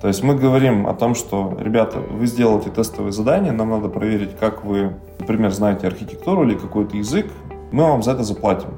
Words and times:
То 0.00 0.08
есть 0.08 0.22
мы 0.22 0.34
говорим 0.34 0.86
о 0.86 0.94
том, 0.94 1.14
что, 1.14 1.56
ребята, 1.58 2.00
вы 2.00 2.26
сделаете 2.26 2.70
тестовые 2.70 3.12
задания, 3.12 3.52
нам 3.52 3.70
надо 3.70 3.88
проверить, 3.88 4.36
как 4.38 4.64
вы, 4.64 4.94
например, 5.18 5.50
знаете 5.52 5.86
архитектуру 5.86 6.44
или 6.44 6.54
какой-то 6.54 6.96
язык, 6.96 7.26
мы 7.72 7.84
вам 7.84 8.02
за 8.02 8.12
это 8.12 8.22
заплатим. 8.22 8.70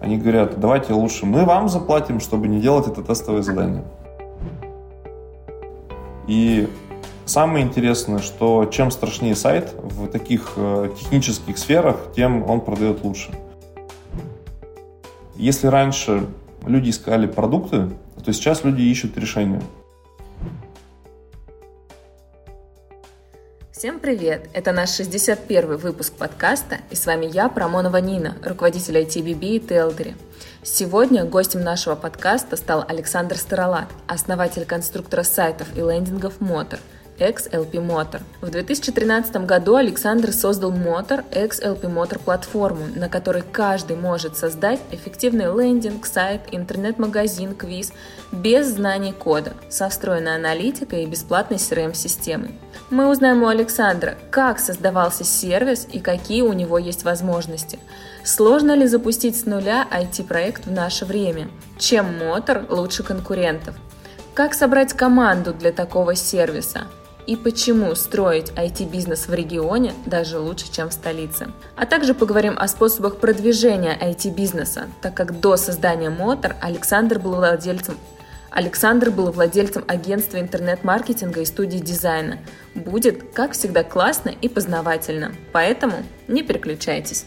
Они 0.00 0.18
говорят, 0.18 0.58
давайте 0.58 0.92
лучше 0.92 1.26
мы 1.26 1.44
вам 1.44 1.68
заплатим, 1.68 2.20
чтобы 2.20 2.48
не 2.48 2.60
делать 2.60 2.86
это 2.86 3.02
тестовое 3.02 3.42
задание. 3.42 3.84
И 6.28 6.68
самое 7.24 7.64
интересное, 7.64 8.18
что 8.18 8.64
чем 8.66 8.90
страшнее 8.90 9.34
сайт 9.34 9.74
в 9.74 10.06
таких 10.06 10.52
э, 10.56 10.90
технических 10.98 11.58
сферах, 11.58 11.96
тем 12.14 12.48
он 12.48 12.60
продает 12.60 13.04
лучше. 13.04 13.32
Если 15.34 15.66
раньше 15.66 16.26
люди 16.64 16.90
искали 16.90 17.26
продукты, 17.26 17.90
то 18.24 18.32
сейчас 18.32 18.62
люди 18.64 18.82
ищут 18.82 19.18
решения. 19.18 19.60
Всем 23.82 23.98
привет! 23.98 24.48
Это 24.52 24.70
наш 24.70 24.90
61 24.90 25.76
выпуск 25.76 26.12
подкаста, 26.12 26.78
и 26.90 26.94
с 26.94 27.04
вами 27.04 27.26
я, 27.26 27.48
Промонова 27.48 27.96
Нина, 27.96 28.36
руководитель 28.44 28.98
ITBB 28.98 29.56
и 29.56 29.58
Телдери. 29.58 30.14
Сегодня 30.62 31.24
гостем 31.24 31.64
нашего 31.64 31.96
подкаста 31.96 32.54
стал 32.56 32.84
Александр 32.86 33.36
Старолат, 33.36 33.88
основатель 34.06 34.66
конструктора 34.66 35.24
сайтов 35.24 35.66
и 35.74 35.80
лендингов 35.80 36.34
Motor– 36.38 36.78
XLP 37.30 37.72
Motor. 37.72 38.22
В 38.40 38.50
2013 38.50 39.36
году 39.46 39.76
Александр 39.76 40.32
создал 40.32 40.72
Motor 40.72 41.24
XLP 41.30 41.82
Motor 41.82 42.18
платформу, 42.18 42.86
на 42.94 43.08
которой 43.08 43.42
каждый 43.42 43.96
может 43.96 44.36
создать 44.36 44.80
эффективный 44.90 45.46
лендинг, 45.46 46.06
сайт, 46.06 46.42
интернет-магазин, 46.50 47.54
квиз 47.54 47.92
без 48.32 48.68
знаний 48.68 49.12
кода, 49.12 49.52
со 49.68 49.88
встроенной 49.88 50.36
аналитикой 50.36 51.04
и 51.04 51.06
бесплатной 51.06 51.58
CRM-системой. 51.58 52.58
Мы 52.90 53.08
узнаем 53.08 53.42
у 53.42 53.48
Александра, 53.48 54.16
как 54.30 54.58
создавался 54.58 55.24
сервис 55.24 55.86
и 55.90 55.98
какие 55.98 56.42
у 56.42 56.52
него 56.52 56.78
есть 56.78 57.04
возможности. 57.04 57.78
Сложно 58.24 58.74
ли 58.74 58.86
запустить 58.86 59.38
с 59.38 59.46
нуля 59.46 59.86
IT-проект 59.90 60.66
в 60.66 60.70
наше 60.70 61.04
время? 61.04 61.48
Чем 61.78 62.18
Мотор 62.18 62.66
лучше 62.68 63.02
конкурентов? 63.02 63.74
Как 64.34 64.54
собрать 64.54 64.92
команду 64.94 65.52
для 65.52 65.72
такого 65.72 66.14
сервиса? 66.14 66.86
И 67.26 67.36
почему 67.36 67.94
строить 67.94 68.50
IT-бизнес 68.56 69.28
в 69.28 69.34
регионе 69.34 69.92
даже 70.06 70.38
лучше, 70.38 70.72
чем 70.72 70.90
в 70.90 70.92
столице. 70.92 71.48
А 71.76 71.86
также 71.86 72.14
поговорим 72.14 72.54
о 72.58 72.68
способах 72.68 73.16
продвижения 73.16 73.96
IT-бизнеса, 74.00 74.86
так 75.00 75.14
как 75.14 75.40
до 75.40 75.56
создания 75.56 76.10
Мотор 76.10 76.56
Александр 76.60 77.18
был 77.18 77.34
владельцем 77.34 77.96
Александр 78.54 79.10
был 79.10 79.30
владельцем 79.30 79.82
агентства 79.88 80.38
интернет-маркетинга 80.38 81.40
и 81.40 81.46
студии 81.46 81.78
дизайна. 81.78 82.38
Будет, 82.74 83.32
как 83.32 83.52
всегда, 83.52 83.82
классно 83.82 84.28
и 84.28 84.46
познавательно. 84.46 85.32
Поэтому 85.52 86.04
не 86.28 86.42
переключайтесь. 86.42 87.24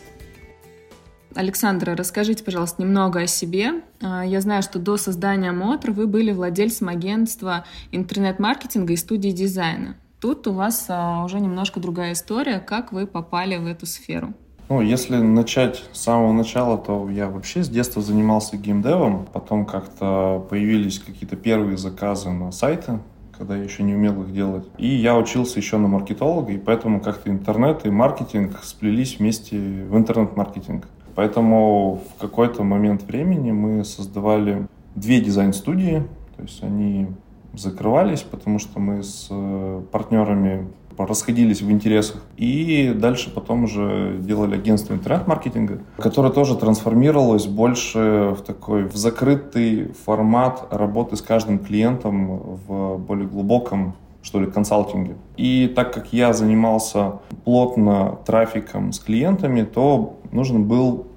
Александра, 1.36 1.96
расскажите, 1.96 2.44
пожалуйста, 2.44 2.82
немного 2.82 3.22
о 3.22 3.28
себе. 3.28 3.82
А, 4.02 4.26
я 4.26 4.40
знаю, 4.40 4.64
что 4.64 4.80
до 4.80 4.98
создания 4.98 5.52
Мотор 5.52 5.92
вы 5.92 6.08
были 6.08 6.32
владельцем 6.32 6.88
агентства 6.88 7.66
интернет-маркетинга 7.92 8.94
и 8.94 8.96
студии 8.96 9.30
дизайна. 9.30 9.98
Тут 10.22 10.48
у 10.48 10.54
вас 10.54 10.86
а, 10.88 11.24
уже 11.26 11.40
немножко 11.42 11.80
другая 11.80 12.14
история, 12.14 12.60
как 12.60 12.94
вы 12.94 13.06
попали 13.06 13.58
в 13.58 13.68
эту 13.68 13.86
сферу. 13.86 14.34
Ну, 14.70 14.82
если 14.82 15.18
начать 15.18 15.84
с 15.92 16.02
самого 16.02 16.32
начала, 16.32 16.78
то 16.78 17.08
я 17.10 17.30
вообще 17.30 17.64
с 17.64 17.70
детства 17.70 18.02
занимался 18.02 18.58
геймдевом. 18.58 19.28
Потом 19.32 19.66
как-то 19.66 20.44
появились 20.50 21.00
какие-то 21.00 21.36
первые 21.36 21.78
заказы 21.78 22.32
на 22.32 22.52
сайты, 22.52 23.00
когда 23.38 23.58
я 23.58 23.64
еще 23.64 23.84
не 23.84 23.94
умел 23.94 24.24
их 24.24 24.34
делать. 24.34 24.66
И 24.78 24.88
я 24.88 25.18
учился 25.18 25.60
еще 25.60 25.78
на 25.78 25.88
маркетолога, 25.88 26.54
и 26.54 26.58
поэтому 26.58 27.02
как-то 27.02 27.30
интернет 27.30 27.86
и 27.86 27.90
маркетинг 27.90 28.60
сплелись 28.64 29.20
вместе 29.20 29.58
в 29.58 29.96
интернет-маркетинг. 29.96 30.88
Поэтому 31.16 32.02
в 32.16 32.22
какой-то 32.22 32.64
момент 32.64 33.04
времени 33.04 33.52
мы 33.52 33.86
создавали 33.86 34.68
две 34.96 35.22
дизайн-студии, 35.22 36.04
то 36.36 36.44
есть 36.44 36.62
они 36.64 37.08
закрывались, 37.54 38.22
потому 38.22 38.60
что 38.60 38.80
мы 38.80 39.02
с 39.02 39.28
э, 39.30 39.82
партнерами 39.92 40.68
расходились 40.98 41.62
в 41.62 41.70
интересах. 41.72 42.24
И 42.38 42.94
дальше 42.96 43.30
потом 43.34 43.66
уже 43.66 44.18
делали 44.20 44.56
агентство 44.56 44.94
интернет-маркетинга, 44.94 45.80
которое 45.98 46.32
тоже 46.32 46.56
трансформировалось 46.56 47.48
больше 47.48 48.36
в 48.38 48.42
такой 48.42 48.86
в 48.86 48.96
закрытый 48.96 49.94
формат 50.06 50.68
работы 50.72 51.16
с 51.18 51.22
каждым 51.22 51.60
клиентом 51.60 52.58
в 52.68 52.98
более 52.98 53.28
глубоком 53.28 53.96
что 54.22 54.40
ли, 54.40 54.48
консалтинге. 54.48 55.18
И 55.38 55.72
так 55.76 55.94
как 55.94 56.12
я 56.12 56.34
занимался 56.34 57.20
плотно 57.44 58.18
трафиком 58.26 58.92
с 58.92 59.00
клиентами, 59.00 59.62
то 59.62 60.18
нужен 60.36 60.66
был 60.66 61.08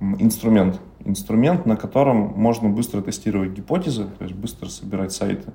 инструмент. 0.00 0.80
Инструмент, 1.04 1.66
на 1.66 1.76
котором 1.76 2.32
можно 2.36 2.68
быстро 2.68 3.02
тестировать 3.02 3.50
гипотезы, 3.50 4.06
то 4.18 4.24
есть 4.24 4.36
быстро 4.36 4.68
собирать 4.68 5.12
сайты. 5.12 5.52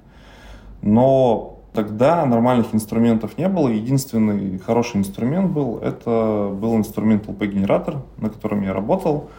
Но 0.82 1.60
тогда 1.74 2.26
нормальных 2.26 2.74
инструментов 2.74 3.38
не 3.38 3.48
было. 3.48 3.70
Единственный 3.70 4.58
хороший 4.60 4.98
инструмент 4.98 5.52
был, 5.52 5.78
это 5.78 6.52
был 6.54 6.76
инструмент 6.76 7.28
LP-генератор, 7.28 8.02
на 8.18 8.30
котором 8.30 8.62
я 8.64 8.74
работал 8.74 9.30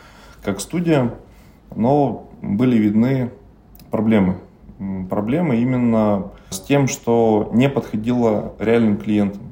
как 0.43 0.61
студия, 0.61 1.15
но 1.75 2.29
были 2.43 2.77
видны 2.77 3.31
проблемы 3.91 4.37
проблемы 5.09 5.57
именно 5.57 6.31
с 6.51 6.61
тем, 6.61 6.89
что 6.89 7.51
не 7.53 7.69
подходило 7.69 8.55
реальным 8.59 8.99
клиентам. 8.99 9.43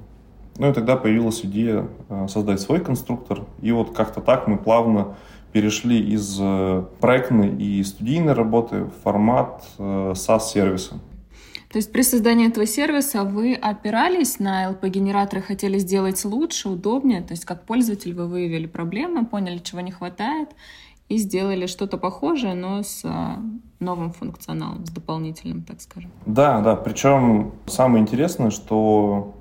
Ну 0.58 0.70
и 0.70 0.72
тогда 0.72 0.96
появилась 0.96 1.44
идея 1.44 1.88
э, 2.08 2.28
создать 2.28 2.60
свой 2.60 2.80
конструктор. 2.80 3.44
И 3.60 3.72
вот 3.72 3.94
как-то 3.94 4.20
так 4.20 4.46
мы 4.46 4.56
плавно 4.56 5.16
перешли 5.52 6.00
из 6.00 6.38
э, 6.40 6.84
проектной 7.00 7.56
и 7.56 7.82
студийной 7.82 8.34
работы 8.34 8.84
в 8.84 8.92
формат 9.02 9.64
э, 9.78 10.12
SaaS-сервиса. 10.14 10.94
То 11.70 11.78
есть 11.78 11.90
при 11.90 12.02
создании 12.02 12.48
этого 12.48 12.66
сервиса 12.66 13.24
вы 13.24 13.54
опирались 13.54 14.38
на 14.38 14.70
LP-генераторы, 14.70 15.42
хотели 15.42 15.78
сделать 15.78 16.24
лучше, 16.24 16.68
удобнее, 16.68 17.20
то 17.20 17.32
есть 17.32 17.44
как 17.44 17.64
пользователь 17.64 18.14
вы 18.14 18.28
выявили 18.28 18.66
проблемы, 18.66 19.26
поняли, 19.26 19.58
чего 19.58 19.80
не 19.80 19.90
хватает, 19.90 20.50
и 21.08 21.16
сделали 21.16 21.66
что-то 21.66 21.98
похожее, 21.98 22.54
но 22.54 22.84
с 22.84 23.02
новым 23.80 24.12
функционалом, 24.12 24.86
с 24.86 24.90
дополнительным, 24.90 25.62
так 25.64 25.80
скажем. 25.80 26.12
Да, 26.26 26.60
да. 26.60 26.76
Причем 26.76 27.52
самое 27.66 28.02
интересное, 28.02 28.50
что 28.50 29.34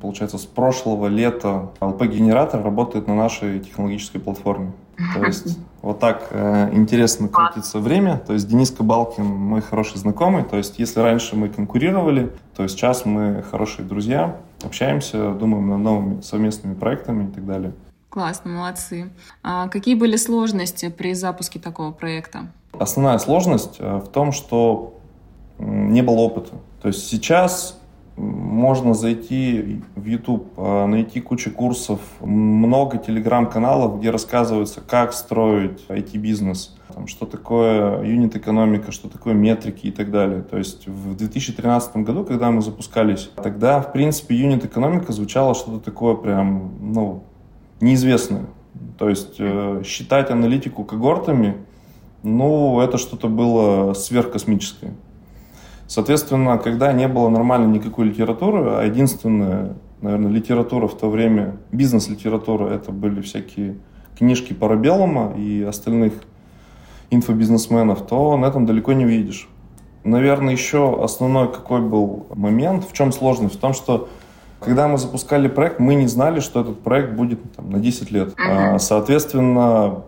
получается 0.00 0.38
с 0.38 0.44
прошлого 0.44 1.06
лета 1.06 1.70
LP-генератор 1.80 2.62
работает 2.62 3.06
на 3.08 3.14
нашей 3.14 3.60
технологической 3.60 4.20
платформе. 4.20 4.72
То 5.14 5.24
есть 5.26 5.58
вот 5.82 5.98
так 5.98 6.28
э, 6.30 6.70
интересно 6.72 7.28
крутится 7.28 7.78
время. 7.78 8.18
То 8.18 8.34
есть 8.34 8.48
Денис 8.48 8.70
Кабалкин 8.70 9.24
мой 9.24 9.62
хороший 9.62 9.98
знакомый. 9.98 10.44
То 10.44 10.56
есть 10.56 10.78
если 10.78 11.00
раньше 11.00 11.36
мы 11.36 11.48
конкурировали, 11.48 12.30
то 12.54 12.66
сейчас 12.68 13.06
мы 13.06 13.42
хорошие 13.50 13.86
друзья, 13.86 14.36
общаемся, 14.62 15.32
думаем 15.32 15.68
над 15.68 15.78
новыми 15.78 16.20
совместными 16.20 16.74
проектами 16.74 17.28
и 17.28 17.32
так 17.32 17.46
далее. 17.46 17.72
Классно, 18.10 18.50
молодцы. 18.50 19.10
А 19.42 19.68
какие 19.68 19.94
были 19.94 20.16
сложности 20.16 20.88
при 20.88 21.14
запуске 21.14 21.58
такого 21.58 21.92
проекта? 21.92 22.48
Основная 22.72 23.18
сложность 23.18 23.76
э, 23.78 23.96
в 23.98 24.08
том, 24.08 24.32
что 24.32 24.98
не 25.58 26.02
было 26.02 26.16
опыта. 26.16 26.56
То 26.82 26.88
есть 26.88 27.06
сейчас 27.08 27.79
можно 28.20 28.92
зайти 28.94 29.80
в 29.96 30.04
YouTube, 30.04 30.52
э, 30.56 30.86
найти 30.86 31.20
кучу 31.20 31.50
курсов, 31.50 32.00
много 32.20 32.98
телеграм-каналов, 32.98 33.98
где 33.98 34.10
рассказывается, 34.10 34.82
как 34.86 35.14
строить 35.14 35.84
IT-бизнес, 35.88 36.76
что 37.06 37.24
такое 37.24 38.02
юнит-экономика, 38.04 38.92
что 38.92 39.08
такое 39.08 39.32
метрики 39.32 39.86
и 39.86 39.90
так 39.90 40.10
далее. 40.10 40.42
То 40.42 40.58
есть 40.58 40.86
в 40.86 41.16
2013 41.16 41.96
году, 41.98 42.24
когда 42.24 42.50
мы 42.50 42.60
запускались, 42.60 43.30
тогда, 43.42 43.80
в 43.80 43.92
принципе, 43.92 44.34
юнит-экономика 44.36 45.12
звучала 45.12 45.54
что-то 45.54 45.80
такое 45.80 46.14
прям, 46.14 46.72
ну, 46.80 47.24
неизвестное. 47.80 48.46
То 48.98 49.08
есть 49.08 49.36
э, 49.38 49.82
считать 49.84 50.30
аналитику 50.30 50.84
когортами, 50.84 51.56
ну, 52.22 52.80
это 52.80 52.98
что-то 52.98 53.28
было 53.28 53.94
сверхкосмическое. 53.94 54.92
Соответственно, 55.90 56.56
когда 56.56 56.92
не 56.92 57.08
было 57.08 57.28
нормально 57.28 57.66
никакой 57.66 58.04
литературы, 58.04 58.62
а 58.76 58.84
единственная, 58.84 59.74
наверное, 60.00 60.30
литература 60.30 60.86
в 60.86 60.96
то 60.96 61.10
время, 61.10 61.56
бизнес-литература, 61.72 62.68
это 62.68 62.92
были 62.92 63.20
всякие 63.22 63.74
книжки 64.16 64.52
Парабеллума 64.52 65.34
и 65.36 65.64
остальных 65.64 66.12
инфобизнесменов, 67.10 68.06
то 68.06 68.36
на 68.36 68.46
этом 68.46 68.66
далеко 68.66 68.92
не 68.92 69.04
увидишь. 69.04 69.48
Наверное, 70.04 70.52
еще 70.52 71.02
основной 71.02 71.52
какой 71.52 71.80
был 71.80 72.28
момент, 72.36 72.84
в 72.88 72.92
чем 72.92 73.10
сложность? 73.10 73.56
В 73.56 73.58
том, 73.58 73.74
что 73.74 74.08
когда 74.60 74.86
мы 74.86 74.96
запускали 74.96 75.48
проект, 75.48 75.80
мы 75.80 75.96
не 75.96 76.06
знали, 76.06 76.38
что 76.38 76.60
этот 76.60 76.80
проект 76.82 77.14
будет 77.14 77.40
там, 77.56 77.68
на 77.68 77.80
10 77.80 78.12
лет. 78.12 78.34
Uh-huh. 78.38 78.78
Соответственно, 78.78 80.04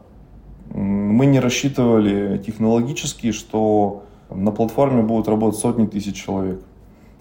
мы 0.73 1.27
не 1.27 1.41
рассчитывали 1.41 2.39
технологически, 2.39 3.33
что 3.33 4.05
на 4.35 4.51
платформе 4.51 5.03
будут 5.03 5.29
работать 5.29 5.59
сотни 5.61 5.87
тысяч 5.87 6.17
человек. 6.17 6.61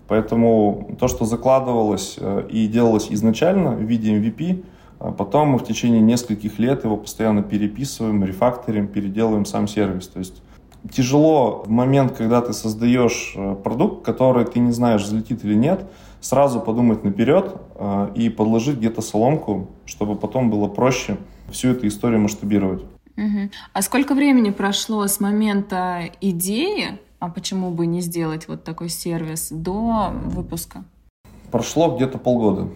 Поэтому 0.07 0.95
то, 0.99 1.07
что 1.07 1.25
закладывалось 1.25 2.17
э, 2.19 2.47
и 2.49 2.67
делалось 2.67 3.07
изначально 3.11 3.71
в 3.71 3.81
виде 3.81 4.13
MVP, 4.13 4.65
а 4.99 5.11
потом 5.11 5.49
мы 5.49 5.57
в 5.57 5.63
течение 5.63 6.01
нескольких 6.01 6.59
лет 6.59 6.83
его 6.83 6.97
постоянно 6.97 7.43
переписываем, 7.43 8.23
рефакторим, 8.23 8.87
переделываем 8.87 9.45
сам 9.45 9.67
сервис. 9.67 10.07
То 10.07 10.19
есть 10.19 10.41
тяжело 10.91 11.63
в 11.65 11.69
момент, 11.69 12.11
когда 12.11 12.41
ты 12.41 12.53
создаешь 12.53 13.33
э, 13.35 13.55
продукт, 13.63 14.03
который 14.05 14.45
ты 14.45 14.59
не 14.59 14.71
знаешь, 14.71 15.03
взлетит 15.03 15.45
или 15.45 15.55
нет, 15.55 15.85
сразу 16.19 16.59
подумать 16.59 17.03
наперед 17.03 17.55
э, 17.75 18.09
и 18.15 18.29
подложить 18.29 18.77
где-то 18.77 19.01
соломку, 19.01 19.67
чтобы 19.85 20.15
потом 20.15 20.49
было 20.49 20.67
проще 20.67 21.17
всю 21.49 21.69
эту 21.69 21.87
историю 21.87 22.19
масштабировать. 22.19 22.83
А 23.73 23.81
сколько 23.81 24.15
времени 24.15 24.49
прошло 24.49 25.05
с 25.07 25.19
момента 25.19 26.09
идеи, 26.21 26.99
а 27.19 27.29
почему 27.29 27.71
бы 27.71 27.85
не 27.85 28.01
сделать 28.01 28.47
вот 28.47 28.63
такой 28.63 28.89
сервис, 28.89 29.49
до 29.51 30.11
выпуска? 30.25 30.83
Прошло 31.51 31.95
где-то 31.95 32.17
полгода. 32.17 32.69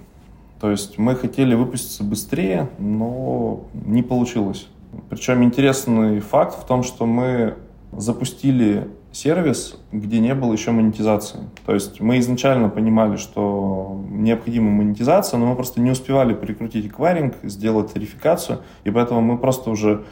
То 0.59 0.71
есть 0.71 0.97
мы 0.97 1.15
хотели 1.15 1.53
выпуститься 1.55 2.03
быстрее, 2.03 2.69
но 2.77 3.65
не 3.73 4.03
получилось. 4.03 4.67
Причем 5.09 5.43
интересный 5.43 6.19
факт 6.19 6.57
в 6.57 6.65
том, 6.65 6.83
что 6.83 7.05
мы 7.05 7.57
запустили 7.91 8.87
сервис, 9.15 9.77
где 9.91 10.19
не 10.19 10.35
было 10.35 10.51
еще 10.51 10.71
монетизации. 10.71 11.39
То 11.65 11.73
есть 11.73 12.01
мы 12.01 12.19
изначально 12.19 12.69
понимали, 12.69 13.15
что 13.15 14.03
необходима 14.09 14.69
монетизация, 14.71 15.37
но 15.37 15.45
мы 15.45 15.55
просто 15.55 15.79
не 15.79 15.91
успевали 15.91 16.33
прикрутить 16.33 16.87
эквайринг, 16.87 17.35
сделать 17.43 17.93
тарификацию, 17.93 18.59
и 18.83 18.91
поэтому 18.91 19.21
мы 19.21 19.37
просто 19.37 19.69
уже 19.69 20.03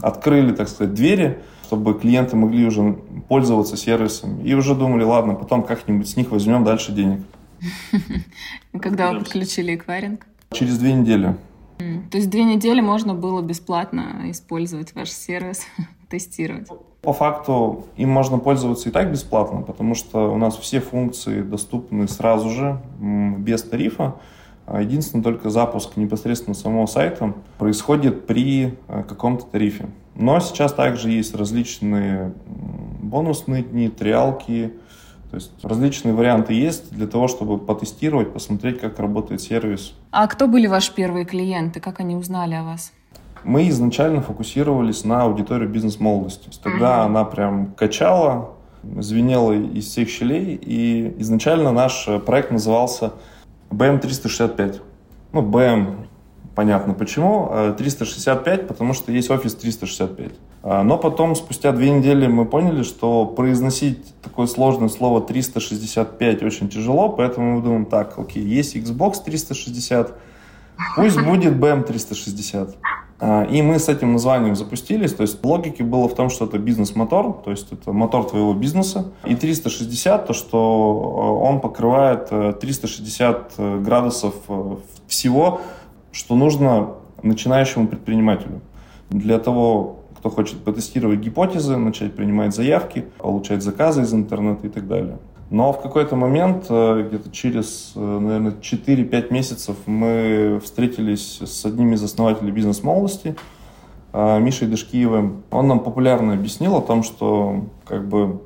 открыли, 0.00 0.54
так 0.54 0.68
сказать, 0.68 0.94
двери, 0.94 1.40
чтобы 1.64 1.98
клиенты 1.98 2.36
могли 2.36 2.64
уже 2.66 2.96
пользоваться 3.28 3.76
сервисом. 3.76 4.40
И 4.42 4.54
уже 4.54 4.74
думали, 4.74 5.02
ладно, 5.02 5.34
потом 5.34 5.64
как-нибудь 5.64 6.08
с 6.08 6.16
них 6.16 6.30
возьмем 6.30 6.62
дальше 6.62 6.92
денег. 6.92 7.20
Когда 8.80 9.12
вы 9.12 9.18
подключили 9.20 9.74
эквайринг? 9.74 10.26
Через 10.52 10.78
две 10.78 10.92
недели. 10.92 11.36
То 11.78 12.18
есть 12.18 12.30
две 12.30 12.44
недели 12.44 12.80
можно 12.80 13.14
было 13.14 13.42
бесплатно 13.42 14.26
использовать 14.26 14.94
ваш 14.94 15.10
сервис, 15.10 15.66
тестировать? 16.08 16.68
По 17.04 17.12
факту 17.12 17.84
им 17.96 18.08
можно 18.08 18.38
пользоваться 18.38 18.88
и 18.88 18.92
так 18.92 19.12
бесплатно, 19.12 19.60
потому 19.60 19.94
что 19.94 20.32
у 20.32 20.38
нас 20.38 20.56
все 20.56 20.80
функции 20.80 21.42
доступны 21.42 22.08
сразу 22.08 22.48
же, 22.48 22.80
без 22.98 23.62
тарифа. 23.62 24.14
А 24.66 24.80
единственное, 24.80 25.22
только 25.22 25.50
запуск 25.50 25.96
непосредственно 25.96 26.54
самого 26.54 26.86
сайта 26.86 27.34
происходит 27.58 28.26
при 28.26 28.78
э, 28.88 29.02
каком-то 29.06 29.44
тарифе. 29.44 29.90
Но 30.14 30.40
сейчас 30.40 30.72
также 30.72 31.10
есть 31.10 31.34
различные 31.34 32.32
бонусные 33.02 33.62
дни, 33.62 33.90
триалки, 33.90 34.72
то 35.30 35.36
есть 35.36 35.50
различные 35.64 36.14
варианты 36.14 36.54
есть 36.54 36.94
для 36.94 37.06
того, 37.06 37.28
чтобы 37.28 37.58
потестировать, 37.58 38.32
посмотреть, 38.32 38.80
как 38.80 38.98
работает 39.00 39.42
сервис. 39.42 39.94
А 40.12 40.28
кто 40.28 40.46
были 40.46 40.66
ваши 40.66 40.94
первые 40.94 41.24
клиенты? 41.24 41.80
Как 41.80 42.00
они 42.00 42.14
узнали 42.14 42.54
о 42.54 42.62
вас? 42.62 42.92
Мы 43.44 43.68
изначально 43.68 44.22
фокусировались 44.22 45.04
на 45.04 45.22
аудиторию 45.22 45.68
бизнес-молодости. 45.68 46.50
Тогда 46.62 46.98
mm-hmm. 46.98 47.06
она 47.06 47.24
прям 47.24 47.74
качала, 47.76 48.50
звенела 48.98 49.52
из 49.52 49.86
всех 49.86 50.08
щелей. 50.08 50.58
И 50.60 51.14
изначально 51.18 51.72
наш 51.72 52.08
проект 52.26 52.50
назывался 52.50 53.12
BM365. 53.70 54.80
Ну, 55.32 55.42
BM, 55.42 56.06
понятно 56.54 56.94
почему. 56.94 57.74
365, 57.76 58.60
а 58.60 58.64
потому 58.64 58.94
что 58.94 59.12
есть 59.12 59.30
офис 59.30 59.54
365. 59.54 60.32
А, 60.66 60.82
но 60.82 60.96
потом, 60.96 61.34
спустя 61.34 61.72
две 61.72 61.90
недели, 61.90 62.26
мы 62.26 62.46
поняли, 62.46 62.82
что 62.82 63.26
произносить 63.26 64.14
такое 64.22 64.46
сложное 64.46 64.88
слово 64.88 65.20
365 65.20 66.42
очень 66.42 66.70
тяжело, 66.70 67.10
поэтому 67.10 67.56
мы 67.56 67.62
думаем, 67.62 67.84
так, 67.84 68.18
окей, 68.18 68.42
есть 68.42 68.74
Xbox 68.74 69.22
360, 69.22 70.14
пусть 70.96 71.20
будет 71.24 71.52
BM 71.54 71.82
360. 71.84 72.76
А, 73.26 73.44
и 73.44 73.62
мы 73.62 73.78
с 73.78 73.88
этим 73.88 74.12
названием 74.12 74.54
запустились. 74.54 75.14
То 75.14 75.22
есть 75.22 75.42
логики 75.42 75.82
было 75.82 76.08
в 76.08 76.14
том, 76.14 76.28
что 76.28 76.44
это 76.44 76.58
бизнес-мотор, 76.58 77.32
то 77.42 77.50
есть 77.50 77.72
это 77.72 77.90
мотор 77.90 78.24
твоего 78.24 78.52
бизнеса. 78.52 79.12
И 79.24 79.34
360, 79.34 80.26
то, 80.26 80.34
что 80.34 80.58
э, 80.58 81.46
он 81.48 81.60
покрывает 81.60 82.28
360 82.60 83.36
э, 83.56 83.76
э, 83.78 83.80
градусов 83.80 84.34
всего, 85.06 85.62
что 86.12 86.36
нужно 86.36 86.90
начинающему 87.22 87.88
предпринимателю. 87.88 88.60
Для 89.08 89.38
того, 89.38 90.00
кто 90.18 90.28
хочет 90.28 90.62
потестировать 90.62 91.20
гипотезы, 91.20 91.78
начать 91.78 92.14
принимать 92.14 92.54
заявки, 92.54 93.06
получать 93.16 93.62
заказы 93.62 94.02
из 94.02 94.12
интернета 94.12 94.66
и 94.66 94.70
так 94.70 94.86
далее. 94.86 95.16
Но 95.54 95.72
в 95.72 95.80
какой-то 95.80 96.16
момент, 96.16 96.66
э, 96.68 97.06
где-то 97.06 97.30
через, 97.30 97.92
э, 97.94 98.00
наверное, 98.00 98.54
4-5 98.60 99.30
месяцев 99.30 99.76
мы 99.86 100.60
встретились 100.64 101.40
с 101.42 101.64
одним 101.64 101.92
из 101.92 102.02
основателей 102.02 102.50
бизнес-молодости, 102.50 103.36
э, 104.12 104.40
Мишей 104.40 104.66
Дышкиевым. 104.66 105.44
Он 105.52 105.68
нам 105.68 105.78
популярно 105.78 106.32
объяснил 106.32 106.74
о 106.74 106.80
том, 106.80 107.04
что 107.04 107.66
как 107.86 108.04
бы 108.08 108.40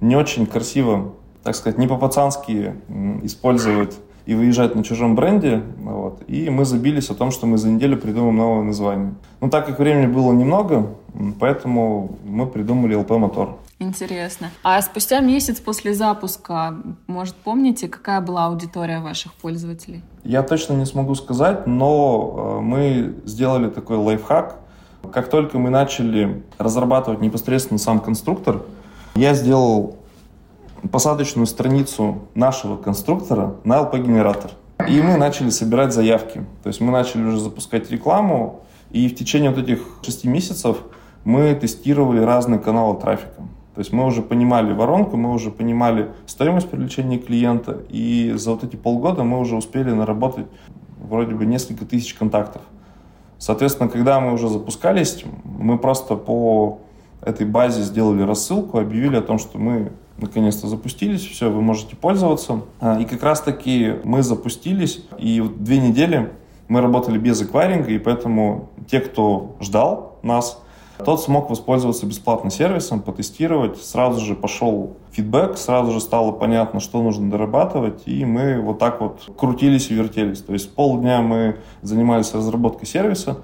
не 0.00 0.16
очень 0.16 0.46
красиво, 0.46 1.12
так 1.44 1.54
сказать, 1.54 1.78
не 1.78 1.86
по-пацански 1.86 2.74
использовать 3.22 3.96
и 4.26 4.34
выезжать 4.34 4.74
на 4.74 4.82
чужом 4.82 5.14
бренде. 5.14 5.62
Вот. 5.80 6.24
И 6.26 6.50
мы 6.50 6.64
забились 6.64 7.08
о 7.08 7.14
том, 7.14 7.30
что 7.30 7.46
мы 7.46 7.56
за 7.58 7.68
неделю 7.68 7.98
придумаем 7.98 8.36
новое 8.36 8.64
название. 8.64 9.14
Но 9.40 9.48
так 9.48 9.66
как 9.66 9.78
времени 9.78 10.06
было 10.06 10.32
немного, 10.32 10.88
поэтому 11.38 12.18
мы 12.24 12.48
придумали 12.48 12.98
LP 12.98 13.16
Мотор. 13.16 13.58
Интересно. 13.80 14.50
А 14.64 14.82
спустя 14.82 15.20
месяц 15.20 15.60
после 15.60 15.94
запуска, 15.94 16.74
может, 17.06 17.36
помните, 17.36 17.86
какая 17.86 18.20
была 18.20 18.46
аудитория 18.46 18.98
ваших 18.98 19.32
пользователей? 19.34 20.02
Я 20.24 20.42
точно 20.42 20.72
не 20.72 20.84
смогу 20.84 21.14
сказать, 21.14 21.66
но 21.66 22.58
э, 22.58 22.60
мы 22.60 23.14
сделали 23.24 23.68
такой 23.70 23.96
лайфхак. 23.96 24.56
Как 25.12 25.30
только 25.30 25.58
мы 25.60 25.70
начали 25.70 26.42
разрабатывать 26.58 27.20
непосредственно 27.20 27.78
сам 27.78 28.00
конструктор, 28.00 28.62
я 29.14 29.34
сделал 29.34 29.96
посадочную 30.90 31.46
страницу 31.46 32.28
нашего 32.34 32.76
конструктора 32.76 33.54
на 33.62 33.78
LP-генератор. 33.78 34.50
И 34.88 35.00
мы 35.00 35.16
начали 35.16 35.50
собирать 35.50 35.92
заявки. 35.92 36.44
То 36.64 36.68
есть 36.68 36.80
мы 36.80 36.90
начали 36.90 37.22
уже 37.22 37.38
запускать 37.38 37.90
рекламу, 37.92 38.64
и 38.90 39.08
в 39.08 39.14
течение 39.14 39.50
вот 39.50 39.58
этих 39.60 39.82
шести 40.02 40.26
месяцев 40.28 40.78
мы 41.24 41.54
тестировали 41.54 42.20
разные 42.20 42.58
каналы 42.58 42.98
трафика. 43.00 43.42
То 43.78 43.82
есть 43.82 43.92
мы 43.92 44.06
уже 44.06 44.22
понимали 44.22 44.72
воронку, 44.72 45.16
мы 45.16 45.32
уже 45.32 45.52
понимали 45.52 46.10
стоимость 46.26 46.68
привлечения 46.68 47.16
клиента, 47.16 47.82
и 47.88 48.32
за 48.34 48.50
вот 48.50 48.64
эти 48.64 48.74
полгода 48.74 49.22
мы 49.22 49.38
уже 49.38 49.54
успели 49.54 49.92
наработать 49.92 50.46
вроде 51.00 51.36
бы 51.36 51.46
несколько 51.46 51.84
тысяч 51.84 52.14
контактов. 52.14 52.62
Соответственно, 53.38 53.88
когда 53.88 54.18
мы 54.18 54.32
уже 54.32 54.48
запускались, 54.48 55.22
мы 55.44 55.78
просто 55.78 56.16
по 56.16 56.80
этой 57.22 57.46
базе 57.46 57.82
сделали 57.82 58.22
рассылку, 58.22 58.80
объявили 58.80 59.14
о 59.14 59.22
том, 59.22 59.38
что 59.38 59.58
мы 59.58 59.92
наконец-то 60.16 60.66
запустились, 60.66 61.24
все, 61.24 61.48
вы 61.48 61.62
можете 61.62 61.94
пользоваться. 61.94 62.62
А, 62.80 62.98
и 63.00 63.04
как 63.04 63.22
раз-таки 63.22 63.94
мы 64.02 64.24
запустились, 64.24 65.04
и 65.18 65.40
вот 65.40 65.62
две 65.62 65.78
недели 65.78 66.32
мы 66.66 66.80
работали 66.80 67.16
без 67.16 67.40
эквайринга, 67.42 67.92
и 67.92 67.98
поэтому 67.98 68.70
те, 68.90 68.98
кто 68.98 69.54
ждал 69.60 70.18
нас, 70.24 70.60
тот 71.04 71.22
смог 71.22 71.50
воспользоваться 71.50 72.06
бесплатным 72.06 72.50
сервисом, 72.50 73.00
потестировать. 73.00 73.82
Сразу 73.82 74.20
же 74.24 74.34
пошел 74.34 74.96
фидбэк, 75.12 75.56
сразу 75.56 75.92
же 75.92 76.00
стало 76.00 76.32
понятно, 76.32 76.80
что 76.80 77.02
нужно 77.02 77.30
дорабатывать, 77.30 78.02
и 78.06 78.24
мы 78.24 78.60
вот 78.60 78.78
так 78.78 79.00
вот 79.00 79.30
крутились 79.36 79.90
и 79.90 79.94
вертелись. 79.94 80.40
То 80.40 80.52
есть 80.52 80.74
полдня 80.74 81.22
мы 81.22 81.56
занимались 81.82 82.34
разработкой 82.34 82.86
сервиса, 82.86 83.42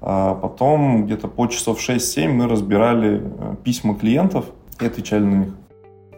а 0.00 0.34
потом 0.34 1.06
где-то 1.06 1.28
по 1.28 1.46
часов 1.46 1.78
6-7 1.80 2.28
мы 2.28 2.46
разбирали 2.46 3.22
э, 3.22 3.54
письма 3.64 3.94
клиентов 3.94 4.46
и 4.80 4.86
отвечали 4.86 5.24
на 5.24 5.34
них. 5.44 5.54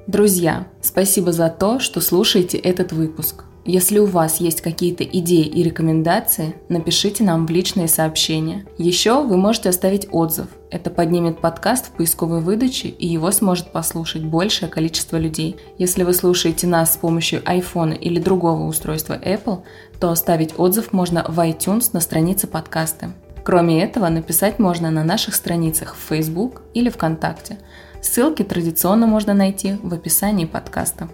Друзья, 0.06 0.66
спасибо 0.82 1.32
за 1.32 1.48
то, 1.50 1.78
что 1.78 2.00
слушаете 2.00 2.58
этот 2.58 2.92
выпуск. 2.92 3.44
Если 3.64 3.98
у 3.98 4.06
вас 4.06 4.40
есть 4.40 4.62
какие-то 4.62 5.04
идеи 5.04 5.44
и 5.44 5.62
рекомендации, 5.62 6.54
напишите 6.68 7.24
нам 7.24 7.46
в 7.46 7.50
личные 7.50 7.88
сообщения. 7.88 8.66
Еще 8.78 9.22
вы 9.22 9.36
можете 9.36 9.68
оставить 9.68 10.08
отзыв. 10.10 10.46
Это 10.70 10.90
поднимет 10.90 11.40
подкаст 11.40 11.86
в 11.86 11.90
поисковой 11.90 12.40
выдаче, 12.40 12.88
и 12.88 13.06
его 13.06 13.30
сможет 13.32 13.70
послушать 13.70 14.24
большее 14.24 14.68
количество 14.68 15.18
людей. 15.18 15.56
Если 15.78 16.04
вы 16.04 16.14
слушаете 16.14 16.66
нас 16.66 16.94
с 16.94 16.96
помощью 16.96 17.42
iPhone 17.42 17.96
или 17.96 18.18
другого 18.18 18.66
устройства 18.66 19.18
Apple, 19.18 19.62
то 20.00 20.10
оставить 20.10 20.58
отзыв 20.58 20.92
можно 20.92 21.24
в 21.28 21.38
iTunes 21.38 21.90
на 21.92 22.00
странице 22.00 22.46
подкаста. 22.46 23.12
Кроме 23.44 23.82
этого, 23.82 24.08
написать 24.08 24.58
можно 24.58 24.90
на 24.90 25.04
наших 25.04 25.34
страницах 25.34 25.96
в 25.96 26.08
Facebook 26.08 26.62
или 26.72 26.88
ВКонтакте– 26.88 27.58
Ссылки 28.00 28.42
традиционно 28.42 29.06
можно 29.06 29.34
найти 29.34 29.76
в 29.82 29.92
описании 29.92 30.46
подкаста. 30.46 31.08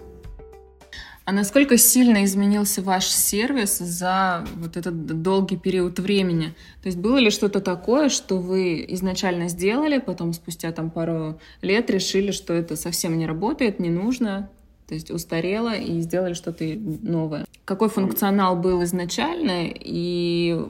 А 1.27 1.33
насколько 1.33 1.75
сильно 1.77 2.23
изменился 2.23 2.81
ваш 2.81 3.07
сервис 3.07 3.79
за 3.79 4.45
вот 4.55 4.77
этот 4.77 5.21
долгий 5.21 5.57
период 5.57 5.99
времени? 5.99 6.55
То 6.81 6.87
есть 6.87 6.97
было 6.97 7.17
ли 7.17 7.31
что-то 7.31 7.59
такое, 7.59 8.07
что 8.07 8.37
вы 8.37 8.85
изначально 8.91 9.49
сделали, 9.49 9.97
потом 9.97 10.31
спустя 10.31 10.71
там 10.71 10.89
пару 10.89 11.37
лет 11.61 11.89
решили, 11.89 12.31
что 12.31 12.53
это 12.53 12.77
совсем 12.77 13.17
не 13.17 13.27
работает, 13.27 13.77
не 13.77 13.89
нужно, 13.89 14.49
То 14.87 14.93
есть 14.93 15.11
устарело 15.11 15.75
и 15.75 15.99
сделали 15.99 16.31
что-то 16.31 16.63
новое. 16.63 17.45
Какой 17.65 17.89
функционал 17.89 18.55
был 18.55 18.81
изначально 18.85 19.65
и 19.65 20.65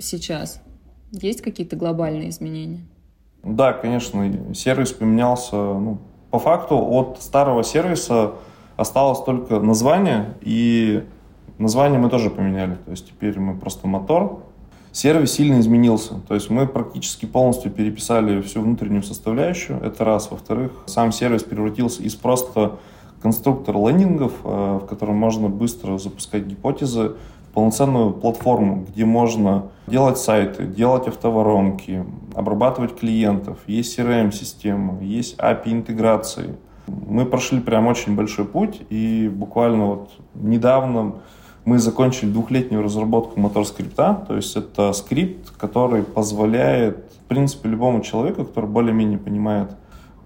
сейчас? 0.00 0.60
Есть 1.12 1.42
какие-то 1.42 1.76
глобальные 1.76 2.30
изменения? 2.30 2.80
Да, 3.44 3.72
конечно, 3.72 4.52
сервис 4.52 4.90
поменялся. 4.90 5.54
Ну, 5.54 5.98
по 6.32 6.40
факту 6.40 6.76
от 6.76 7.22
старого 7.22 7.62
сервиса 7.62 8.32
осталось 8.82 9.22
только 9.24 9.58
название, 9.58 10.34
и 10.42 11.04
название 11.58 11.98
мы 11.98 12.10
тоже 12.10 12.30
поменяли. 12.30 12.74
То 12.74 12.90
есть 12.90 13.08
теперь 13.08 13.38
мы 13.38 13.56
просто 13.56 13.88
мотор. 13.88 14.42
Сервис 14.92 15.32
сильно 15.32 15.58
изменился. 15.58 16.20
То 16.28 16.34
есть 16.34 16.50
мы 16.50 16.66
практически 16.66 17.24
полностью 17.24 17.70
переписали 17.70 18.42
всю 18.42 18.60
внутреннюю 18.60 19.02
составляющую. 19.02 19.80
Это 19.82 20.04
раз. 20.04 20.30
Во-вторых, 20.30 20.72
сам 20.84 21.12
сервис 21.12 21.42
превратился 21.42 22.02
из 22.02 22.14
просто 22.14 22.78
конструктора 23.22 23.78
лендингов, 23.78 24.32
э, 24.44 24.80
в 24.82 24.86
котором 24.86 25.16
можно 25.16 25.48
быстро 25.48 25.96
запускать 25.96 26.44
гипотезы, 26.44 27.12
полноценную 27.54 28.12
платформу, 28.12 28.86
где 28.88 29.04
можно 29.04 29.70
делать 29.86 30.18
сайты, 30.18 30.64
делать 30.64 31.06
автоворонки, 31.06 32.04
обрабатывать 32.34 32.98
клиентов. 32.98 33.58
Есть 33.66 33.98
CRM-система, 33.98 35.02
есть 35.02 35.38
API-интеграции. 35.38 36.56
Мы 37.06 37.24
прошли 37.26 37.60
прям 37.60 37.86
очень 37.86 38.14
большой 38.14 38.44
путь, 38.44 38.82
и 38.90 39.30
буквально 39.32 39.86
вот 39.86 40.10
недавно 40.34 41.14
мы 41.64 41.78
закончили 41.78 42.30
двухлетнюю 42.30 42.82
разработку 42.82 43.38
мотор-скрипта, 43.38 44.24
то 44.26 44.36
есть 44.36 44.56
это 44.56 44.92
скрипт, 44.92 45.50
который 45.50 46.02
позволяет, 46.02 47.12
в 47.24 47.28
принципе, 47.28 47.68
любому 47.68 48.00
человеку, 48.00 48.44
который 48.44 48.68
более-менее 48.68 49.18
понимает 49.18 49.70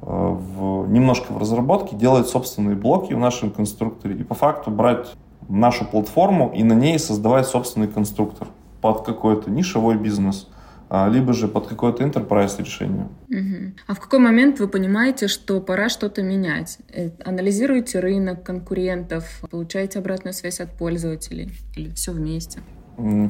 э, 0.03 0.07
в, 0.07 0.89
немножко 0.89 1.33
в 1.33 1.39
разработке, 1.39 1.95
делать 1.95 2.29
собственные 2.29 2.77
блоки 2.77 3.13
в 3.13 3.19
нашем 3.19 3.51
конструкторе 3.51 4.17
и 4.17 4.23
по 4.23 4.35
факту 4.35 4.71
брать 4.71 5.15
нашу 5.49 5.85
платформу 5.85 6.53
и 6.55 6.63
на 6.63 6.73
ней 6.73 6.99
создавать 6.99 7.47
собственный 7.47 7.89
конструктор 7.89 8.49
под 8.81 9.03
какой-то 9.03 9.51
нишевой 9.51 9.97
бизнес, 9.97 10.49
либо 10.91 11.33
же 11.33 11.49
под 11.49 11.67
какое-то 11.67 12.05
enterprise 12.05 12.59
решение. 12.59 13.09
Угу. 13.29 13.73
А 13.89 13.95
в 13.95 14.01
какой 14.01 14.21
момент 14.21 14.61
вы 14.61 14.69
понимаете, 14.69 15.27
что 15.29 15.61
пора 15.61 15.89
что-то 15.89 16.23
менять? 16.23 16.79
Э, 16.93 17.11
анализируете 17.25 18.01
рынок 18.01 18.45
конкурентов, 18.45 19.25
получаете 19.51 19.99
обратную 19.99 20.33
связь 20.35 20.61
от 20.61 20.71
пользователей 20.73 21.53
или 21.75 21.91
все 21.91 22.13
вместе? 22.13 22.61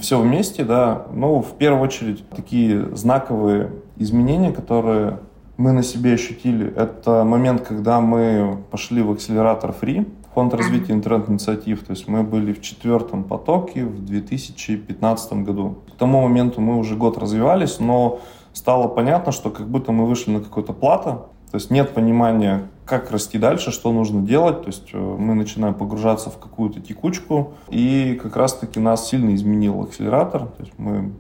Все 0.00 0.20
вместе, 0.20 0.64
да. 0.64 1.06
Ну, 1.12 1.40
в 1.40 1.56
первую 1.58 1.82
очередь, 1.82 2.28
такие 2.30 2.94
знаковые 2.94 3.72
изменения, 3.96 4.52
которые 4.52 5.18
мы 5.56 5.72
на 5.72 5.82
себе 5.82 6.12
ощутили, 6.12 6.72
это 6.76 7.24
момент, 7.24 7.62
когда 7.62 8.00
мы 8.00 8.58
пошли 8.70 9.02
в 9.02 9.10
акселератор 9.10 9.74
Free, 9.80 10.06
фонд 10.36 10.52
развития 10.52 10.92
интернет-инициатив. 10.92 11.82
То 11.82 11.92
есть 11.92 12.08
мы 12.08 12.22
были 12.22 12.52
в 12.52 12.60
четвертом 12.60 13.24
потоке 13.24 13.86
в 13.86 14.04
2015 14.04 15.32
году. 15.32 15.78
К 15.94 15.96
тому 15.96 16.20
моменту 16.20 16.60
мы 16.60 16.76
уже 16.76 16.94
год 16.94 17.16
развивались, 17.16 17.80
но 17.80 18.20
стало 18.52 18.86
понятно, 18.86 19.32
что 19.32 19.48
как 19.48 19.66
будто 19.66 19.92
мы 19.92 20.04
вышли 20.06 20.32
на 20.32 20.40
какое-то 20.40 20.74
плато, 20.74 21.30
то 21.50 21.54
есть 21.54 21.70
нет 21.70 21.94
понимания, 21.94 22.68
как 22.84 23.10
расти 23.12 23.38
дальше, 23.38 23.70
что 23.70 23.90
нужно 23.92 24.20
делать. 24.20 24.60
То 24.60 24.66
есть 24.66 24.90
э, 24.92 24.98
мы 24.98 25.32
начинаем 25.32 25.72
погружаться 25.72 26.28
в 26.28 26.36
какую-то 26.36 26.80
текучку. 26.80 27.54
И 27.70 28.20
как 28.22 28.36
раз-таки 28.36 28.78
нас 28.78 29.08
сильно 29.08 29.34
изменил 29.34 29.80
акселератор. 29.84 30.42
То 30.42 30.62
есть 30.62 30.72
мы 30.76 31.12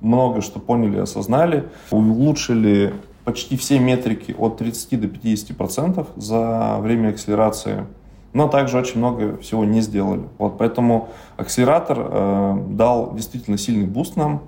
много 0.00 0.42
что 0.42 0.60
поняли, 0.60 0.98
осознали, 0.98 1.70
улучшили 1.90 2.92
почти 3.24 3.56
все 3.56 3.78
метрики 3.78 4.34
от 4.38 4.58
30 4.58 5.00
до 5.00 5.08
50 5.08 5.56
процентов 5.56 6.08
за 6.16 6.76
время 6.80 7.08
акселерации 7.08 7.86
но 8.32 8.48
также 8.48 8.78
очень 8.78 8.98
много 8.98 9.36
всего 9.38 9.64
не 9.64 9.80
сделали. 9.80 10.22
Вот 10.38 10.58
поэтому 10.58 11.08
акселератор 11.36 11.98
э, 12.00 12.64
дал 12.70 13.14
действительно 13.14 13.58
сильный 13.58 13.86
boost 13.86 14.16
нам. 14.16 14.42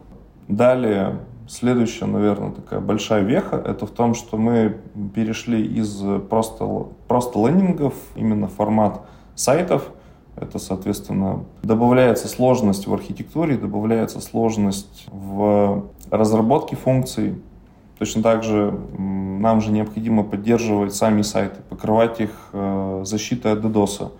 Далее, 0.48 1.18
следующая, 1.48 2.06
наверное, 2.06 2.50
такая 2.52 2.80
большая 2.80 3.22
веха, 3.22 3.56
это 3.56 3.86
в 3.86 3.90
том, 3.90 4.14
что 4.14 4.36
мы 4.36 4.76
перешли 5.14 5.64
из 5.64 6.02
просто, 6.28 6.86
просто 7.08 7.38
лендингов, 7.38 7.94
именно 8.16 8.48
формат 8.48 9.02
сайтов, 9.34 9.90
это, 10.36 10.58
соответственно, 10.58 11.44
добавляется 11.62 12.26
сложность 12.26 12.86
в 12.86 12.94
архитектуре, 12.94 13.56
добавляется 13.56 14.20
сложность 14.20 15.06
в 15.10 15.84
разработке 16.10 16.74
функций, 16.74 17.40
Точно 18.02 18.20
так 18.20 18.42
же 18.42 18.76
нам 18.98 19.60
же 19.60 19.70
необходимо 19.70 20.24
поддерживать 20.24 20.92
сами 20.92 21.22
сайты, 21.22 21.60
покрывать 21.68 22.20
их 22.20 22.30
э, 22.52 23.02
защитой 23.04 23.52
от 23.52 23.60
DDoS, 23.60 24.10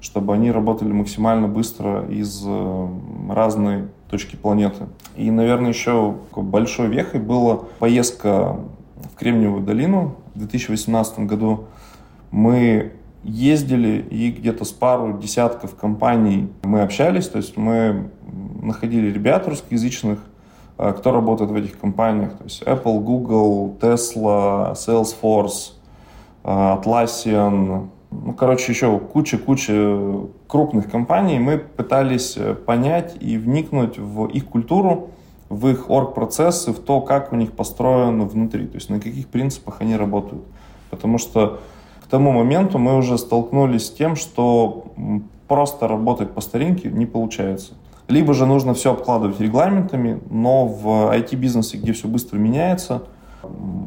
чтобы 0.00 0.34
они 0.34 0.50
работали 0.50 0.90
максимально 0.90 1.46
быстро 1.46 2.04
из 2.08 2.42
э, 2.44 2.88
разной 3.30 3.84
точки 4.10 4.34
планеты. 4.34 4.86
И, 5.14 5.30
наверное, 5.30 5.68
еще 5.68 6.16
большой 6.34 6.88
вехой 6.88 7.20
была 7.20 7.60
поездка 7.78 8.56
в 8.96 9.16
Кремниевую 9.16 9.62
долину 9.62 10.16
в 10.34 10.40
2018 10.40 11.20
году. 11.20 11.66
Мы 12.32 12.90
ездили 13.22 14.04
и 14.10 14.32
где-то 14.32 14.64
с 14.64 14.72
пару 14.72 15.16
десятков 15.16 15.76
компаний 15.76 16.48
мы 16.64 16.82
общались, 16.82 17.28
то 17.28 17.36
есть 17.36 17.56
мы 17.56 18.10
находили 18.60 19.12
ребят 19.12 19.46
русскоязычных, 19.46 20.18
кто 20.78 21.12
работает 21.12 21.50
в 21.50 21.56
этих 21.56 21.78
компаниях. 21.78 22.38
То 22.38 22.44
есть 22.44 22.62
Apple, 22.62 23.00
Google, 23.00 23.76
Tesla, 23.80 24.74
Salesforce, 24.74 25.72
а, 26.44 26.80
Atlassian, 26.80 27.88
ну, 28.10 28.32
короче, 28.32 28.72
еще 28.72 28.98
куча-куча 28.98 30.28
крупных 30.46 30.90
компаний. 30.90 31.38
Мы 31.38 31.58
пытались 31.58 32.36
э, 32.36 32.54
понять 32.54 33.16
и 33.20 33.36
вникнуть 33.36 33.98
в 33.98 34.26
их 34.26 34.46
культуру, 34.46 35.10
в 35.50 35.68
их 35.68 35.90
орг-процессы, 35.90 36.72
в 36.72 36.78
то, 36.78 37.00
как 37.00 37.32
у 37.32 37.36
них 37.36 37.52
построено 37.52 38.24
внутри, 38.24 38.66
то 38.66 38.76
есть 38.76 38.88
на 38.90 38.98
каких 38.98 39.28
принципах 39.28 39.80
они 39.80 39.96
работают. 39.96 40.42
Потому 40.90 41.18
что 41.18 41.60
к 42.02 42.06
тому 42.06 42.32
моменту 42.32 42.78
мы 42.78 42.96
уже 42.96 43.18
столкнулись 43.18 43.86
с 43.86 43.90
тем, 43.90 44.16
что 44.16 44.86
просто 45.46 45.86
работать 45.86 46.32
по 46.32 46.40
старинке 46.40 46.88
не 46.88 47.04
получается. 47.04 47.74
Либо 48.08 48.32
же 48.32 48.46
нужно 48.46 48.72
все 48.72 48.92
обкладывать 48.92 49.38
регламентами, 49.38 50.20
но 50.30 50.66
в 50.66 51.14
IT-бизнесе, 51.14 51.76
где 51.76 51.92
все 51.92 52.08
быстро 52.08 52.38
меняется, 52.38 53.02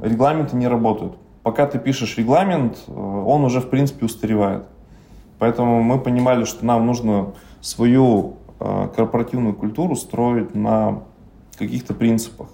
регламенты 0.04 0.56
не 0.56 0.68
работают. 0.68 1.18
Пока 1.42 1.66
ты 1.66 1.80
пишешь 1.80 2.18
регламент, 2.18 2.78
э, 2.88 2.92
он 2.94 3.44
уже, 3.44 3.62
в 3.62 3.70
принципе, 3.70 4.06
устаревает. 4.06 4.66
Поэтому 5.40 5.82
мы 5.82 6.00
понимали, 6.00 6.44
что 6.44 6.64
нам 6.64 6.86
нужно 6.86 7.34
свою 7.62 8.36
э, 8.60 8.90
корпоративную 8.96 9.56
культуру 9.56 9.96
строить 9.96 10.54
на 10.54 11.02
каких-то 11.58 11.96
принципах. 11.96 12.48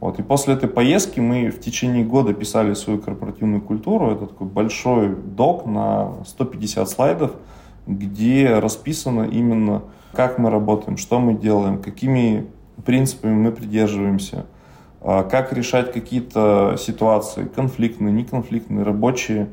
Вот. 0.00 0.18
И 0.18 0.22
после 0.22 0.54
этой 0.54 0.68
поездки 0.68 1.20
мы 1.20 1.50
в 1.50 1.60
течение 1.60 2.04
года 2.04 2.34
писали 2.34 2.74
свою 2.74 2.98
корпоративную 2.98 3.62
культуру. 3.62 4.10
Это 4.10 4.26
такой 4.26 4.48
большой 4.48 5.14
док 5.14 5.64
на 5.64 6.12
150 6.26 6.88
слайдов, 6.90 7.36
где 7.86 8.58
расписано 8.58 9.22
именно 9.22 9.82
как 10.14 10.38
мы 10.38 10.50
работаем, 10.50 10.96
что 10.96 11.18
мы 11.18 11.34
делаем, 11.34 11.82
какими 11.82 12.46
принципами 12.84 13.32
мы 13.32 13.52
придерживаемся, 13.52 14.46
а, 15.00 15.22
как 15.24 15.52
решать 15.52 15.92
какие-то 15.92 16.76
ситуации, 16.78 17.44
конфликтные, 17.44 18.12
неконфликтные, 18.12 18.84
рабочие, 18.84 19.48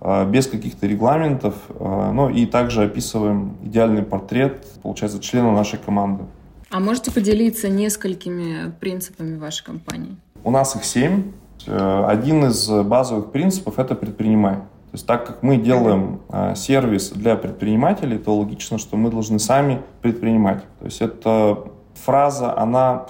а, 0.00 0.24
без 0.24 0.46
каких-то 0.46 0.86
регламентов. 0.86 1.54
А, 1.78 2.12
ну 2.12 2.28
и 2.28 2.46
также 2.46 2.84
описываем 2.84 3.56
идеальный 3.62 4.02
портрет, 4.02 4.66
получается, 4.82 5.20
члена 5.20 5.52
нашей 5.52 5.78
команды. 5.78 6.24
А 6.70 6.80
можете 6.80 7.10
поделиться 7.10 7.68
несколькими 7.68 8.70
принципами 8.80 9.36
вашей 9.36 9.64
компании? 9.64 10.16
У 10.44 10.50
нас 10.50 10.74
их 10.76 10.84
семь. 10.84 11.32
Один 11.66 12.46
из 12.46 12.68
базовых 12.68 13.30
принципов– 13.30 13.74
это 13.78 13.94
предпринимай. 13.94 14.56
То 14.92 14.96
есть 14.96 15.06
так 15.06 15.26
как 15.26 15.42
мы 15.42 15.56
делаем 15.56 16.20
э, 16.28 16.52
сервис 16.54 17.12
для 17.12 17.34
предпринимателей, 17.34 18.18
то 18.18 18.36
логично, 18.36 18.76
что 18.76 18.98
мы 18.98 19.10
должны 19.10 19.38
сами 19.38 19.80
предпринимать. 20.02 20.64
То 20.80 20.84
есть 20.84 21.00
эта 21.00 21.60
фраза, 21.94 22.54
она 22.58 23.06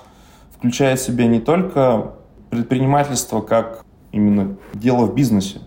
включает 0.57 1.01
в 1.01 1.05
себя 1.05 1.27
не 1.27 1.41
только 1.41 2.12
предпринимательство 2.51 3.41
как 3.41 3.85
именно 4.12 4.59
дело 4.75 5.07
в 5.07 5.15
бизнесе, 5.17 5.59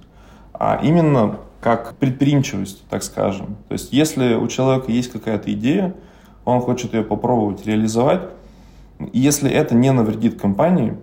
а 0.54 0.80
именно 0.82 1.36
как 1.60 1.96
предприимчивость, 1.96 2.88
так 2.88 3.04
скажем. 3.04 3.58
То 3.68 3.74
есть 3.74 3.92
если 3.92 4.36
у 4.36 4.48
человека 4.48 4.94
есть 4.94 5.12
какая-то 5.12 5.52
идея, 5.52 5.96
он 6.46 6.62
хочет 6.62 6.94
ее 6.94 7.04
попробовать 7.04 7.66
реализовать, 7.66 8.22
если 9.12 9.52
это 9.52 9.76
не 9.76 9.92
навредит 9.92 10.40
компании, 10.40 10.96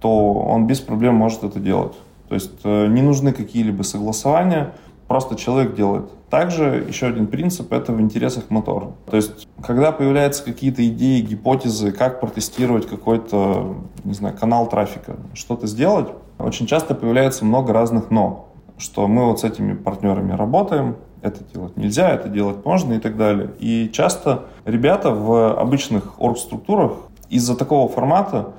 то 0.00 0.32
он 0.32 0.66
без 0.66 0.80
проблем 0.80 1.16
может 1.16 1.44
это 1.44 1.60
делать. 1.60 1.92
То 2.32 2.36
есть 2.36 2.60
э, 2.64 2.86
не 2.86 3.02
нужны 3.02 3.34
какие-либо 3.34 3.82
согласования, 3.82 4.72
просто 5.06 5.36
человек 5.36 5.74
делает. 5.74 6.06
Также 6.30 6.82
еще 6.88 7.08
один 7.08 7.26
принцип– 7.26 7.70
это 7.74 7.92
в 7.92 8.00
интересах 8.00 8.44
мотора. 8.48 8.92
То 9.10 9.18
есть, 9.18 9.46
когда 9.62 9.92
появляются 9.92 10.42
какие-то 10.42 10.82
идеи, 10.88 11.20
гипотезы, 11.20 11.92
как 11.92 12.20
протестировать 12.20 12.86
какой-то, 12.86 13.74
не 14.04 14.14
знаю, 14.14 14.34
канал 14.34 14.66
трафика, 14.66 15.16
что-то 15.34 15.66
сделать, 15.66 16.08
очень 16.38 16.66
часто 16.66 16.94
появляется 16.94 17.44
много 17.44 17.74
разных 17.74 18.10
«но». 18.10 18.48
что 18.78 19.06
мы 19.08 19.26
вот 19.26 19.40
с 19.40 19.44
этими 19.44 19.74
партнерами 19.74 20.32
работаем, 20.32 20.96
это 21.20 21.44
делать 21.52 21.76
нельзя, 21.76 22.08
это 22.08 22.30
делать 22.30 22.64
можно 22.64 22.94
и 22.94 22.98
так 22.98 23.18
далее. 23.18 23.50
И 23.58 23.90
часто 23.92 24.44
ребята 24.64 25.10
в 25.10 25.60
обычных 25.60 26.18
оргструктурах 26.18 26.92
из-за 27.28 27.58
такого 27.58 27.90
формата 27.90 28.54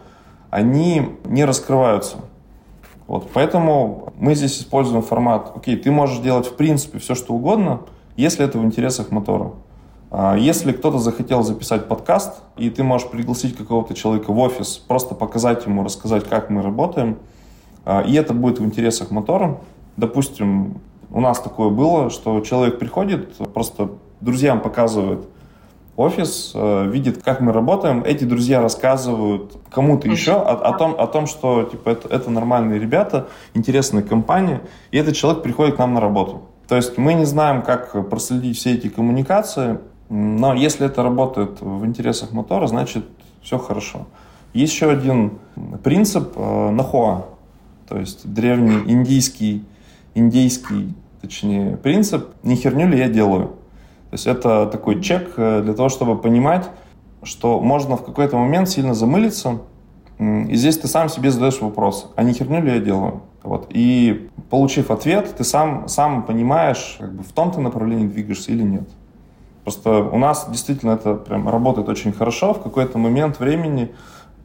они 0.52 1.18
не 1.26 1.44
раскрываются. 1.44 2.18
Вот, 3.08 3.30
поэтому 3.34 4.14
мы 4.18 4.34
здесь 4.36 4.60
используем 4.60 5.02
формат, 5.02 5.52
окей, 5.56 5.76
ты 5.76 5.92
можешь 5.92 6.20
делать 6.20 6.48
в 6.48 6.56
принципе 6.56 7.00
все, 7.00 7.16
что 7.16 7.34
угодно, 7.34 7.82
если 8.16 8.46
это 8.46 8.58
в 8.58 8.64
интересах 8.64 9.12
мотора. 9.12 9.52
А 10.10 10.38
если 10.38 10.72
кто-то 10.72 11.00
захотел 11.00 11.44
записать 11.44 11.88
подкаст, 11.88 12.44
и 12.56 12.70
ты 12.70 12.84
можешь 12.84 13.10
пригласить 13.10 13.58
какого-то 13.58 13.94
человека 13.96 14.32
в 14.32 14.40
офис, 14.40 14.78
просто 14.78 15.16
показать 15.16 15.66
ему, 15.66 15.84
рассказать, 15.84 16.30
как 16.30 16.50
мы 16.50 16.62
работаем, 16.62 17.18
а, 17.84 18.02
и 18.02 18.14
это 18.14 18.34
будет 18.34 18.60
в 18.60 18.64
интересах 18.64 19.12
мотора, 19.12 19.60
допустим, 19.98 20.80
у 21.10 21.20
нас 21.20 21.40
такое 21.40 21.70
было, 21.70 22.10
что 22.10 22.40
человек 22.42 22.80
приходит, 22.80 23.36
просто 23.54 23.92
друзьям 24.22 24.62
показывает 24.62 25.28
офис, 25.96 26.52
э, 26.56 26.88
видит, 26.88 27.22
как 27.24 27.42
мы 27.42 27.52
работаем. 27.52 28.04
Эти 28.04 28.24
друзья 28.24 28.62
рассказывают 28.62 29.58
кому-то 29.70 30.08
еще 30.08 30.34
о, 30.34 30.54
о, 30.54 30.78
том, 30.78 30.96
о 30.98 31.08
том, 31.08 31.28
что 31.28 31.64
типа, 31.64 31.90
это, 31.90 32.08
это 32.08 32.30
нормальные 32.30 32.80
ребята, 32.80 33.28
интересная 33.54 34.04
компания, 34.04 34.62
и 34.92 34.98
этот 34.98 35.16
человек 35.16 35.44
приходит 35.44 35.76
к 35.76 35.80
нам 35.80 35.94
на 35.94 36.02
работу. 36.02 36.44
То 36.68 36.76
есть 36.76 36.98
мы 36.98 37.14
не 37.14 37.26
знаем, 37.26 37.62
как 37.62 38.10
проследить 38.10 38.58
все 38.58 38.74
эти 38.74 38.88
коммуникации, 38.88 39.80
но 40.10 40.54
если 40.54 40.86
это 40.88 41.04
работает 41.04 41.62
в 41.62 41.86
интересах 41.86 42.32
мотора, 42.32 42.68
значит 42.68 43.06
все 43.42 43.58
хорошо. 43.58 44.08
Есть 44.54 44.74
еще 44.74 44.90
один 44.92 45.40
принцип 45.84 46.34
э, 46.36 46.70
нахуа, 46.72 47.26
то 47.88 48.00
есть 48.00 48.32
древний 48.32 48.92
индийский, 48.92 49.64
индийский 50.16 50.96
точнее, 51.24 51.78
принцип 51.78 52.32
«не 52.44 52.56
херню 52.56 52.88
ли 52.88 52.98
я 52.98 53.08
делаю?». 53.08 53.52
То 54.14 54.16
есть 54.16 54.28
это 54.28 54.68
такой 54.68 55.02
чек 55.02 55.34
э, 55.38 55.64
для 55.64 55.74
того, 55.74 55.90
чтобы 55.90 56.16
понимать, 56.16 56.70
что 57.24 57.60
можно 57.60 57.98
в 57.98 58.06
какой-то 58.06 58.38
момент 58.38 58.70
сильно 58.70 58.94
замылиться, 58.94 59.62
и 60.20 60.56
здесь 60.56 60.78
ты 60.78 60.88
сам 60.88 61.10
себе 61.10 61.32
задаешь 61.32 61.60
вопрос, 61.62 62.12
а 62.16 62.22
не 62.22 62.34
херню 62.34 62.62
ли 62.62 62.74
я 62.74 62.80
делаю? 62.80 63.24
Вот. 63.42 63.66
И 63.72 64.30
получив 64.52 64.92
ответ, 64.92 65.34
ты 65.36 65.44
сам, 65.44 65.88
сам 65.88 66.22
понимаешь, 66.22 66.98
как 67.00 67.12
бы 67.12 67.24
в 67.24 67.32
том 67.32 67.50
ты 67.50 67.60
направлении 67.60 68.06
двигаешься 68.06 68.52
или 68.52 68.62
нет. 68.62 68.88
Просто 69.64 70.04
у 70.04 70.20
нас 70.20 70.48
действительно 70.48 70.92
это 70.92 71.16
прям 71.16 71.50
работает 71.50 71.90
очень 71.90 72.14
хорошо. 72.14 72.54
В 72.54 72.62
какой-то 72.62 73.00
момент 73.00 73.40
времени 73.40 73.96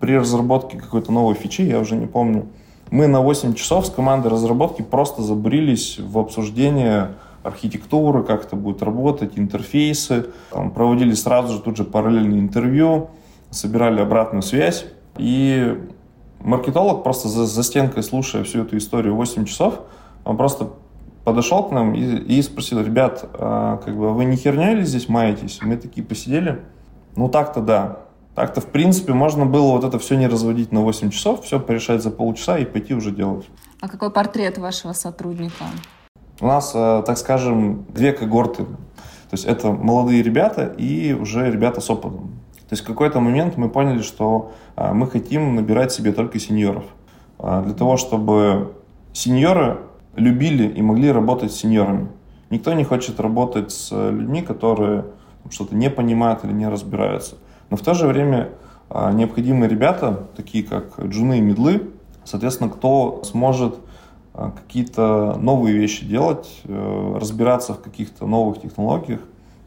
при 0.00 0.16
разработке 0.16 0.78
какой-то 0.78 1.12
новой 1.12 1.34
фичи, 1.34 1.60
я 1.60 1.78
уже 1.78 1.94
не 1.94 2.06
помню, 2.06 2.46
мы 2.90 3.06
на 3.06 3.20
8 3.20 3.52
часов 3.52 3.84
с 3.84 3.90
командой 3.90 4.28
разработки 4.28 4.80
просто 4.80 5.20
забрились 5.20 5.98
в 5.98 6.18
обсуждение 6.18 7.10
архитектуры, 7.48 8.22
как 8.22 8.44
это 8.44 8.56
будет 8.56 8.82
работать, 8.82 9.38
интерфейсы. 9.38 10.26
Там, 10.50 10.70
проводили 10.70 11.14
сразу 11.14 11.56
же 11.56 11.60
тут 11.60 11.76
же 11.76 11.84
параллельные 11.84 12.40
интервью, 12.40 13.10
собирали 13.50 14.00
обратную 14.00 14.42
связь. 14.42 14.86
И 15.16 15.76
маркетолог 16.40 17.02
просто 17.02 17.28
за, 17.28 17.46
за 17.46 17.62
стенкой, 17.62 18.02
слушая 18.02 18.44
всю 18.44 18.62
эту 18.62 18.76
историю 18.76 19.14
8 19.16 19.44
часов, 19.44 19.80
он 20.24 20.36
просто 20.36 20.70
подошел 21.24 21.64
к 21.64 21.72
нам 21.72 21.94
и, 21.94 22.00
и 22.00 22.42
спросил, 22.42 22.80
ребят, 22.80 23.28
а, 23.34 23.78
как 23.78 23.96
бы 23.96 24.14
вы 24.14 24.24
не 24.24 24.36
херня 24.36 24.74
ли 24.74 24.84
здесь 24.84 25.08
маетесь? 25.08 25.58
Мы 25.62 25.76
такие 25.76 26.06
посидели. 26.06 26.62
Ну 27.16 27.28
так-то 27.28 27.60
да. 27.60 27.98
Так-то, 28.34 28.60
в 28.60 28.66
принципе, 28.66 29.12
можно 29.12 29.46
было 29.46 29.72
вот 29.72 29.82
это 29.82 29.98
все 29.98 30.14
не 30.14 30.28
разводить 30.28 30.70
на 30.70 30.80
8 30.80 31.10
часов, 31.10 31.44
все 31.44 31.58
порешать 31.58 32.02
за 32.02 32.10
полчаса 32.10 32.56
и 32.58 32.64
пойти 32.64 32.94
уже 32.94 33.10
делать. 33.10 33.46
А 33.80 33.88
какой 33.88 34.10
портрет 34.10 34.58
вашего 34.58 34.92
сотрудника? 34.92 35.64
У 36.40 36.46
нас, 36.46 36.70
э, 36.72 37.02
так 37.04 37.18
скажем, 37.18 37.84
две 37.88 38.12
когорты. 38.12 38.64
То 38.64 39.32
есть 39.32 39.44
это 39.44 39.72
молодые 39.72 40.22
ребята 40.22 40.66
и 40.78 41.12
уже 41.12 41.50
ребята 41.50 41.80
с 41.80 41.90
опытом. 41.90 42.30
То 42.68 42.74
есть 42.74 42.84
в 42.84 42.86
какой-то 42.86 43.18
момент 43.18 43.56
мы 43.56 43.68
поняли, 43.68 44.02
что 44.02 44.52
э, 44.76 44.92
мы 44.92 45.08
хотим 45.08 45.56
набирать 45.56 45.90
себе 45.90 46.12
только 46.12 46.38
сеньоров. 46.38 46.84
Э, 47.40 47.62
для 47.64 47.74
того, 47.74 47.96
чтобы 47.96 48.72
сеньоры 49.12 49.78
любили 50.14 50.68
и 50.68 50.80
могли 50.80 51.10
работать 51.10 51.52
с 51.52 51.56
сеньорами. 51.56 52.08
Никто 52.50 52.72
не 52.72 52.84
хочет 52.84 53.18
работать 53.18 53.72
с 53.72 53.90
людьми, 53.90 54.42
которые 54.42 55.06
что-то 55.50 55.74
не 55.74 55.90
понимают 55.90 56.44
или 56.44 56.52
не 56.52 56.68
разбираются. 56.68 57.34
Но 57.68 57.76
в 57.76 57.82
то 57.82 57.94
же 57.94 58.06
время 58.06 58.50
необходимы 59.12 59.68
ребята, 59.68 60.28
такие 60.34 60.64
как 60.64 60.98
джуны 60.98 61.38
и 61.38 61.40
медлы, 61.42 61.90
соответственно, 62.24 62.70
кто 62.70 63.22
сможет 63.24 63.76
какие-то 64.56 65.36
новые 65.40 65.76
вещи 65.76 66.04
делать, 66.04 66.48
э, 66.64 67.16
разбираться 67.20 67.74
в 67.74 67.80
каких-то 67.80 68.26
новых 68.26 68.60
технологиях. 68.60 69.20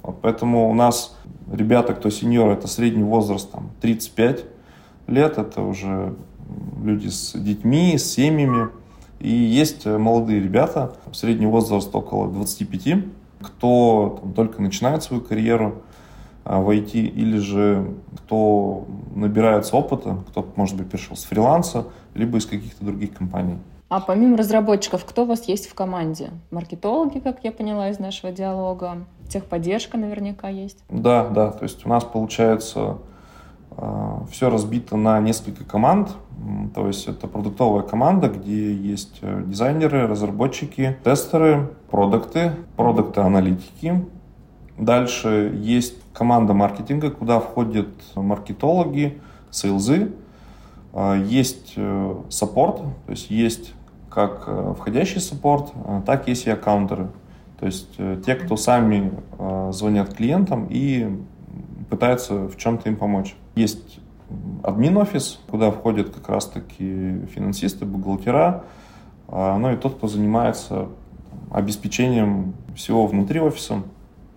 Вот 0.03 0.19
поэтому 0.21 0.69
у 0.69 0.73
нас 0.73 1.15
ребята, 1.51 1.93
кто 1.93 2.09
сеньор, 2.09 2.51
это 2.51 2.67
средний 2.67 3.03
возраст 3.03 3.51
там, 3.51 3.69
35 3.81 4.45
лет, 5.07 5.37
это 5.37 5.61
уже 5.61 6.15
люди 6.83 7.09
с 7.09 7.37
детьми, 7.37 7.97
с 7.97 8.13
семьями. 8.13 8.69
И 9.19 9.29
есть 9.29 9.85
молодые 9.85 10.39
ребята, 10.39 10.93
средний 11.13 11.45
возраст 11.45 11.93
около 11.95 12.27
25, 12.29 13.05
кто 13.41 14.19
там, 14.21 14.33
только 14.33 14.61
начинает 14.61 15.03
свою 15.03 15.21
карьеру, 15.21 15.81
а, 16.43 16.59
в 16.59 16.69
IT, 16.69 16.93
или 16.93 17.37
же 17.37 17.93
кто 18.17 18.87
набирается 19.15 19.75
опыта, 19.75 20.17
кто, 20.29 20.47
может 20.55 20.75
быть, 20.75 20.89
пришел 20.89 21.15
с 21.15 21.23
фриланса, 21.23 21.85
либо 22.15 22.39
из 22.39 22.45
каких-то 22.47 22.83
других 22.83 23.13
компаний. 23.13 23.57
А 23.91 23.99
помимо 23.99 24.37
разработчиков, 24.37 25.03
кто 25.03 25.23
у 25.23 25.25
вас 25.25 25.49
есть 25.49 25.67
в 25.67 25.73
команде? 25.73 26.29
Маркетологи, 26.49 27.19
как 27.19 27.43
я 27.43 27.51
поняла 27.51 27.89
из 27.89 27.99
нашего 27.99 28.31
диалога, 28.31 28.99
техподдержка 29.27 29.97
наверняка 29.97 30.47
есть? 30.47 30.81
Да, 30.87 31.27
да, 31.27 31.51
то 31.51 31.63
есть 31.63 31.85
у 31.85 31.89
нас 31.89 32.05
получается 32.05 32.99
э, 33.71 34.17
все 34.31 34.49
разбито 34.49 34.95
на 34.95 35.19
несколько 35.19 35.65
команд, 35.65 36.15
то 36.73 36.87
есть 36.87 37.09
это 37.09 37.27
продуктовая 37.27 37.81
команда, 37.81 38.29
где 38.29 38.73
есть 38.73 39.17
э, 39.23 39.43
дизайнеры, 39.45 40.07
разработчики, 40.07 40.97
тестеры, 41.03 41.69
продукты, 41.89 42.53
продукты-аналитики, 42.77 44.05
Дальше 44.77 45.51
есть 45.53 45.95
команда 46.13 46.53
маркетинга, 46.53 47.11
куда 47.11 47.41
входят 47.41 47.89
маркетологи, 48.15 49.21
sales 49.51 49.95
ы, 49.95 50.13
а, 50.93 51.15
есть 51.15 51.73
э, 51.75 52.15
support, 52.29 52.77
то 52.77 53.11
есть 53.11 53.29
есть 53.29 53.73
как 54.11 54.43
э, 54.47 54.73
входящий 54.77 55.21
support, 55.21 55.71
а, 55.85 56.01
так 56.01 56.27
есть 56.27 56.45
и 56.45 56.49
аккаунтеры. 56.49 57.09
То 57.59 57.65
есть 57.65 57.95
э, 57.97 58.21
те, 58.25 58.35
кто 58.35 58.57
сами 58.57 59.11
звонят 59.71 60.13
клиентам 60.13 60.67
и 60.69 61.19
пытаются 61.89 62.47
в 62.47 62.57
чем-то 62.57 62.89
им 62.89 62.95
помочь. 62.95 63.35
Есть 63.55 63.99
админ-офис, 64.63 65.39
куда 65.49 65.71
входят 65.71 66.09
как 66.09 66.29
раз-таки 66.29 67.25
финансисты, 67.33 67.85
бухгалтера, 67.85 68.63
а, 69.27 69.57
ну 69.57 69.71
и 69.71 69.75
тот, 69.77 69.95
кто 69.95 70.07
занимается 70.07 70.89
обеспечением 71.51 72.53
всего 72.75 73.07
внутри 73.07 73.39
офиса 73.39 73.83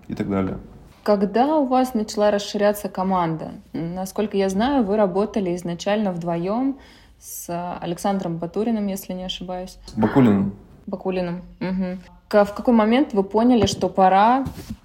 и 0.09 0.15
так 0.15 0.31
далее. 0.31 0.59
Когда 1.03 1.59
у 1.59 1.67
вас 1.67 1.95
начала 1.95 2.31
расширяться 2.31 2.89
команда? 2.89 3.53
Насколько 3.73 4.37
я 4.37 4.49
знаю, 4.49 4.85
вы 4.85 4.97
работали 4.97 5.55
изначально 5.55 6.13
вдвоем 6.13 6.79
с 7.25 7.79
Александром 7.81 8.37
Батуриным, 8.37 8.87
если 8.87 9.15
не 9.15 9.25
ошибаюсь. 9.25 9.79
Бакулиным. 9.97 10.53
Бакулиным. 10.87 11.43
Угу. 11.61 12.45
В 12.45 12.53
какой 12.55 12.75
момент 12.75 13.15
вы 13.15 13.23
поняли, 13.23 13.67
что 13.67 13.89
пора 13.89 14.45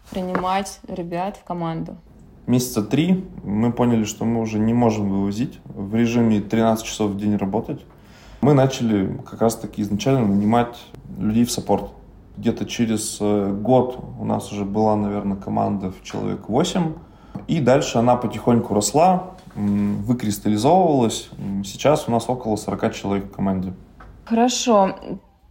принимать 0.10 0.80
ребят 0.88 1.36
в 1.36 1.43
команду? 1.43 1.97
Месяца 2.47 2.82
три 2.82 3.25
мы 3.43 3.73
поняли, 3.73 4.06
что 4.06 4.23
мы 4.23 4.39
уже 4.41 4.58
не 4.58 4.73
можем 4.73 5.10
вывозить 5.10 5.60
в 5.65 5.93
режиме 5.95 6.39
13 6.39 6.86
часов 6.86 7.12
в 7.12 7.17
день 7.17 7.36
работать. 7.36 7.86
Мы 8.41 8.54
начали 8.54 9.17
как 9.30 9.41
раз-таки 9.41 9.82
изначально 9.82 10.25
нанимать 10.25 10.78
людей 11.17 11.43
в 11.43 11.52
саппорт 11.52 11.91
где-то 12.38 12.65
через 12.65 13.17
э, 13.19 13.52
год 13.52 13.99
у 14.17 14.23
нас 14.23 14.49
уже 14.54 14.63
была, 14.63 14.95
наверное, 14.95 15.36
команда 15.36 15.91
в 15.91 16.02
человек 16.04 16.47
8. 16.47 16.93
И 17.47 17.60
дальше 17.60 17.97
она 17.97 18.15
потихоньку 18.15 18.73
росла, 18.73 19.36
выкристаллизовывалась. 19.55 21.29
Сейчас 21.63 22.07
у 22.07 22.12
нас 22.12 22.29
около 22.29 22.55
40 22.55 22.93
человек 22.93 23.25
в 23.25 23.31
команде. 23.31 23.73
Хорошо. 24.25 24.95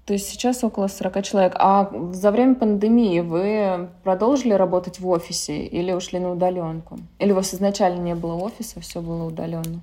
То 0.06 0.14
есть 0.14 0.28
сейчас 0.28 0.64
около 0.64 0.86
40 0.86 1.22
человек. 1.22 1.52
А 1.58 1.90
за 2.12 2.30
время 2.30 2.54
пандемии 2.54 3.20
вы 3.20 3.90
продолжили 4.04 4.54
работать 4.54 5.00
в 5.00 5.08
офисе 5.08 5.64
или 5.64 5.92
ушли 5.92 6.18
на 6.18 6.32
удаленку? 6.32 6.98
Или 7.18 7.32
у 7.32 7.34
вас 7.34 7.52
изначально 7.52 8.00
не 8.00 8.14
было 8.14 8.34
офиса, 8.34 8.80
все 8.80 9.02
было 9.02 9.24
удаленно? 9.24 9.80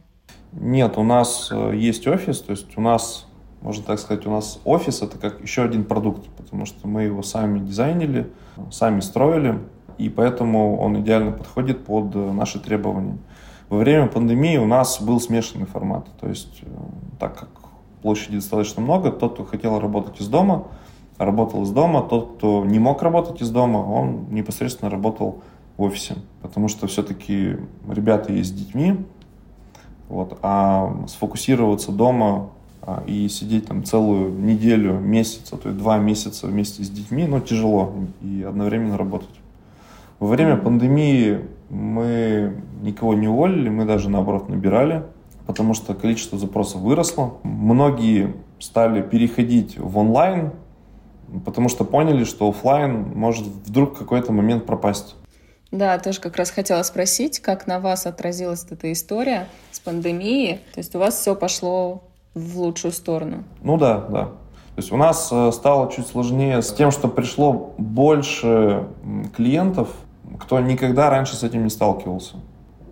Нет, 0.52 0.98
у 0.98 1.04
нас 1.04 1.50
э, 1.52 1.76
есть 1.76 2.08
офис, 2.08 2.40
то 2.42 2.52
есть 2.52 2.78
у 2.78 2.82
нас 2.82 3.28
можно 3.66 3.84
так 3.84 4.00
сказать, 4.00 4.26
у 4.28 4.32
нас 4.32 4.60
офис 4.64 5.02
это 5.02 5.18
как 5.18 5.42
еще 5.42 5.64
один 5.64 5.86
продукт, 5.86 6.28
потому 6.38 6.66
что 6.66 6.88
мы 6.88 7.04
его 7.04 7.24
сами 7.24 7.60
дизайнили, 7.60 8.32
сами 8.72 9.00
строили, 9.00 9.60
и 9.98 10.08
поэтому 10.10 10.80
он 10.80 11.02
идеально 11.02 11.32
подходит 11.32 11.84
под 11.84 12.14
наши 12.14 12.60
требования. 12.60 13.18
Во 13.70 13.78
время 13.78 14.08
пандемии 14.08 14.58
у 14.58 14.66
нас 14.66 15.02
был 15.02 15.20
смешанный 15.20 15.66
формат, 15.66 16.08
то 16.20 16.30
есть 16.30 16.62
э, 16.62 16.68
так 17.20 17.40
как 17.40 17.50
площади 18.02 18.36
достаточно 18.36 18.82
много, 18.82 19.12
тот, 19.12 19.34
кто 19.34 19.44
хотел 19.44 19.80
работать 19.80 20.22
из 20.22 20.28
дома, 20.28 20.68
работал 21.18 21.64
из 21.64 21.72
дома. 21.72 22.02
Тот, 22.02 22.36
кто 22.38 22.66
не 22.66 22.80
мог 22.80 23.02
работать 23.02 23.42
из 23.42 23.50
дома, 23.50 23.78
он 23.78 24.28
непосредственно 24.30 24.92
работал 24.92 25.42
в 25.78 25.82
офисе. 25.82 26.16
Потому 26.42 26.68
что 26.68 26.88
все-таки 26.88 27.58
ребята 27.90 28.32
есть 28.32 28.52
с 28.52 28.54
детьми, 28.54 28.98
вот, 30.10 30.38
а 30.42 30.96
сфокусироваться 31.08 31.92
дома 31.92 32.50
а, 32.82 33.04
и 33.08 33.28
сидеть 33.28 33.68
там 33.68 33.84
целую 33.84 34.32
неделю, 34.40 35.00
месяц, 35.00 35.52
а 35.52 35.58
то 35.58 35.70
и 35.70 35.74
два 35.74 35.98
месяца 35.98 36.48
вместе 36.48 36.84
с 36.84 36.90
детьми, 36.90 37.26
ну, 37.26 37.40
тяжело 37.40 37.94
и 38.22 38.46
одновременно 38.48 38.98
работать. 38.98 39.30
Во 40.20 40.28
время 40.28 40.58
пандемии 40.58 41.42
мы 41.70 42.62
никого 42.82 43.14
не 43.14 43.28
уволили, 43.28 43.70
мы 43.70 43.86
даже 43.86 44.10
наоборот 44.10 44.50
набирали, 44.50 45.04
потому 45.48 45.74
что 45.74 45.94
количество 45.94 46.38
запросов 46.38 46.82
выросло. 46.82 47.38
Многие 47.44 48.34
стали 48.60 49.02
переходить 49.02 49.78
в 49.78 49.98
онлайн, 49.98 50.52
потому 51.44 51.70
что 51.70 51.84
поняли, 51.84 52.24
что 52.24 52.50
офлайн 52.50 53.12
может 53.16 53.46
вдруг 53.46 53.96
в 53.96 54.00
какой-то 54.00 54.32
момент 54.32 54.66
пропасть. 54.66 55.16
Да, 55.72 55.98
тоже 56.00 56.22
как 56.22 56.38
раз 56.38 56.52
хотела 56.52 56.84
спросить, 56.84 57.40
как 57.40 57.68
на 57.68 57.80
вас 57.80 58.06
отразилась 58.06 58.66
эта 58.70 58.92
история 58.92 59.48
с 59.72 59.80
пандемией. 59.80 60.60
То 60.74 60.80
есть 60.80 60.96
у 60.96 61.00
вас 61.00 61.20
все 61.20 61.36
пошло 61.36 62.04
в 62.34 62.60
лучшую 62.60 62.92
сторону? 62.92 63.44
Ну 63.62 63.78
да, 63.78 63.98
да. 64.10 64.26
То 64.76 64.82
есть 64.82 64.92
у 64.92 64.98
нас 64.98 65.30
э, 65.32 65.52
стало 65.52 65.92
чуть 65.92 66.08
сложнее 66.08 66.62
с 66.62 66.72
тем, 66.74 66.92
что 66.92 67.08
пришло 67.08 67.74
больше 67.78 68.88
клиентов, 69.36 69.90
кто 70.40 70.60
никогда 70.60 71.10
раньше 71.10 71.36
с 71.36 71.44
этим 71.44 71.64
не 71.64 71.70
сталкивался. 71.70 72.36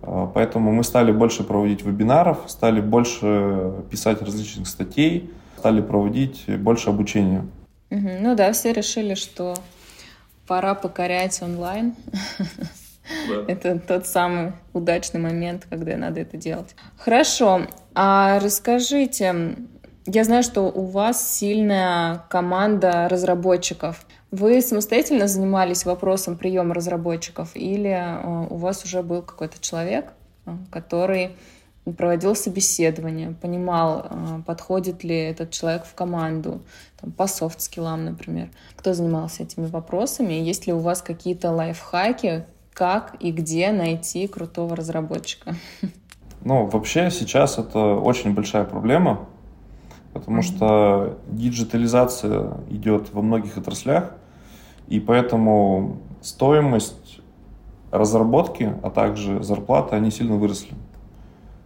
Э, 0.02 0.28
поэтому 0.32 0.72
мы 0.72 0.84
стали 0.84 1.12
больше 1.12 1.44
проводить 1.44 1.82
вебинаров, 1.82 2.38
стали 2.46 2.80
больше 2.80 3.72
писать 3.90 4.22
различных 4.22 4.68
статей, 4.68 5.30
стали 5.58 5.80
проводить 5.80 6.44
больше 6.58 6.90
обучения. 6.90 7.46
Угу. 7.90 8.10
Ну 8.20 8.34
да, 8.34 8.52
все 8.52 8.72
решили, 8.72 9.14
что 9.14 9.54
пора 10.46 10.74
покорять 10.74 11.40
онлайн. 11.42 11.94
Да. 12.38 13.44
Это 13.48 13.78
тот 13.78 14.06
самый 14.06 14.52
удачный 14.72 15.20
момент, 15.20 15.66
когда 15.68 15.96
надо 15.96 16.20
это 16.20 16.36
делать. 16.36 16.74
Хорошо. 16.96 17.66
А 17.94 18.40
расскажите, 18.40 19.56
я 20.06 20.24
знаю, 20.24 20.42
что 20.42 20.62
у 20.62 20.86
вас 20.86 21.36
сильная 21.36 22.24
команда 22.28 23.08
разработчиков. 23.08 24.06
Вы 24.34 24.60
самостоятельно 24.62 25.28
занимались 25.28 25.84
вопросом 25.84 26.36
приема 26.36 26.74
разработчиков 26.74 27.54
или 27.54 27.90
э, 27.90 28.46
у 28.50 28.56
вас 28.56 28.84
уже 28.84 29.04
был 29.04 29.22
какой-то 29.22 29.60
человек, 29.60 30.12
э, 30.46 30.56
который 30.72 31.36
проводил 31.96 32.34
собеседование, 32.34 33.30
понимал, 33.30 34.06
э, 34.10 34.42
подходит 34.44 35.04
ли 35.04 35.16
этот 35.16 35.52
человек 35.52 35.84
в 35.84 35.94
команду, 35.94 36.62
там, 37.00 37.12
по 37.12 37.28
софт-скиллам, 37.28 38.04
например. 38.04 38.48
Кто 38.74 38.92
занимался 38.92 39.44
этими 39.44 39.66
вопросами? 39.66 40.32
Есть 40.32 40.66
ли 40.66 40.72
у 40.72 40.80
вас 40.80 41.00
какие-то 41.00 41.52
лайфхаки, 41.52 42.44
как 42.72 43.14
и 43.20 43.30
где 43.30 43.70
найти 43.70 44.26
крутого 44.26 44.74
разработчика? 44.74 45.54
Ну, 46.46 46.66
вообще 46.66 47.10
сейчас 47.10 47.56
это 47.56 47.78
очень 47.78 48.34
большая 48.34 48.64
проблема, 48.64 49.26
потому 50.12 50.40
mm-hmm. 50.40 50.42
что 50.42 51.18
диджитализация 51.26 52.58
идет 52.68 53.14
во 53.14 53.22
многих 53.22 53.56
отраслях, 53.56 54.12
и 54.94 55.00
поэтому 55.00 55.96
стоимость 56.20 57.20
разработки, 57.90 58.72
а 58.82 58.90
также 58.90 59.42
зарплаты, 59.42 59.96
они 59.96 60.10
сильно 60.10 60.36
выросли. 60.36 60.74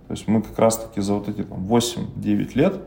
То 0.07 0.13
есть 0.13 0.27
мы 0.27 0.41
как 0.41 0.59
раз-таки 0.59 1.03
за 1.03 1.13
вот 1.15 1.29
эти 1.29 1.43
там, 1.43 1.59
8-9 1.67 2.51
лет 2.55 2.81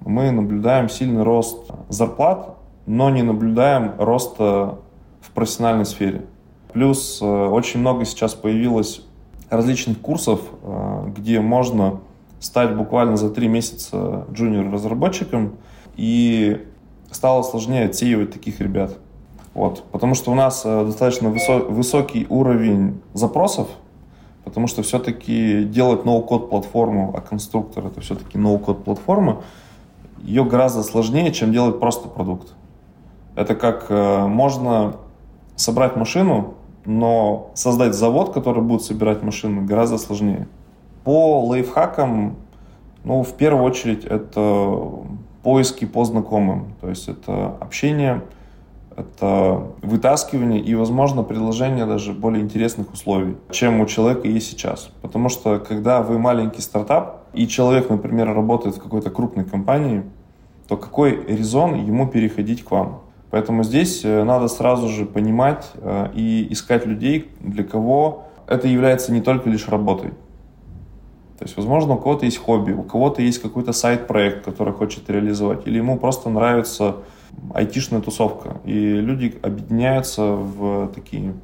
мы 0.00 0.30
наблюдаем 0.32 0.88
сильный 0.88 1.22
рост 1.22 1.70
зарплат, 1.88 2.56
но 2.86 3.08
не 3.08 3.22
наблюдаем 3.22 3.92
роста 3.98 4.78
в 5.20 5.30
профессиональной 5.30 5.86
сфере. 5.86 6.26
Плюс 6.72 7.22
э, 7.22 7.24
очень 7.24 7.80
много 7.80 8.04
сейчас 8.04 8.34
появилось 8.34 9.02
различных 9.48 10.00
курсов, 10.00 10.40
э, 10.62 11.10
где 11.16 11.40
можно 11.40 12.00
стать 12.40 12.76
буквально 12.76 13.16
за 13.16 13.30
три 13.30 13.46
месяца 13.46 14.26
джуниор-разработчиком, 14.32 15.54
и 15.96 16.66
стало 17.12 17.42
сложнее 17.42 17.84
отсеивать 17.84 18.32
таких 18.32 18.60
ребят. 18.60 18.98
Вот. 19.54 19.84
Потому 19.92 20.14
что 20.14 20.32
у 20.32 20.34
нас 20.34 20.62
э, 20.64 20.84
достаточно 20.84 21.28
высо- 21.28 21.66
высокий 21.68 22.26
уровень 22.28 23.00
запросов, 23.14 23.68
потому 24.42 24.66
что 24.66 24.82
все-таки 24.82 25.64
делать 25.64 26.04
ноу-код 26.04 26.50
платформу, 26.50 27.14
а 27.16 27.20
конструктор 27.20 27.86
это 27.86 28.00
все-таки 28.00 28.36
ноу-код 28.36 28.84
платформа, 28.84 29.42
ее 30.22 30.44
гораздо 30.44 30.82
сложнее, 30.82 31.32
чем 31.32 31.52
делать 31.52 31.78
просто 31.78 32.08
продукт. 32.08 32.54
Это 33.36 33.54
как 33.54 33.86
э, 33.88 34.26
можно 34.26 34.96
собрать 35.56 35.96
машину, 35.96 36.54
но 36.84 37.50
создать 37.54 37.94
завод, 37.94 38.32
который 38.32 38.62
будет 38.62 38.82
собирать 38.82 39.22
машины, 39.22 39.62
гораздо 39.62 39.98
сложнее. 39.98 40.48
По 41.04 41.44
лайфхакам, 41.44 42.36
ну, 43.04 43.22
в 43.22 43.32
первую 43.34 43.64
очередь, 43.64 44.04
это 44.04 44.80
поиски 45.42 45.84
по 45.84 46.04
знакомым, 46.04 46.74
то 46.80 46.88
есть 46.88 47.08
это 47.08 47.56
общение, 47.60 48.22
это 48.96 49.66
вытаскивание 49.82 50.60
и, 50.60 50.74
возможно, 50.74 51.22
предложение 51.22 51.86
даже 51.86 52.12
более 52.12 52.42
интересных 52.42 52.92
условий, 52.92 53.36
чем 53.50 53.80
у 53.80 53.86
человека 53.86 54.28
есть 54.28 54.50
сейчас. 54.50 54.90
Потому 55.02 55.28
что, 55.28 55.58
когда 55.58 56.02
вы 56.02 56.18
маленький 56.18 56.60
стартап, 56.60 57.24
и 57.32 57.48
человек, 57.48 57.90
например, 57.90 58.32
работает 58.32 58.76
в 58.76 58.82
какой-то 58.82 59.10
крупной 59.10 59.44
компании, 59.44 60.04
то 60.68 60.76
какой 60.76 61.24
резон 61.26 61.74
ему 61.74 62.06
переходить 62.06 62.64
к 62.64 62.70
вам? 62.70 63.00
Поэтому 63.30 63.64
здесь 63.64 64.04
э, 64.04 64.22
надо 64.22 64.46
сразу 64.46 64.88
же 64.88 65.06
понимать 65.06 65.68
э, 65.74 66.10
и 66.14 66.46
искать 66.50 66.86
людей, 66.86 67.30
для 67.40 67.64
кого 67.64 68.24
это 68.46 68.68
является 68.68 69.12
не 69.12 69.20
только 69.20 69.50
лишь 69.50 69.68
работой. 69.68 70.10
То 71.38 71.44
есть, 71.44 71.56
возможно, 71.56 71.94
у 71.94 71.98
кого-то 71.98 72.26
есть 72.26 72.38
хобби, 72.38 72.72
у 72.72 72.84
кого-то 72.84 73.20
есть 73.22 73.42
какой-то 73.42 73.72
сайт-проект, 73.72 74.44
который 74.44 74.72
хочет 74.72 75.10
реализовать, 75.10 75.66
или 75.66 75.78
ему 75.78 75.98
просто 75.98 76.30
нравится 76.30 76.96
айтишная 77.52 78.00
тусовка. 78.00 78.58
И 78.64 78.72
люди 78.72 79.36
объединяются 79.42 80.22
в 80.22 80.88
такие 80.94 81.34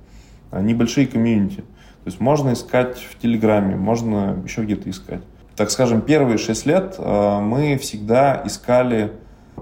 э, 0.53 0.63
небольшие 0.63 1.07
комьюнити. 1.07 1.61
То 1.61 2.07
есть 2.07 2.21
можно 2.21 2.53
искать 2.53 2.99
в 2.99 3.19
Телеграме, 3.19 3.77
можно 3.77 4.41
еще 4.45 4.63
где-то 4.63 4.89
искать. 4.89 5.21
Так 5.55 5.71
скажем, 5.71 6.01
первые 6.01 6.39
шесть 6.39 6.65
лет 6.65 6.97
мы 6.99 7.77
всегда 7.77 8.41
искали 8.47 9.13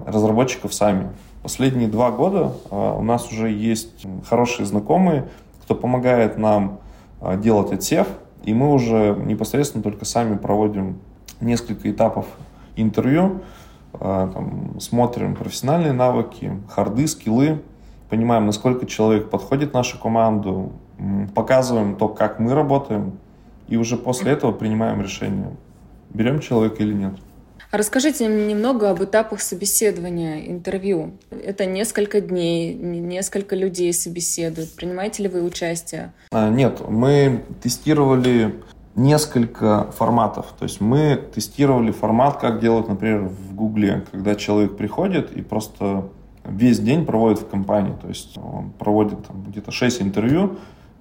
разработчиков 0.06 0.72
сами. 0.72 1.08
Последние 1.42 1.88
два 1.88 2.10
года 2.10 2.52
а, 2.70 2.96
у 2.96 3.02
нас 3.02 3.30
уже 3.30 3.50
есть 3.50 4.06
хорошие 4.28 4.66
знакомые, 4.66 5.28
кто 5.62 5.74
помогает 5.74 6.36
нам 6.36 6.80
а, 7.20 7.36
делать 7.36 7.72
отсев, 7.72 8.08
и 8.44 8.52
мы 8.52 8.72
уже 8.72 9.16
непосредственно 9.24 9.82
только 9.82 10.04
сами 10.04 10.36
проводим 10.36 10.98
несколько 11.40 11.90
этапов 11.90 12.26
интервью, 12.76 13.24
а, 13.36 13.42
там, 13.98 14.78
смотрим 14.80 15.34
профессиональные 15.34 15.92
навыки, 15.92 16.52
харды, 16.68 17.06
скиллы, 17.06 17.62
понимаем, 18.08 18.46
насколько 18.46 18.86
человек 18.86 19.30
подходит 19.30 19.70
в 19.70 19.74
нашу 19.74 19.98
команду, 19.98 20.72
показываем 21.34 21.96
то, 21.96 22.08
как 22.08 22.38
мы 22.38 22.54
работаем, 22.54 23.18
и 23.68 23.76
уже 23.76 23.96
после 23.96 24.32
этого 24.32 24.52
принимаем 24.52 25.02
решение, 25.02 25.50
берем 26.10 26.40
человека 26.40 26.82
или 26.82 26.94
нет. 26.94 27.14
Расскажите 27.70 28.26
немного 28.26 28.88
об 28.88 29.02
этапах 29.02 29.42
собеседования 29.42 30.46
интервью. 30.46 31.12
Это 31.30 31.66
несколько 31.66 32.22
дней, 32.22 32.72
несколько 32.72 33.54
людей 33.56 33.92
собеседуют. 33.92 34.74
Принимаете 34.74 35.24
ли 35.24 35.28
вы 35.28 35.42
участие? 35.42 36.14
А, 36.30 36.48
нет, 36.48 36.80
мы 36.88 37.44
тестировали 37.62 38.54
несколько 38.98 39.86
форматов. 39.96 40.46
То 40.58 40.64
есть 40.64 40.80
мы 40.80 41.16
тестировали 41.16 41.92
формат, 41.92 42.38
как 42.38 42.60
делать, 42.60 42.88
например, 42.88 43.28
в 43.28 43.54
Гугле, 43.54 44.04
когда 44.10 44.34
человек 44.34 44.76
приходит 44.76 45.32
и 45.32 45.40
просто 45.40 46.08
весь 46.44 46.80
день 46.80 47.06
проводит 47.06 47.40
в 47.40 47.48
компании. 47.48 47.94
То 48.00 48.08
есть 48.08 48.36
он 48.36 48.70
проводит 48.70 49.18
где-то 49.46 49.70
6 49.70 50.02
интервью 50.02 50.56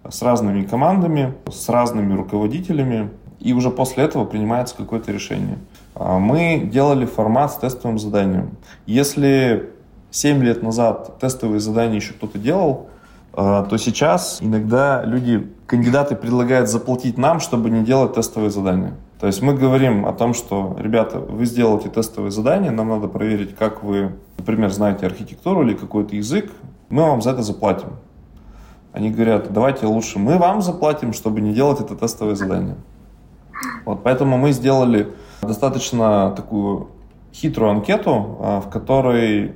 с 0.07 0.21
разными 0.21 0.63
командами, 0.63 1.33
с 1.51 1.67
разными 1.69 2.13
руководителями, 2.13 3.09
и 3.39 3.53
уже 3.53 3.71
после 3.71 4.03
этого 4.03 4.25
принимается 4.25 4.75
какое-то 4.75 5.11
решение. 5.11 5.57
А, 5.95 6.19
мы 6.19 6.69
делали 6.71 7.05
формат 7.05 7.51
с 7.51 7.55
тестовым 7.57 7.99
заданием. 7.99 8.51
Если 8.85 9.69
7 10.11 10.43
лет 10.43 10.61
назад 10.61 11.19
тестовые 11.19 11.59
задания 11.59 11.95
еще 11.95 12.13
кто-то 12.13 12.37
делал, 12.37 12.89
то 13.37 13.77
сейчас 13.77 14.39
иногда 14.41 15.03
люди, 15.03 15.47
кандидаты 15.67 16.15
предлагают 16.15 16.69
заплатить 16.69 17.19
нам, 17.19 17.39
чтобы 17.39 17.69
не 17.69 17.85
делать 17.85 18.13
тестовые 18.13 18.49
задания. 18.49 18.95
То 19.19 19.27
есть 19.27 19.43
мы 19.43 19.53
говорим 19.53 20.07
о 20.07 20.13
том, 20.13 20.33
что, 20.33 20.75
ребята, 20.79 21.19
вы 21.19 21.45
сделаете 21.45 21.89
тестовые 21.89 22.31
задания, 22.31 22.71
нам 22.71 22.89
надо 22.89 23.07
проверить, 23.07 23.55
как 23.55 23.83
вы, 23.83 24.15
например, 24.39 24.71
знаете 24.71 25.05
архитектуру 25.05 25.61
или 25.61 25.75
какой-то 25.75 26.15
язык, 26.15 26.51
мы 26.89 27.03
вам 27.03 27.21
за 27.21 27.31
это 27.31 27.43
заплатим. 27.43 27.89
Они 28.91 29.11
говорят, 29.11 29.53
давайте 29.53 29.85
лучше 29.85 30.17
мы 30.17 30.39
вам 30.39 30.63
заплатим, 30.63 31.13
чтобы 31.13 31.39
не 31.39 31.53
делать 31.53 31.79
это 31.79 31.95
тестовое 31.95 32.33
задание. 32.33 32.77
Вот, 33.85 34.01
поэтому 34.01 34.39
мы 34.39 34.51
сделали 34.51 35.13
достаточно 35.43 36.31
такую 36.35 36.89
хитрую 37.31 37.69
анкету, 37.69 38.37
а, 38.39 38.61
в 38.61 38.69
которой 38.69 39.53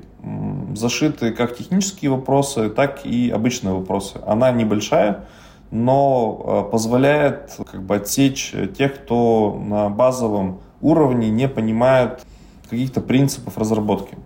зашиты 0.75 1.31
как 1.31 1.55
технические 1.55 2.11
вопросы, 2.11 2.69
так 2.69 3.05
и 3.05 3.29
обычные 3.29 3.73
вопросы. 3.73 4.19
Она 4.25 4.51
небольшая, 4.51 5.25
но 5.71 6.41
а, 6.43 6.63
позволяет 6.63 7.57
как 7.71 7.81
бы 7.83 7.95
отсечь 7.95 8.53
тех, 8.77 8.95
кто 8.95 9.59
на 9.59 9.89
базовом 9.89 10.59
уровне 10.81 11.29
не 11.29 11.47
понимает 11.47 12.25
каких-то 12.69 13.01
принципов 13.01 13.57
разработки. 13.57 14.17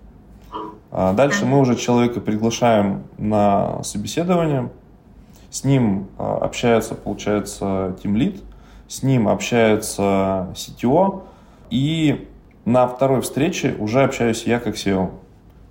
А 0.92 1.14
дальше 1.14 1.46
мы 1.46 1.60
уже 1.60 1.76
человека 1.76 2.22
приглашаем 2.22 3.04
на 3.18 3.84
собеседование, 3.84 4.70
с 5.50 5.64
ним 5.64 6.08
общается, 6.18 6.96
получается, 6.96 7.96
Lead, 8.04 8.42
с 8.88 9.04
ним 9.04 9.28
общается 9.28 10.54
CTO, 10.54 11.24
и 11.70 12.28
на 12.66 12.88
второй 12.88 13.22
встрече 13.22 13.76
уже 13.80 14.04
общаюсь 14.04 14.44
я 14.46 14.60
как 14.60 14.76
SEO. 14.76 15.12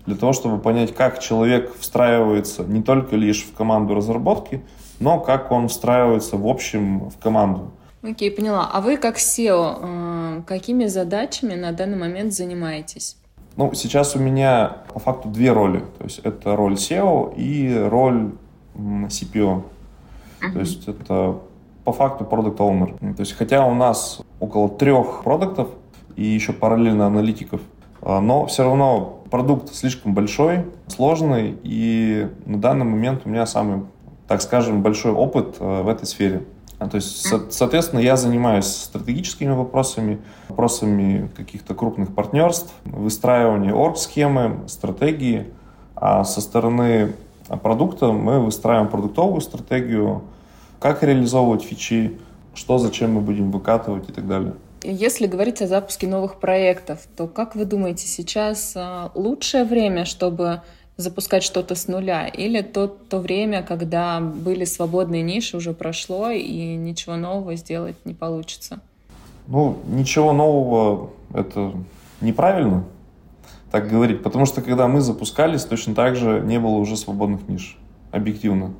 Для 0.06 0.16
того, 0.16 0.32
чтобы 0.32 0.58
понять, 0.58 0.94
как 0.94 1.18
человек 1.18 1.74
встраивается 1.78 2.62
не 2.64 2.82
только 2.82 3.16
лишь 3.16 3.44
в 3.44 3.54
команду 3.54 3.94
разработки, 3.94 4.62
но 5.00 5.18
как 5.18 5.50
он 5.50 5.68
встраивается 5.68 6.36
в 6.36 6.46
общем 6.46 7.08
в 7.10 7.18
команду. 7.18 7.70
Окей, 8.02 8.30
okay, 8.30 8.36
поняла. 8.36 8.68
А 8.70 8.80
вы 8.82 8.98
как 8.98 9.16
SEO, 9.16 9.78
э, 9.80 10.42
какими 10.46 10.86
задачами 10.86 11.54
на 11.54 11.72
данный 11.72 11.96
момент 11.96 12.34
занимаетесь? 12.34 13.16
Ну, 13.56 13.72
сейчас 13.72 14.14
у 14.14 14.18
меня 14.18 14.78
по 14.92 14.98
факту 14.98 15.28
две 15.28 15.52
роли. 15.52 15.80
То 15.98 16.04
есть 16.04 16.18
это 16.18 16.54
роль 16.54 16.74
SEO 16.74 17.34
и 17.34 17.74
роль 17.88 18.32
CPO. 18.76 19.62
Uh-huh. 20.42 20.52
То 20.52 20.58
есть 20.58 20.86
это 20.86 21.38
по 21.84 21.92
факту 21.92 22.24
продукт 22.24 22.60
owner. 22.60 23.14
То 23.14 23.20
есть 23.20 23.32
хотя 23.32 23.64
у 23.64 23.74
нас 23.74 24.20
около 24.38 24.68
трех 24.68 25.22
продуктов, 25.22 25.68
и 26.16 26.24
еще 26.24 26.52
параллельно 26.52 27.06
аналитиков. 27.06 27.60
А, 28.02 28.20
но 28.20 28.46
все 28.46 28.64
равно 28.64 29.23
продукт 29.34 29.74
слишком 29.74 30.14
большой, 30.14 30.64
сложный, 30.86 31.58
и 31.64 32.30
на 32.46 32.60
данный 32.60 32.84
момент 32.84 33.22
у 33.24 33.28
меня 33.28 33.46
самый, 33.46 33.82
так 34.28 34.40
скажем, 34.40 34.80
большой 34.80 35.10
опыт 35.10 35.56
а, 35.58 35.82
в 35.82 35.88
этой 35.88 36.04
сфере. 36.06 36.44
А, 36.78 36.86
то 36.86 36.94
есть, 36.94 37.26
соответственно, 37.50 37.98
я 37.98 38.16
занимаюсь 38.16 38.66
стратегическими 38.66 39.50
вопросами, 39.50 40.20
вопросами 40.48 41.28
каких-то 41.36 41.74
крупных 41.74 42.14
партнерств, 42.14 42.72
выстраивания 42.84 43.74
орг-схемы, 43.74 44.60
стратегии. 44.68 45.48
А 45.96 46.22
со 46.22 46.40
стороны 46.40 47.14
продукта 47.60 48.12
мы 48.12 48.38
выстраиваем 48.38 48.86
продуктовую 48.86 49.40
стратегию, 49.40 50.22
как 50.78 51.02
реализовывать 51.02 51.64
фичи, 51.64 52.20
что, 52.54 52.78
зачем 52.78 53.14
мы 53.14 53.20
будем 53.20 53.50
выкатывать 53.50 54.08
и 54.08 54.12
так 54.12 54.28
далее. 54.28 54.54
Если 54.84 55.26
говорить 55.26 55.62
о 55.62 55.66
запуске 55.66 56.06
новых 56.06 56.38
проектов, 56.38 57.00
то 57.16 57.26
как 57.26 57.56
вы 57.56 57.64
думаете, 57.64 58.06
сейчас 58.06 58.74
а, 58.76 59.10
лучшее 59.14 59.64
время, 59.64 60.04
чтобы 60.04 60.60
запускать 60.98 61.42
что-то 61.42 61.74
с 61.74 61.88
нуля, 61.88 62.28
или 62.28 62.60
то, 62.60 62.86
то 62.86 63.18
время, 63.18 63.62
когда 63.62 64.20
были 64.20 64.64
свободные 64.66 65.22
ниши, 65.22 65.56
уже 65.56 65.72
прошло, 65.72 66.30
и 66.30 66.76
ничего 66.76 67.16
нового 67.16 67.56
сделать 67.56 67.96
не 68.04 68.12
получится? 68.12 68.80
Ну, 69.46 69.78
ничего 69.86 70.32
нового— 70.32 71.10
это 71.34 71.72
неправильно 72.20 72.84
так 73.70 73.88
говорить, 73.88 74.22
потому 74.22 74.46
что 74.46 74.62
когда 74.62 74.86
мы 74.86 75.00
запускались, 75.00 75.64
точно 75.64 75.94
так 75.94 76.14
же 76.14 76.42
не 76.44 76.60
было 76.60 76.76
уже 76.76 76.96
свободных 76.96 77.48
ниш, 77.48 77.76
объективно. 78.12 78.74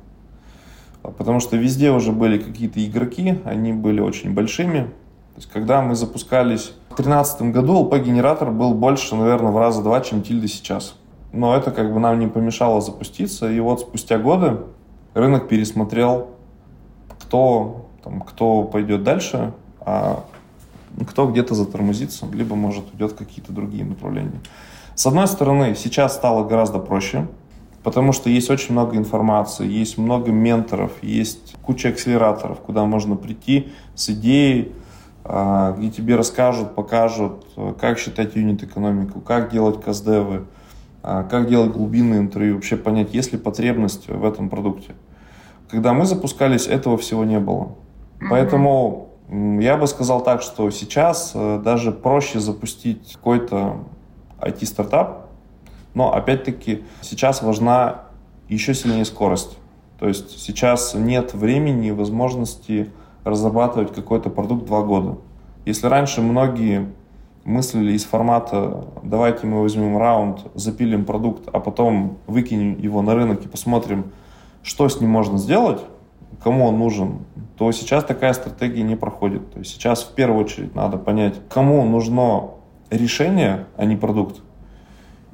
Потому 1.01 1.39
что 1.39 1.57
везде 1.57 1.91
уже 1.91 2.11
были 2.11 2.37
какие-то 2.37 2.83
игроки, 2.85 3.39
они 3.43 3.73
были 3.73 3.99
очень 3.99 4.33
большими, 4.33 4.89
то 5.35 5.39
есть, 5.39 5.51
когда 5.51 5.81
мы 5.81 5.95
запускались 5.95 6.71
в 6.91 6.95
2013 6.95 7.41
году, 7.51 7.85
LP-генератор 7.85 8.51
был 8.51 8.73
больше, 8.73 9.15
наверное, 9.15 9.51
в 9.51 9.57
раза 9.57 9.83
два, 9.83 9.99
чем 9.99 10.21
тильда 10.21 10.47
сейчас. 10.47 10.95
Но 11.33 11.53
это 11.53 11.71
как 11.71 11.93
бы 11.93 11.99
нам 11.99 12.17
не 12.19 12.27
помешало 12.27 12.79
запуститься. 12.79 13.51
И 13.51 13.59
вот 13.59 13.81
спустя 13.81 14.17
годы 14.17 14.59
рынок 15.13 15.49
пересмотрел, 15.49 16.29
кто, 17.09 17.89
там, 18.01 18.21
кто 18.21 18.63
пойдет 18.63 19.03
дальше, 19.03 19.51
а 19.81 20.23
кто 21.05 21.29
где-то 21.29 21.53
затормозится, 21.53 22.25
либо, 22.31 22.55
может, 22.55 22.85
уйдет 22.93 23.11
в 23.11 23.15
какие-то 23.17 23.51
другие 23.51 23.83
направления. 23.83 24.39
С 24.95 25.05
одной 25.05 25.27
стороны, 25.27 25.75
сейчас 25.75 26.15
стало 26.15 26.45
гораздо 26.45 26.79
проще, 26.79 27.27
потому 27.83 28.13
что 28.13 28.29
есть 28.29 28.49
очень 28.49 28.71
много 28.71 28.95
информации, 28.95 29.67
есть 29.67 29.97
много 29.97 30.31
менторов, 30.31 30.93
есть 31.01 31.55
куча 31.61 31.89
акселераторов, 31.89 32.61
куда 32.61 32.85
можно 32.85 33.17
прийти 33.17 33.73
с 33.95 34.09
идеей, 34.11 34.71
где 35.25 35.89
тебе 35.89 36.15
расскажут, 36.15 36.75
покажут, 36.75 37.45
э, 37.57 37.73
как 37.79 37.97
считать 37.97 38.35
юнит-экономику, 38.35 39.21
как 39.21 39.51
делать 39.51 39.81
каздевы, 39.83 40.45
а, 41.01 41.23
как 41.23 41.49
делать 41.49 41.71
глубинные 41.71 42.19
интервью, 42.19 42.55
вообще 42.55 42.77
понять, 42.77 43.13
есть 43.13 43.31
ли 43.31 43.39
потребность 43.39 44.07
в 44.07 44.23
этом 44.23 44.49
продукте. 44.49 44.93
Когда 45.69 45.93
мы 45.93 46.05
запускались, 46.05 46.67
этого 46.67 46.97
всего 46.97 47.25
не 47.25 47.39
было. 47.39 47.75
Поэтому 48.29 49.09
я 49.29 49.77
бы 49.77 49.87
сказал 49.87 50.23
так, 50.23 50.43
что 50.43 50.69
сейчас 50.69 51.31
э, 51.33 51.59
даже 51.63 51.91
проще 51.91 52.39
запустить 52.39 53.13
какой-то 53.13 53.83
IT-стартап, 54.39 55.29
но 55.95 56.13
опять-таки 56.13 56.83
сейчас 57.01 57.41
важна 57.41 58.05
еще 58.47 58.75
сильнее 58.75 59.05
скорость. 59.05 59.57
То 59.99 60.07
есть 60.07 60.39
сейчас 60.39 60.93
нет 60.93 61.33
времени 61.33 61.87
и 61.87 61.91
возможности 61.91 62.91
разрабатывать 63.25 63.93
какой-то 63.93 64.29
продукт 64.29 64.65
два 64.65 64.83
года. 64.83 65.17
Если 65.65 65.87
раньше 65.87 66.21
многие 66.21 66.87
мыслили 67.43 67.93
из 67.93 68.05
формата 68.05 68.85
давайте 69.03 69.47
мы 69.47 69.61
возьмем 69.61 69.97
раунд, 69.97 70.45
запилим 70.53 71.05
продукт, 71.05 71.49
а 71.51 71.59
потом 71.59 72.17
выкинем 72.27 72.79
его 72.79 73.01
на 73.01 73.15
рынок 73.15 73.43
и 73.43 73.47
посмотрим, 73.47 74.11
что 74.63 74.87
с 74.87 75.01
ним 75.01 75.09
можно 75.09 75.37
сделать, 75.37 75.81
кому 76.43 76.67
он 76.67 76.77
нужен, 76.77 77.19
то 77.57 77.71
сейчас 77.71 78.03
такая 78.03 78.33
стратегия 78.33 78.83
не 78.83 78.95
проходит. 78.95 79.51
То 79.51 79.59
есть 79.59 79.71
сейчас 79.71 80.03
в 80.03 80.13
первую 80.13 80.43
очередь 80.43 80.75
надо 80.75 80.97
понять, 80.97 81.35
кому 81.49 81.83
нужно 81.83 82.51
решение, 82.91 83.65
а 83.75 83.85
не 83.85 83.95
продукт. 83.95 84.41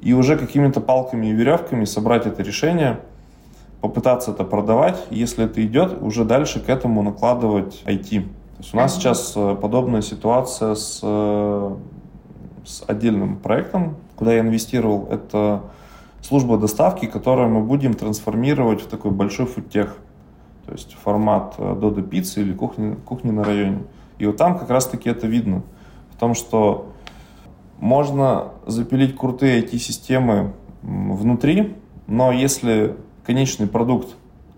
И 0.00 0.14
уже 0.14 0.36
какими-то 0.36 0.80
палками 0.80 1.26
и 1.26 1.32
веревками 1.32 1.84
собрать 1.84 2.26
это 2.26 2.42
решение– 2.42 3.00
попытаться 3.82 4.30
это 4.30 4.44
продавать. 4.44 4.96
Если 5.10 5.44
это 5.44 5.62
идет, 5.66 6.00
уже 6.00 6.24
дальше 6.24 6.60
к 6.60 6.68
этому 6.70 7.02
накладывать 7.02 7.82
IT. 7.84 8.22
То 8.22 8.28
есть 8.58 8.74
у 8.74 8.76
нас 8.76 8.94
сейчас 8.94 9.32
э, 9.34 9.56
подобная 9.60 10.02
ситуация 10.02 10.76
с, 10.76 11.00
э, 11.02 11.76
с 12.64 12.84
отдельным 12.86 13.36
проектом, 13.36 13.96
куда 14.14 14.34
я 14.34 14.40
инвестировал. 14.40 15.08
Это 15.10 15.62
служба 16.22 16.58
доставки, 16.58 17.06
которую 17.06 17.50
мы 17.50 17.60
будем 17.60 17.94
трансформировать 17.94 18.82
в 18.82 18.86
такой 18.86 19.10
большой 19.10 19.46
фудтех. 19.46 19.96
То 20.64 20.72
есть 20.72 20.94
формат 20.94 21.56
э, 21.58 21.74
Додо 21.74 22.02
пиццы 22.02 22.40
или 22.40 22.54
кухни, 22.54 22.94
кухни 23.04 23.32
на 23.32 23.42
районе. 23.42 23.82
И 24.18 24.26
вот 24.26 24.36
там 24.36 24.60
как 24.60 24.70
раз-таки 24.70 25.10
это 25.10 25.26
видно. 25.26 25.62
В 26.14 26.20
том, 26.20 26.34
что 26.36 26.92
можно 27.80 28.52
запилить 28.64 29.16
крутые 29.16 29.64
IT-системы 29.64 30.52
внутри, 30.82 31.76
но 32.06 32.30
если 32.30 32.94
конечный 33.24 33.66
продукт, 33.66 34.14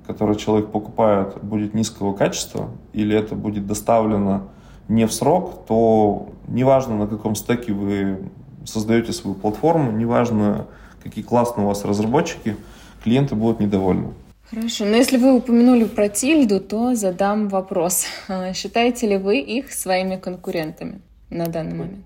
который 0.07 0.37
человек 0.37 0.71
покупает, 0.71 1.43
будет 1.43 1.75
низкого 1.75 2.13
качества, 2.15 2.71
или 2.93 3.17
это 3.17 3.35
будет 3.35 3.67
доставлено 3.67 4.49
не 4.89 5.07
в 5.07 5.13
срок, 5.13 5.67
то 5.67 6.29
неважно, 6.47 6.97
на 6.97 7.07
каком 7.07 7.35
стеке 7.35 7.73
вы 7.73 8.19
создаете 8.65 9.13
свою 9.13 9.35
платформу, 9.35 9.93
неважно, 9.93 10.67
какие 11.03 11.25
классные 11.25 11.65
у 11.65 11.69
вас 11.69 11.85
разработчики, 11.85 12.57
клиенты 13.03 13.35
будут 13.35 13.61
недовольны. 13.61 14.09
Хорошо, 14.51 14.85
но 14.85 14.97
если 14.97 15.17
вы 15.17 15.35
упомянули 15.35 15.85
про 15.85 16.09
Тильду, 16.09 16.61
то 16.61 16.95
задам 16.95 17.49
вопрос. 17.49 18.05
А 18.29 18.53
считаете 18.53 19.09
ли 19.09 19.17
вы 19.17 19.39
их 19.39 19.73
своими 19.73 20.17
конкурентами 20.17 21.01
на 21.31 21.47
данный 21.47 21.75
момент? 21.75 22.05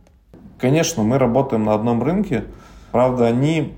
Конечно, 0.58 1.02
мы 1.02 1.18
работаем 1.18 1.64
на 1.64 1.74
одном 1.74 2.02
рынке. 2.02 2.44
Правда, 2.92 3.26
они 3.26 3.74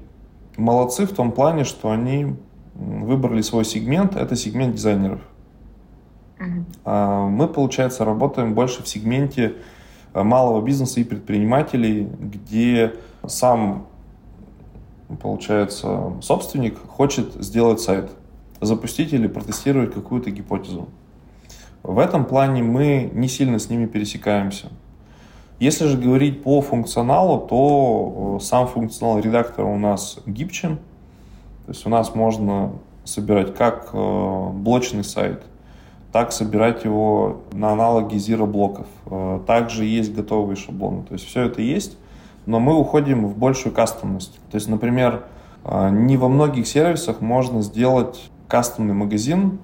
молодцы 0.56 1.06
в 1.06 1.12
том 1.12 1.32
плане, 1.32 1.64
что 1.64 1.90
они 1.90 2.36
выбрали 2.80 3.42
свой 3.42 3.64
сегмент, 3.64 4.16
это 4.16 4.36
сегмент 4.36 4.74
дизайнеров. 4.74 5.20
Uh-huh. 6.38 7.28
Мы, 7.28 7.48
получается, 7.48 8.04
работаем 8.04 8.54
больше 8.54 8.82
в 8.82 8.88
сегменте 8.88 9.56
э, 10.14 10.22
малого 10.22 10.64
бизнеса 10.64 11.00
и 11.00 11.04
предпринимателей, 11.04 12.08
где 12.18 12.94
сам, 13.26 13.86
получается, 15.20 16.14
собственник 16.22 16.78
хочет 16.78 17.34
сделать 17.34 17.80
сайт, 17.80 18.10
запустить 18.62 19.12
или 19.12 19.26
протестировать 19.26 19.92
какую-то 19.92 20.30
гипотезу. 20.30 20.88
В 21.82 21.98
этом 21.98 22.24
плане 22.24 22.62
мы 22.62 23.10
не 23.12 23.28
сильно 23.28 23.58
с 23.58 23.68
ними 23.68 23.86
пересекаемся. 23.86 24.68
Если 25.58 25.86
же 25.86 25.98
говорить 25.98 26.42
по 26.42 26.62
функционалу, 26.62 27.46
то 27.46 28.38
э, 28.38 28.42
сам 28.42 28.66
функционал 28.66 29.20
редактора 29.20 29.66
у 29.66 29.76
нас 29.76 30.18
гибче, 30.24 30.78
то 31.70 31.72
есть 31.72 31.86
у 31.86 31.88
нас 31.88 32.16
можно 32.16 32.72
собирать 33.04 33.54
как 33.54 33.90
э, 33.92 34.48
блочный 34.54 35.04
сайт, 35.04 35.44
так 36.10 36.32
собирать 36.32 36.84
его 36.84 37.42
на 37.52 37.70
аналоги 37.70 38.16
Zero 38.16 38.44
блоков. 38.44 38.88
Э, 39.06 39.38
также 39.46 39.84
есть 39.84 40.12
готовые 40.12 40.56
шаблоны. 40.56 41.04
То 41.04 41.12
есть 41.12 41.26
все 41.26 41.42
это 41.42 41.62
есть, 41.62 41.96
но 42.44 42.58
мы 42.58 42.74
уходим 42.74 43.24
в 43.24 43.38
большую 43.38 43.72
кастомность. 43.72 44.40
То 44.50 44.56
есть, 44.56 44.68
например, 44.68 45.22
а, 45.62 45.90
не 45.90 46.16
во 46.16 46.28
многих 46.28 46.66
сервисах 46.66 47.20
можно 47.20 47.62
сделать 47.62 48.32
кастомный 48.48 48.94
магазин, 48.94 49.60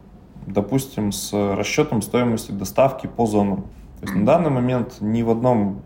допустим, 0.46 1.10
с 1.10 1.32
расчетом 1.56 2.02
стоимости 2.02 2.52
доставки 2.52 3.08
по 3.08 3.26
зонам. 3.26 3.64
То 3.98 4.02
есть 4.02 4.14
на 4.14 4.24
данный 4.24 4.50
момент 4.50 4.98
ни 5.00 5.22
в 5.22 5.30
одном 5.30 5.80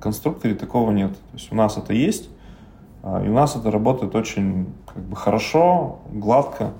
конструкторе 0.00 0.56
такого 0.56 0.90
нет. 0.90 1.12
То 1.12 1.34
есть 1.34 1.52
у 1.52 1.54
нас 1.54 1.76
это 1.76 1.92
есть, 1.92 2.28
и 3.02 3.28
у 3.28 3.32
нас 3.32 3.56
это 3.56 3.70
работает 3.70 4.14
очень 4.14 4.66
как 4.86 5.02
бы, 5.02 5.16
хорошо, 5.16 6.00
гладко, 6.12 6.72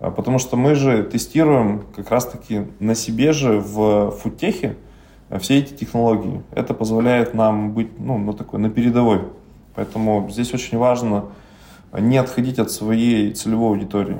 а, 0.00 0.10
потому 0.10 0.38
что 0.38 0.56
мы 0.56 0.74
же 0.74 1.02
тестируем 1.02 1.84
как 1.94 2.10
раз-таки 2.10 2.66
на 2.78 2.94
себе 2.94 3.32
же 3.32 3.58
в 3.58 4.12
фудтехе 4.12 4.76
все 5.40 5.58
эти 5.58 5.74
технологии. 5.74 6.42
Это 6.52 6.74
позволяет 6.74 7.34
нам 7.34 7.72
быть 7.72 7.98
ну, 7.98 8.18
ну, 8.18 8.32
такой, 8.32 8.60
на 8.60 8.70
передовой. 8.70 9.22
Поэтому 9.74 10.28
здесь 10.30 10.54
очень 10.54 10.78
важно 10.78 11.26
не 11.92 12.18
отходить 12.18 12.58
от 12.58 12.70
своей 12.70 13.32
целевой 13.32 13.70
аудитории. 13.70 14.18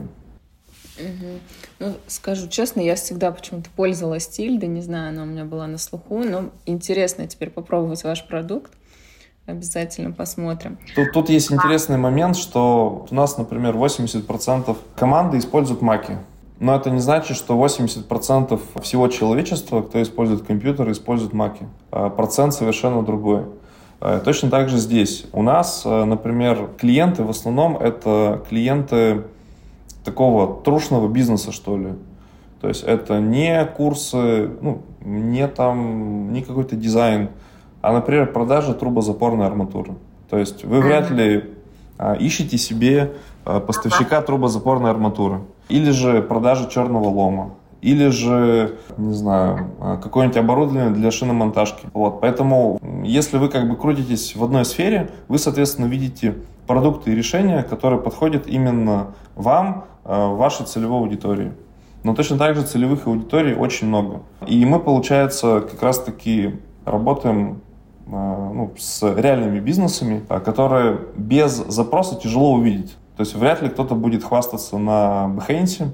Угу. 0.98 1.38
Ну, 1.80 1.94
скажу 2.08 2.48
честно, 2.48 2.80
я 2.80 2.96
всегда 2.96 3.30
почему-то 3.30 3.70
пользовалась 3.70 4.26
Тильдой, 4.26 4.68
не 4.68 4.80
знаю, 4.80 5.10
она 5.10 5.22
у 5.22 5.26
меня 5.26 5.44
была 5.44 5.66
на 5.66 5.78
слуху, 5.78 6.24
но 6.24 6.50
интересно 6.66 7.26
теперь 7.26 7.50
попробовать 7.50 8.02
ваш 8.04 8.26
продукт. 8.26 8.72
Обязательно 9.48 10.12
посмотрим. 10.12 10.76
Тут, 10.94 11.12
тут 11.12 11.30
есть 11.30 11.50
интересный 11.50 11.96
момент, 11.96 12.36
что 12.36 13.06
у 13.10 13.14
нас, 13.14 13.38
например, 13.38 13.74
80% 13.76 14.76
команды 14.94 15.38
используют 15.38 15.80
маки. 15.80 16.18
Но 16.60 16.76
это 16.76 16.90
не 16.90 17.00
значит, 17.00 17.34
что 17.34 17.54
80% 17.54 18.60
всего 18.82 19.08
человечества, 19.08 19.80
кто 19.80 20.02
использует 20.02 20.42
компьютер, 20.42 20.90
использует 20.92 21.32
маки. 21.32 21.66
А 21.90 22.10
процент 22.10 22.52
совершенно 22.52 23.02
другой. 23.02 23.44
А 24.00 24.20
точно 24.20 24.50
так 24.50 24.68
же 24.68 24.76
здесь. 24.76 25.24
У 25.32 25.42
нас, 25.42 25.80
э, 25.86 26.04
например, 26.04 26.68
клиенты 26.76 27.22
в 27.22 27.30
основном 27.30 27.78
это 27.78 28.44
клиенты 28.50 29.22
такого 30.04 30.62
трушного 30.62 31.08
бизнеса, 31.08 31.52
что 31.52 31.78
ли. 31.78 31.94
То 32.60 32.68
есть 32.68 32.82
это 32.82 33.18
не 33.18 33.64
курсы, 33.64 34.50
ну, 34.60 34.82
не 35.00 35.48
там, 35.48 36.34
не 36.34 36.42
какой-то 36.42 36.76
дизайн, 36.76 37.30
а, 37.80 37.92
например, 37.92 38.32
продажа 38.32 38.74
трубозапорной 38.74 39.46
арматуры. 39.46 39.94
То 40.30 40.38
есть 40.38 40.64
вы 40.64 40.80
вряд 40.80 41.10
ли 41.10 41.44
а, 41.96 42.14
ищете 42.14 42.58
себе 42.58 43.12
а, 43.44 43.60
поставщика 43.60 44.20
трубозапорной 44.22 44.90
арматуры. 44.90 45.40
Или 45.68 45.90
же 45.90 46.22
продажа 46.22 46.68
черного 46.68 47.08
лома. 47.08 47.54
Или 47.80 48.08
же, 48.08 48.78
не 48.96 49.12
знаю, 49.14 49.70
а, 49.80 49.96
какое-нибудь 49.96 50.36
оборудование 50.36 50.90
для 50.90 51.10
шиномонтажки. 51.10 51.86
Вот. 51.94 52.20
Поэтому, 52.20 52.80
если 53.04 53.38
вы 53.38 53.48
как 53.48 53.68
бы 53.68 53.76
крутитесь 53.76 54.34
в 54.34 54.42
одной 54.42 54.64
сфере, 54.64 55.10
вы, 55.28 55.38
соответственно, 55.38 55.86
видите 55.86 56.34
продукты 56.66 57.12
и 57.12 57.14
решения, 57.14 57.62
которые 57.62 58.00
подходят 58.00 58.46
именно 58.46 59.14
вам, 59.36 59.84
э, 60.04 60.26
вашей 60.34 60.66
целевой 60.66 60.98
аудитории. 60.98 61.52
Но 62.02 62.14
точно 62.14 62.36
так 62.36 62.54
же 62.54 62.62
целевых 62.62 63.06
аудиторий 63.06 63.54
очень 63.54 63.88
много. 63.88 64.22
И 64.46 64.64
мы, 64.64 64.80
получается, 64.80 65.60
как 65.60 65.82
раз-таки 65.82 66.60
работаем 66.84 67.60
ну, 68.10 68.72
с 68.78 69.02
реальными 69.02 69.60
бизнесами, 69.60 70.24
э, 70.28 70.40
которые 70.40 70.98
без 71.16 71.52
запроса 71.52 72.16
тяжело 72.16 72.52
увидеть. 72.52 72.96
То 73.16 73.22
есть 73.22 73.34
вряд 73.34 73.62
ли 73.62 73.68
кто-то 73.68 73.94
будет 73.94 74.24
хвастаться 74.24 74.78
на 74.78 75.30
Behance 75.36 75.88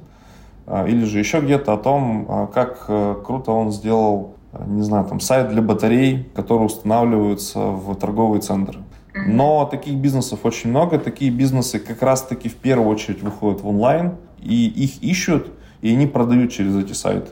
или 0.87 1.05
же 1.05 1.19
еще 1.19 1.41
где-то 1.41 1.75
о 1.75 1.77
том, 1.77 2.49
как 2.53 2.87
круто 2.87 3.51
он 3.53 3.73
сделал, 3.73 4.35
не 4.67 4.83
знаю, 4.83 5.07
там 5.07 5.21
сайт 5.21 5.49
для 5.49 5.63
батарей, 5.63 6.31
которые 6.35 6.67
устанавливаются 6.67 7.59
в 7.59 7.95
торговые 7.97 8.43
центры. 8.43 8.81
Но 9.15 9.65
таких 9.65 9.95
бизнесов 9.95 10.41
очень 10.43 10.71
много. 10.71 10.99
Такие 10.99 11.31
бизнесы 11.31 11.79
как 11.79 12.03
раз-таки 12.03 12.49
в 12.49 12.57
первую 12.57 12.89
очередь 12.89 13.23
выходят 13.23 13.63
в 13.63 13.69
онлайн, 13.69 14.17
и 14.43 14.67
их 14.67 15.03
ищут, 15.03 15.53
и 15.83 15.93
они 15.93 16.07
продают 16.07 16.51
через 16.53 16.77
эти 16.77 16.93
сайты. 16.93 17.31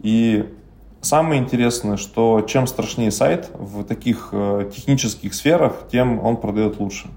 И 0.00 0.48
самое 1.04 1.40
интересное, 1.40 1.96
что 1.96 2.40
чем 2.42 2.66
страшнее 2.66 3.10
сайт 3.10 3.50
в 3.54 3.84
таких 3.84 4.30
э, 4.32 4.70
технических 4.74 5.34
сферах, 5.34 5.86
тем 5.90 6.18
он 6.18 6.36
продает 6.36 6.80
лучше. 6.80 7.08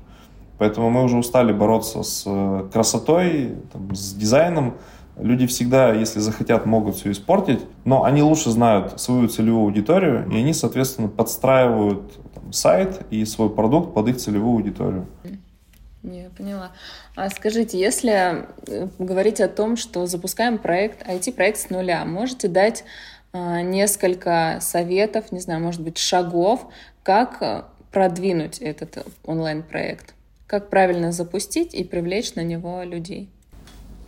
Поэтому 0.58 0.90
мы 0.90 1.04
уже 1.04 1.18
устали 1.18 1.52
бороться 1.52 2.04
с 2.04 2.24
э, 2.26 2.70
красотой, 2.72 3.56
там, 3.72 3.96
с 3.96 4.14
дизайном. 4.14 4.76
Люди 5.18 5.48
всегда, 5.48 5.94
если 5.94 6.20
захотят, 6.20 6.66
могут 6.66 6.96
все 6.96 7.12
испортить, 7.12 7.62
но 7.86 8.04
они 8.04 8.22
лучше 8.22 8.52
знают 8.52 9.00
свою 9.00 9.28
целевую 9.28 9.64
аудиторию, 9.64 10.30
и 10.32 10.38
они, 10.38 10.54
соответственно, 10.54 11.08
подстраивают 11.08 12.20
сайт 12.52 13.02
и 13.10 13.26
свой 13.26 13.50
продукт 13.50 13.94
под 13.94 14.10
их 14.10 14.18
целевую 14.18 14.58
аудиторию. 14.58 15.08
Я 16.04 16.30
поняла. 16.30 16.72
А 17.16 17.30
скажите, 17.30 17.80
если 17.80 18.46
э, 18.68 18.88
говорить 19.00 19.42
о 19.42 19.48
том, 19.48 19.76
что 19.76 20.06
запускаем 20.06 20.58
проект, 20.58 21.06
IT-проект 21.08 21.58
с 21.58 21.70
нуля, 21.70 22.06
можете 22.06 22.48
дать 22.48 22.84
несколько 23.62 24.60
советов, 24.62 25.32
не 25.32 25.40
знаю, 25.40 25.62
может 25.62 25.82
быть, 25.82 25.98
шагов, 25.98 26.68
как 27.04 27.42
э, 27.42 27.64
продвинуть 27.92 28.60
этот 28.60 29.06
онлайн-проект? 29.26 30.14
Как 30.46 30.70
правильно 30.70 31.12
запустить 31.12 31.74
и 31.74 31.84
привлечь 31.84 32.36
на 32.36 32.44
него 32.44 32.84
людей? 32.84 33.30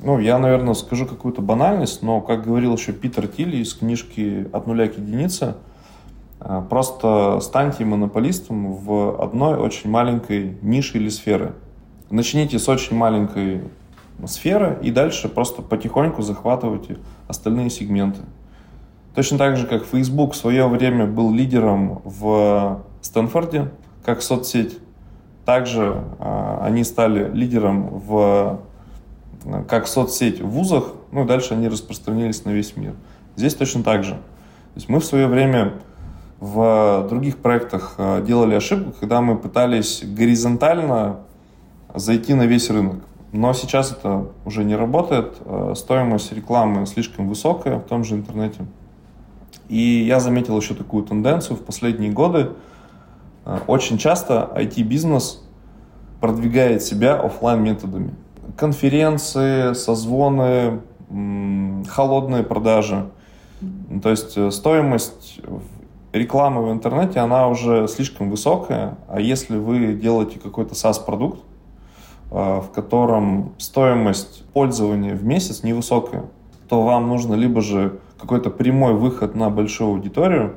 Ну, 0.02 0.20
я, 0.20 0.38
наверное, 0.38 0.74
скажу 0.74 1.06
какую-то 1.06 1.42
банальность, 1.42 2.02
но, 2.02 2.22
как 2.22 2.46
говорил 2.46 2.76
еще 2.76 2.94
Питер 2.94 3.28
Тилли 3.28 3.58
из 3.58 3.74
книжки 3.74 4.48
«От 4.54 4.66
нуля 4.66 4.88
к 4.88 4.98
единице», 4.98 5.56
а, 6.40 6.62
просто 6.62 7.40
станьте 7.42 7.84
монополистом 7.84 8.74
в 8.74 9.22
одной 9.22 9.58
очень 9.58 9.90
маленькой 9.90 10.58
нише 10.62 10.98
или 10.98 11.10
сферы. 11.10 11.54
Начните 12.10 12.60
с 12.60 12.70
очень 12.70 12.96
маленькой 12.96 13.62
сферы 14.26 14.80
и 14.82 14.92
дальше 14.92 15.30
просто 15.30 15.62
потихоньку 15.62 16.22
захватывайте 16.22 16.98
остальные 17.28 17.70
сегменты. 17.70 18.22
Точно 19.20 19.38
так 19.38 19.58
же, 19.58 19.68
как 19.68 19.84
Facebook 19.84 20.32
в 20.32 20.38
свое 20.38 20.66
время 20.70 21.06
был 21.06 21.34
лидером 21.34 22.02
в 22.06 22.82
Стэнфорде, 23.02 23.70
как 24.06 24.22
соцсеть, 24.22 24.78
также 25.44 26.06
э, 26.20 26.58
они 26.62 26.86
стали 26.86 27.30
лидером 27.30 28.00
в, 28.00 28.62
как 29.68 29.88
соцсеть 29.88 30.40
в 30.40 30.48
вузах, 30.48 30.94
ну 31.12 31.26
и 31.26 31.28
дальше 31.28 31.54
они 31.54 31.68
распространились 31.68 32.46
на 32.46 32.52
весь 32.52 32.78
мир. 32.78 32.94
Здесь 33.36 33.56
точно 33.56 33.84
так 33.84 34.06
же. 34.06 34.14
То 34.14 34.76
есть 34.76 34.88
мы 34.88 35.02
в 35.02 35.04
свое 35.04 35.28
время 35.28 35.74
в 36.40 37.06
других 37.10 37.40
проектах 37.40 37.96
э, 37.98 38.24
делали 38.26 38.56
ошибку, 38.56 38.94
когда 38.98 39.20
мы 39.20 39.38
пытались 39.38 40.02
горизонтально 40.02 41.18
зайти 41.94 42.36
на 42.36 42.44
весь 42.44 42.70
рынок. 42.70 43.04
Но 43.34 43.52
сейчас 43.52 43.92
это 43.92 44.28
уже 44.46 44.64
не 44.64 44.78
работает. 44.78 45.34
Э, 45.44 45.74
стоимость 45.76 46.32
рекламы 46.32 46.86
слишком 46.86 47.28
высокая 47.28 47.80
в 47.80 47.84
том 47.84 48.06
же 48.06 48.16
интернете. 48.16 48.66
И 49.70 50.04
я 50.04 50.20
заметил 50.20 50.58
еще 50.60 50.74
такую 50.74 51.04
тенденцию 51.06 51.56
в 51.56 51.62
последние 51.62 52.12
годы. 52.12 52.52
Э, 53.46 53.60
очень 53.68 53.98
часто 53.98 54.52
IT-бизнес 54.56 55.44
продвигает 56.20 56.84
себя 56.84 57.16
офлайн 57.16 57.64
методами. 57.64 58.14
Конференции, 58.58 59.74
созвоны, 59.74 60.82
холодные 61.88 62.44
продажи. 62.44 63.10
То 64.04 64.10
есть 64.10 64.54
стоимость 64.54 65.40
реклама 66.12 66.62
в 66.62 66.72
интернете, 66.72 67.20
она 67.20 67.48
уже 67.48 67.88
слишком 67.88 68.30
высокая, 68.30 68.98
а 69.08 69.20
если 69.20 69.58
вы 69.58 69.94
делаете 69.94 70.40
какой-то 70.40 70.74
SaaS-продукт, 70.74 71.40
э, 72.32 72.62
в 72.62 72.70
котором 72.74 73.54
стоимость 73.58 74.46
пользования 74.54 75.16
в 75.16 75.24
месяц 75.24 75.64
невысокая, 75.64 76.26
то 76.68 76.82
вам 76.84 77.08
нужно 77.08 77.36
либо 77.36 77.62
же 77.62 78.00
какой-то 78.20 78.50
прямой 78.50 78.94
выход 78.94 79.36
на 79.36 79.50
большую 79.50 79.92
аудиторию, 79.92 80.56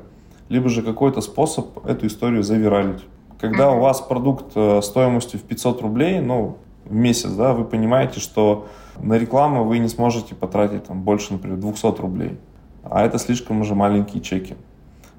либо 0.48 0.68
же 0.68 0.82
какой-то 0.82 1.20
способ 1.20 1.86
эту 1.86 2.06
историю 2.06 2.42
завиралить. 2.42 3.02
Когда 3.40 3.70
у 3.70 3.80
вас 3.80 4.00
продукт 4.00 4.52
э, 4.54 4.80
стоимостью 4.82 5.40
в 5.40 5.42
500 5.42 5.82
рублей, 5.82 6.20
ну, 6.20 6.58
в 6.84 6.94
месяц, 6.94 7.30
да, 7.30 7.52
вы 7.54 7.64
понимаете, 7.64 8.20
что 8.20 8.66
на 9.00 9.14
рекламу 9.14 9.64
вы 9.64 9.78
не 9.78 9.88
сможете 9.88 10.34
потратить 10.34 10.84
там 10.84 11.02
больше, 11.02 11.32
например, 11.32 11.58
200 11.58 12.00
рублей. 12.00 12.38
А 12.82 13.04
это 13.04 13.18
слишком 13.18 13.60
уже 13.60 13.74
маленькие 13.74 14.22
чеки. 14.22 14.56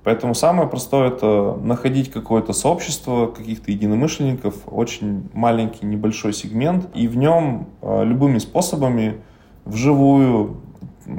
Поэтому 0.03 0.36
самое 0.36 0.68
простое 0.68 1.07
это 1.07 1.57
находить 1.61 2.11
какое-то 2.11 2.51
сообщество 2.51 3.28
каких-то 3.28 3.72
единомышленников, 3.72 4.55
очень 4.65 5.30
маленький 5.34 5.86
небольшой 5.86 6.34
сегмент, 6.34 6.89
и 6.93 7.07
в 7.07 7.15
нем 7.15 7.68
э, 7.82 8.03
любыми 8.03 8.39
способами 8.39 9.22
вживую, 9.63 10.57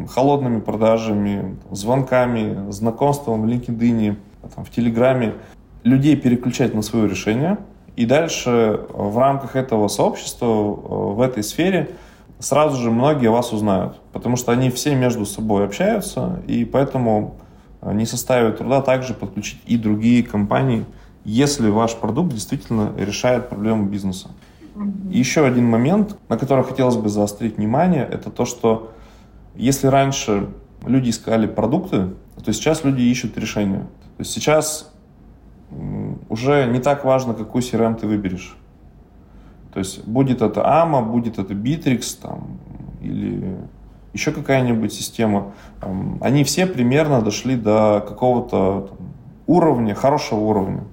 холодными 0.09 0.61
продажами, 0.61 1.57
звонками, 1.70 2.70
знакомством 2.70 3.43
в 3.43 3.47
LinkedIn, 3.47 4.16
там, 4.55 4.64
в 4.64 4.70
Телеграме 4.70 5.35
людей 5.82 6.16
переключать 6.16 6.74
на 6.74 6.82
свое 6.82 7.09
решение. 7.09 7.59
И 7.97 8.07
дальше 8.07 8.51
э, 8.51 8.87
в 8.93 9.18
рамках 9.18 9.57
этого 9.57 9.89
сообщества, 9.89 10.47
э, 10.47 10.78
в 11.14 11.20
этой 11.20 11.43
сфере, 11.43 11.91
сразу 12.39 12.80
же 12.82 12.91
многие 12.91 13.30
вас 13.30 13.53
узнают, 13.53 14.01
потому 14.12 14.37
что 14.37 14.53
они 14.53 14.70
все 14.70 14.95
между 14.95 15.24
собой 15.24 15.64
общаются, 15.64 16.41
и 16.47 16.64
поэтому 16.64 17.37
не 17.82 18.07
составит 18.07 18.59
труда 18.59 18.80
также 18.80 19.14
подключить 19.14 19.61
и 19.66 19.76
другие 19.76 20.22
компании 20.22 20.85
если 21.24 21.70
ваш 21.70 21.95
продукт 21.97 22.32
действительно 22.32 22.93
решает 22.97 23.49
проблему 23.49 23.87
бизнеса. 23.87 24.28
Еще 25.09 25.47
один 25.47 25.66
момент, 25.66 26.16
на 26.28 26.37
который 26.37 26.64
хотелось 26.64 26.97
бы 26.97 27.09
заострить 27.09 27.57
внимание, 27.57 28.07
это 28.11 28.30
то, 28.30 28.45
что 28.45 28.93
если 29.55 29.86
раньше 29.86 30.50
люди 30.86 31.11
искали 31.11 31.46
продукты, 31.46 32.11
то 32.44 32.52
сейчас 32.52 32.84
люди 32.84 33.02
ищут 33.02 33.38
решения. 33.38 33.80
То 34.16 34.20
есть 34.20 34.32
сейчас 34.32 34.92
уже 36.28 36.66
не 36.66 36.78
так 36.78 37.05
важно, 37.05 37.34
какой 37.34 37.62
CRM 37.62 37.98
ты 37.98 38.07
выберешь. 38.07 38.57
То 39.72 39.80
есть 39.80 40.07
будет 40.07 40.42
это 40.42 40.61
AMA, 40.61 41.05
будет 41.05 41.38
это 41.38 41.52
Bittrex 41.52 42.20
там, 42.20 42.59
или 43.00 43.57
еще 44.12 44.30
какая-нибудь 44.30 44.92
система. 44.92 45.52
Они 46.20 46.44
все 46.44 46.66
примерно 46.66 47.20
дошли 47.22 47.57
до 47.57 48.05
какого-то 48.07 48.90
уровня, 49.46 49.94
хорошего 49.94 50.40
уровня. 50.40 50.84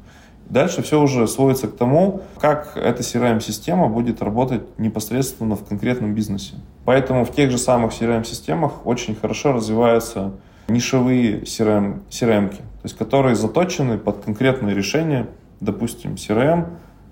Дальше 0.51 0.81
все 0.81 1.01
уже 1.01 1.29
сводится 1.29 1.69
к 1.69 1.77
тому, 1.77 2.23
как 2.37 2.75
эта 2.75 3.03
CRM-система 3.03 3.87
будет 3.87 4.21
работать 4.21 4.63
непосредственно 4.77 5.55
в 5.55 5.63
конкретном 5.63 6.13
бизнесе. 6.13 6.55
Поэтому 6.83 7.23
в 7.23 7.31
тех 7.31 7.49
же 7.51 7.57
самых 7.57 7.93
CRM-системах 7.93 8.85
очень 8.85 9.15
хорошо 9.15 9.53
развиваются 9.53 10.33
нишевые 10.67 11.43
CRM, 11.43 12.01
CRM 12.09 12.49
то 12.49 12.57
есть 12.83 12.97
которые 12.97 13.35
заточены 13.35 13.97
под 13.97 14.25
конкретное 14.25 14.73
решение, 14.73 15.27
допустим, 15.61 16.15
CRM 16.15 16.65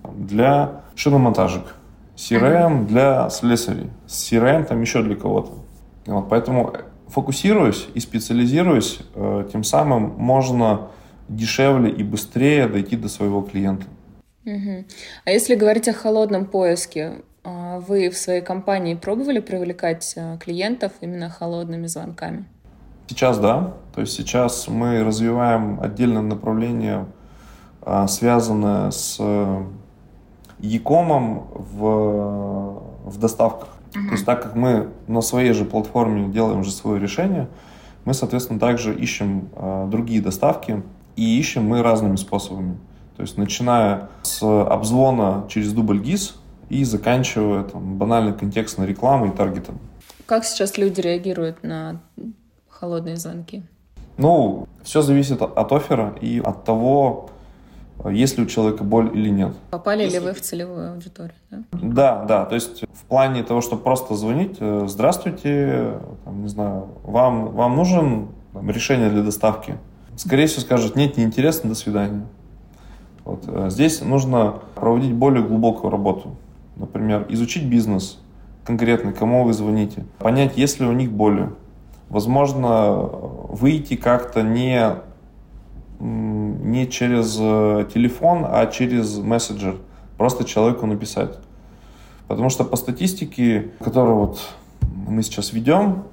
для 0.04 0.82
шиномонтажек, 0.96 1.76
CRM 2.18 2.88
для 2.88 3.30
слесарей, 3.30 3.90
CRM 4.06 4.66
там 4.66 4.82
еще 4.82 5.02
для 5.02 5.16
кого-то. 5.16 5.52
Вот, 6.08 6.28
поэтому 6.28 6.74
фокусируясь 7.08 7.88
и 7.94 8.02
специализируясь, 8.02 9.00
э, 9.16 9.48
тем 9.50 9.64
самым 9.64 10.14
можно 10.18 10.90
дешевле 11.30 11.92
и 11.92 12.04
быстрее 12.04 12.68
дойти 12.68 12.98
до 12.98 13.08
своего 13.08 13.42
клиента. 13.42 13.86
Угу. 14.46 14.86
А 15.26 15.32
если 15.32 15.56
говорить 15.56 15.88
о 15.88 15.94
холодном 15.94 16.46
поиске, 16.46 17.22
а, 17.44 17.80
вы 17.80 18.10
в 18.10 18.18
своей 18.18 18.42
компании 18.42 18.96
пробовали 18.96 19.40
привлекать 19.40 20.14
а, 20.18 20.38
клиентов 20.38 20.94
именно 21.02 21.30
холодными 21.30 21.88
звонками? 21.88 22.46
Сейчас 23.08 23.40
да. 23.40 23.74
То 23.96 24.02
есть 24.02 24.14
сейчас 24.14 24.68
мы 24.68 25.04
развиваем 25.04 25.80
отдельное 25.82 26.22
направление, 26.22 27.06
а, 27.82 28.08
связанное 28.08 28.92
с 28.92 29.20
e-com 30.60 31.48
в, 31.54 32.84
в 33.06 33.18
доставках. 33.20 33.70
Uh-huh. 33.92 34.08
То 34.08 34.12
есть 34.12 34.26
так 34.26 34.44
как 34.44 34.56
мы 34.56 34.90
на 35.08 35.22
своей 35.22 35.54
же 35.54 35.66
платформе 35.66 36.28
делаем 36.28 36.64
же 36.64 36.72
свое 36.72 37.00
решение, 37.00 37.48
мы, 38.06 38.14
соответственно, 38.14 38.60
также 38.60 38.96
ищем 38.96 39.50
другие 39.90 40.22
доставки, 40.22 40.82
и 41.16 41.39
ищем 41.39 41.66
мы 41.66 41.82
разными 41.82 42.16
способами. 42.16 42.78
То 43.16 43.24
есть 43.24 43.38
начиная 43.38 44.10
с 44.22 44.41
обзвона 44.41 45.45
через 45.49 45.74
дубль 45.74 45.99
ГИС 45.99 46.36
и 46.70 46.84
заканчивая 46.84 47.64
там, 47.64 47.97
банальной 47.97 48.34
контекстной 48.34 48.88
рекламой 48.88 49.30
и 49.30 49.32
таргетом. 49.32 49.80
Как 50.26 50.45
сейчас 50.45 50.78
люди 50.78 51.01
реагируют 51.01 51.64
на 51.64 52.01
холодные 52.70 53.18
звонки? 53.18 53.64
Ну, 54.18 54.68
все 54.84 55.01
зависит 55.01 55.41
от 55.41 55.72
оффера 55.72 56.16
и 56.22 56.39
от 56.39 56.64
того, 56.66 57.30
есть 58.05 58.38
ли 58.38 58.43
у 58.43 58.47
человека 58.47 58.84
боль 58.84 59.12
или 59.14 59.30
нет. 59.30 59.53
Попали 59.72 60.03
Если... 60.03 60.20
ли 60.20 60.26
вы 60.26 60.34
в 60.34 60.41
целевую 60.41 60.93
аудиторию? 60.93 61.34
Да? 61.49 61.64
да, 61.72 62.26
да. 62.26 62.45
То 62.45 62.55
есть 62.55 62.84
в 62.93 63.03
плане 63.03 63.43
того, 63.43 63.62
чтобы 63.62 63.82
просто 63.82 64.16
звонить, 64.16 64.57
э, 64.60 64.86
здравствуйте, 64.88 65.99
там, 66.24 66.41
не 66.41 66.47
знаю, 66.47 66.88
вам, 67.03 67.47
вам 67.51 67.76
нужен 67.76 68.30
там, 68.53 68.70
решение 68.70 69.10
для 69.10 69.24
доставки? 69.24 69.78
Скорее 70.20 70.48
всего, 70.48 70.62
скажет, 70.62 70.96
нет, 70.96 71.18
неинтересно, 71.18 71.70
до 71.70 71.76
свидания. 71.76 72.26
Вот. 73.24 73.46
Э, 73.48 73.70
здесь 73.70 74.02
нужно 74.02 74.60
проводить 74.76 75.14
более 75.14 75.44
глубокую 75.44 75.92
работу. 75.92 76.36
Например, 76.76 77.26
изучить 77.30 77.64
бизнес 77.64 78.20
конкретно, 78.66 79.14
кому 79.14 79.46
вы 79.46 79.54
звоните, 79.54 80.06
понять, 80.20 80.58
есть 80.58 80.80
ли 80.80 80.86
у 80.86 80.92
них 80.92 81.12
боли. 81.12 81.50
Возможно, 82.10 82.98
выйти 83.50 83.96
как-то 83.96 84.42
не, 84.42 84.96
не 86.00 86.88
через 86.90 87.38
э, 87.40 87.88
телефон, 87.94 88.46
а 88.48 88.66
через 88.68 89.18
мессенджер. 89.18 89.78
Просто 90.18 90.44
человеку 90.44 90.86
написать. 90.86 91.40
Потому 92.28 92.50
что 92.50 92.66
по 92.66 92.76
статистике, 92.76 93.72
которую 93.80 94.18
вот 94.18 94.40
мы 95.08 95.24
сейчас 95.24 95.54
ведем, 95.54 96.04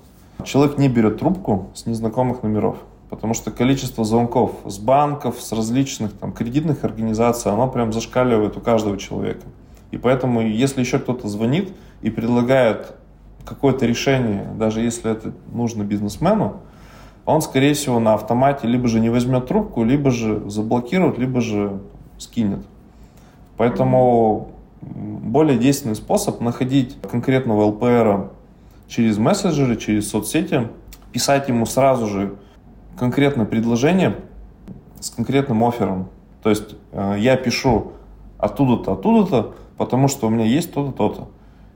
человек 0.45 0.79
не 0.79 0.89
берет 0.89 1.19
трубку 1.19 1.71
с 1.75 1.87
незнакомых 1.87 2.43
номеров. 2.43 2.77
Потому 3.09 3.35
что 3.35 3.51
количество 3.51 4.05
звонков 4.05 4.53
с 4.65 4.79
банков, 4.79 5.41
с 5.41 5.53
различных 5.53 6.13
там, 6.13 6.33
кредитных 6.33 6.85
организаций, 6.85 7.53
оно 7.53 7.69
прям 7.69 7.93
зашкаливает 7.93 8.57
у 8.57 8.61
каждого 8.61 8.99
человека. 8.99 9.47
И 9.93 9.99
поэтому, 9.99 10.41
если 10.41 10.81
еще 10.81 10.99
кто-то 10.99 11.29
звонит 11.29 11.73
и 12.03 12.11
предлагает 12.11 12.97
какое-то 13.45 13.87
решение, 13.87 14.49
даже 14.59 14.81
если 14.81 15.11
это 15.11 15.33
нужно 15.53 15.85
бизнесмену, 15.85 16.63
он, 17.25 17.43
скорее 17.43 17.75
всего, 17.75 17.99
на 18.01 18.15
автомате 18.15 18.67
либо 18.67 18.89
же 18.89 19.01
не 19.01 19.11
возьмет 19.11 19.47
трубку, 19.47 19.85
либо 19.85 20.11
же 20.11 20.49
заблокирует, 20.49 21.19
либо 21.19 21.41
же 21.41 21.81
скинет. 22.19 22.61
Поэтому 23.57 24.53
более 24.81 25.59
действенный 25.59 25.97
способ 25.97 26.41
находить 26.41 26.97
конкретного 27.11 27.67
ЛПРа 27.67 28.31
через 28.89 29.19
мессенджеры, 29.19 29.77
через 29.77 30.11
соцсети, 30.11 30.69
писать 31.13 31.49
ему 31.49 31.67
сразу 31.67 32.07
же 32.07 32.37
конкретное 32.99 33.47
предложение 33.47 34.16
с 35.01 35.11
конкретным 35.11 35.64
оффером. 35.64 36.09
То 36.42 36.51
есть 36.51 36.74
э, 36.92 37.16
я 37.18 37.36
пишу 37.36 37.92
оттуда-то, 38.38 38.92
оттуда-то, 38.92 39.55
потому 39.76 40.09
что 40.09 40.26
у 40.26 40.30
меня 40.30 40.44
есть 40.44 40.72
то-то, 40.72 40.92
то-то. 40.92 41.28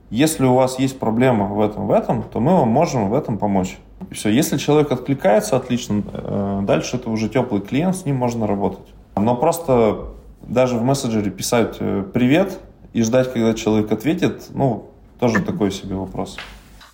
Если 0.09 0.45
у 0.45 0.53
вас 0.55 0.77
есть 0.79 0.99
проблема 0.99 1.45
в 1.45 1.61
этом, 1.61 1.87
в 1.87 1.91
этом, 1.91 2.23
то 2.23 2.39
мы 2.39 2.53
вам 2.53 2.69
можем 2.69 3.09
в 3.09 3.13
этом 3.13 3.37
помочь. 3.37 3.77
И 4.09 4.13
все. 4.13 4.29
Если 4.29 4.57
человек 4.57 4.91
откликается, 4.91 5.55
отлично. 5.55 6.03
Э, 6.11 6.61
дальше 6.63 6.97
это 6.97 7.09
уже 7.09 7.29
теплый 7.29 7.61
клиент, 7.61 7.95
с 7.95 8.05
ним 8.05 8.17
можно 8.17 8.47
работать. 8.47 8.87
Но 9.15 9.35
просто 9.35 10.07
даже 10.41 10.77
в 10.77 10.83
мессенджере 10.83 11.31
писать 11.31 11.77
э, 11.79 12.03
«привет» 12.13 12.59
и 12.93 13.03
ждать, 13.03 13.31
когда 13.31 13.53
человек 13.53 13.91
ответит, 13.91 14.47
ну, 14.53 14.89
тоже 15.19 15.41
такой 15.41 15.71
себе 15.71 15.95
вопрос. 15.95 16.37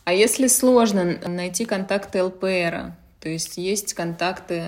А 0.04 0.14
если 0.14 0.48
сложно 0.48 1.18
найти 1.26 1.66
контакты 1.66 2.24
ЛПРа, 2.24 2.96
то 3.20 3.30
есть 3.30 3.58
есть 3.58 3.94
контакты 3.94 4.66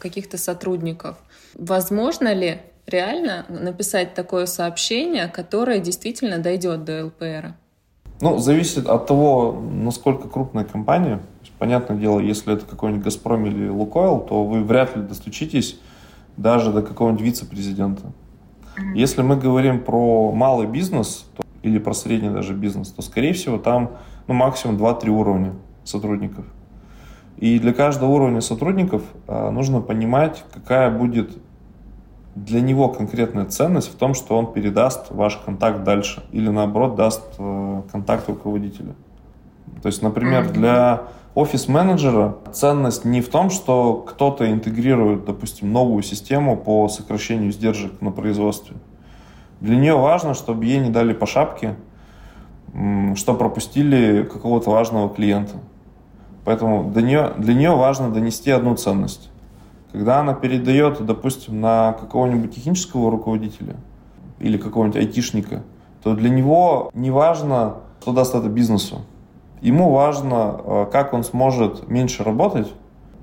каких-то 0.00 0.36
сотрудников. 0.36 1.16
Возможно 1.54 2.32
ли 2.32 2.60
реально 2.86 3.46
написать 3.48 4.14
такое 4.14 4.46
сообщение, 4.46 5.28
которое 5.28 5.80
действительно 5.80 6.38
дойдет 6.38 6.84
до 6.84 7.06
ЛПР? 7.06 7.54
Ну, 8.20 8.38
зависит 8.38 8.86
от 8.86 9.06
того, 9.06 9.52
насколько 9.52 10.28
крупная 10.28 10.64
компания. 10.64 11.20
Понятное 11.58 11.96
дело, 11.96 12.20
если 12.20 12.54
это 12.54 12.66
какой-нибудь 12.66 13.04
«Газпром» 13.04 13.46
или 13.46 13.68
«Лукойл», 13.68 14.20
то 14.20 14.44
вы 14.44 14.62
вряд 14.62 14.96
ли 14.96 15.02
достучитесь 15.02 15.78
даже 16.36 16.72
до 16.72 16.82
какого-нибудь 16.82 17.22
вице-президента. 17.22 18.12
Если 18.94 19.22
мы 19.22 19.36
говорим 19.36 19.82
про 19.82 20.32
малый 20.32 20.66
бизнес 20.66 21.26
то, 21.36 21.42
или 21.62 21.78
про 21.78 21.92
средний 21.92 22.30
даже 22.30 22.54
бизнес, 22.54 22.88
то, 22.88 23.02
скорее 23.02 23.32
всего, 23.32 23.58
там 23.58 23.98
ну, 24.26 24.34
максимум 24.34 24.76
2-3 24.76 25.08
уровня 25.08 25.54
сотрудников– 25.84 26.44
и 27.36 27.58
для 27.58 27.72
каждого 27.72 28.10
уровня 28.10 28.40
сотрудников 28.40 29.02
а, 29.26 29.50
нужно 29.50 29.80
понимать, 29.80 30.44
какая 30.52 30.90
будет 30.90 31.38
для 32.34 32.60
него 32.60 32.88
конкретная 32.88 33.46
ценность 33.46 33.92
в 33.92 33.96
том, 33.96 34.14
что 34.14 34.38
он 34.38 34.52
передаст 34.52 35.10
ваш 35.10 35.36
контакт 35.36 35.82
дальше 35.82 36.22
или 36.32 36.48
наоборот 36.48 36.94
даст 36.94 37.22
э, 37.38 37.82
контакт 37.90 38.28
руководителя. 38.28 38.94
То 39.82 39.86
есть, 39.86 40.00
например, 40.00 40.50
для 40.50 41.04
офис-менеджера 41.34 42.36
ценность 42.52 43.04
не 43.04 43.20
в 43.20 43.28
том, 43.28 43.50
что 43.50 43.94
кто-то 43.94 44.50
интегрирует, 44.50 45.24
допустим, 45.24 45.72
новую 45.72 46.02
систему 46.02 46.56
по 46.56 46.88
сокращению 46.88 47.50
издержек 47.50 48.00
на 48.00 48.10
производстве. 48.10 48.76
Для 49.60 49.76
нее 49.76 49.94
важно, 49.94 50.34
чтобы 50.34 50.64
ей 50.64 50.78
не 50.78 50.90
дали 50.90 51.12
по 51.12 51.26
шапке, 51.26 51.76
что 53.16 53.34
пропустили 53.34 54.22
какого-то 54.22 54.70
важного 54.70 55.08
клиента. 55.08 55.56
Поэтому 56.44 56.90
для 56.90 57.02
нее, 57.02 57.32
для 57.38 57.54
нее 57.54 57.70
важно 57.70 58.10
донести 58.10 58.50
одну 58.50 58.74
ценность. 58.76 59.30
Когда 59.92 60.20
она 60.20 60.34
передает, 60.34 61.04
допустим, 61.04 61.60
на 61.60 61.92
какого-нибудь 61.92 62.54
технического 62.54 63.10
руководителя 63.10 63.76
или 64.38 64.56
какого-нибудь 64.56 64.98
айтишника, 65.00 65.62
то 66.02 66.14
для 66.14 66.30
него 66.30 66.90
не 66.94 67.10
важно, 67.10 67.76
что 68.00 68.12
даст 68.12 68.34
это 68.34 68.48
бизнесу. 68.48 69.02
Ему 69.60 69.90
важно, 69.90 70.60
э, 70.64 70.86
как 70.90 71.12
он 71.12 71.22
сможет 71.22 71.88
меньше 71.88 72.24
работать, 72.24 72.72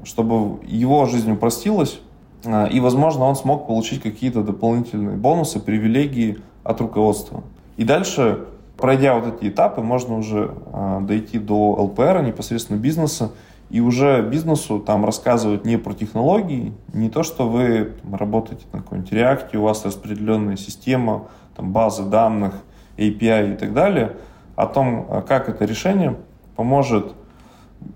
чтобы 0.04 0.64
его 0.66 1.06
жизнь 1.06 1.32
упростилась, 1.32 2.00
э, 2.44 2.70
и, 2.70 2.80
возможно, 2.80 3.26
он 3.26 3.36
смог 3.36 3.66
получить 3.66 4.02
какие-то 4.02 4.44
дополнительные 4.44 5.18
бонусы, 5.18 5.60
привилегии 5.60 6.38
от 6.64 6.80
руководства. 6.82 7.44
И 7.78 7.84
дальше 7.84 8.46
Пройдя 8.78 9.16
вот 9.16 9.36
эти 9.36 9.50
этапы, 9.50 9.82
можно 9.82 10.18
уже 10.18 10.54
э, 10.72 11.00
дойти 11.02 11.40
до 11.40 11.72
ЛПР, 11.72 12.22
непосредственно 12.24 12.78
бизнеса, 12.78 13.32
и 13.70 13.82
уже 13.82 14.22
бизнесу 14.22 14.80
там 14.80 15.04
рассказывать 15.04 15.66
не 15.66 15.78
про 15.78 15.94
технологии, 15.94 16.74
не 16.94 17.10
то, 17.10 17.24
что 17.24 17.50
вы 17.50 17.96
там, 18.02 18.16
работаете 18.16 18.66
на 18.72 18.80
какой-нибудь 18.80 19.12
реакте, 19.12 19.58
у 19.58 19.64
вас 19.64 19.84
распределенная 19.84 20.58
система, 20.58 21.28
там, 21.56 21.74
базы 21.74 22.04
данных, 22.04 22.54
API 22.98 23.54
и 23.54 23.58
так 23.58 23.74
далее, 23.74 24.16
о 24.56 24.68
том, 24.68 25.08
а 25.10 25.22
как 25.22 25.50
это 25.50 25.66
решение 25.66 26.16
поможет 26.56 27.14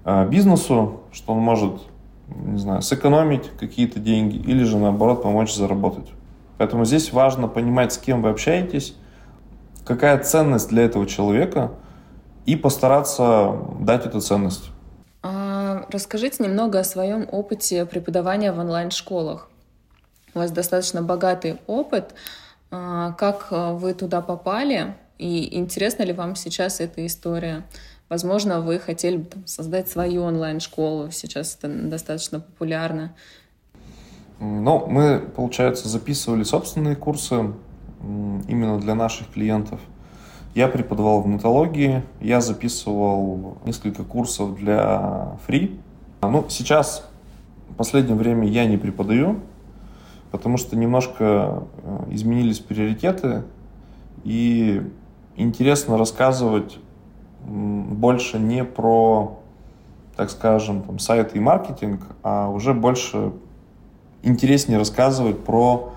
э, 0.04 0.28
бизнесу, 0.28 1.02
что 1.12 1.34
он 1.34 1.40
может, 1.40 1.82
не 2.28 2.58
знаю, 2.58 2.82
сэкономить 2.82 3.52
какие-то 3.60 4.00
деньги 4.00 4.38
или 4.38 4.64
же 4.64 4.78
наоборот 4.78 5.22
помочь 5.22 5.54
заработать. 5.54 6.12
Поэтому 6.58 6.86
здесь 6.86 7.14
важно 7.14 7.48
понимать, 7.48 7.94
с 7.94 7.98
кем 7.98 8.22
вы 8.22 8.30
общаетесь, 8.30 8.96
какая 9.86 10.18
ценность 10.20 10.70
для 10.70 10.84
этого 10.84 11.06
человека, 11.06 11.72
и 12.46 12.56
постараться 12.56 13.56
дать 13.80 14.06
эту 14.06 14.20
ценность. 14.22 14.72
А, 15.22 15.86
расскажите 15.90 16.44
немного 16.44 16.80
о 16.80 16.84
своем 16.84 17.28
опыте 17.32 17.86
преподавания 17.86 18.52
в 18.52 18.60
онлайн-школах. 18.60 19.50
У 20.34 20.40
вас 20.40 20.52
достаточно 20.52 21.02
богатый 21.02 21.60
опыт. 21.68 22.14
А, 22.72 23.12
как 23.14 23.48
вы 23.52 23.94
туда 23.94 24.22
попали? 24.22 24.96
И 25.18 25.58
интересна 25.58 26.04
ли 26.04 26.14
вам 26.14 26.36
сейчас 26.36 26.80
эта 26.80 27.06
история? 27.06 27.64
Возможно, 28.10 28.60
вы 28.60 28.80
хотели 28.80 29.22
там, 29.22 29.46
создать 29.46 29.88
свою 29.88 30.24
онлайн-школу. 30.24 31.12
Сейчас 31.12 31.56
это 31.56 31.70
достаточно 31.70 32.40
популярно. 32.40 33.14
Ну, 34.40 34.88
мы, 34.88 35.20
получается, 35.20 35.88
записывали 35.88 36.44
собственные 36.44 36.96
курсы 36.96 37.54
именно 38.47 38.80
для 38.80 38.95
наших 38.95 39.30
клиентов. 39.30 39.80
Я 40.54 40.68
преподавал 40.68 41.22
в 41.22 41.28
натологии, 41.28 42.04
я 42.20 42.41
записывал 42.41 43.58
несколько 43.66 44.04
курсов 44.04 44.56
для 44.58 45.38
фри. 45.45 45.80
Ну, 46.22 46.45
сейчас, 46.49 47.08
в 47.70 47.76
последнее 47.76 48.16
время 48.16 48.47
я 48.47 48.66
не 48.66 48.78
преподаю, 48.78 49.39
потому 50.32 50.58
что 50.58 50.76
немножко 50.76 51.64
э, 51.84 52.04
изменились 52.12 52.60
приоритеты, 52.60 53.43
и 54.24 54.84
интересно 55.36 55.97
рассказывать 55.97 56.80
больше 57.43 58.38
не 58.38 58.64
про, 58.64 59.39
так 60.16 60.30
скажем, 60.30 60.84
там, 60.84 60.99
сайты 60.99 61.38
и 61.38 61.41
маркетинг, 61.41 62.02
а 62.24 62.49
уже 62.49 62.74
больше 62.74 63.32
интереснее 64.22 64.78
рассказывать 64.78 65.43
про 65.43 65.93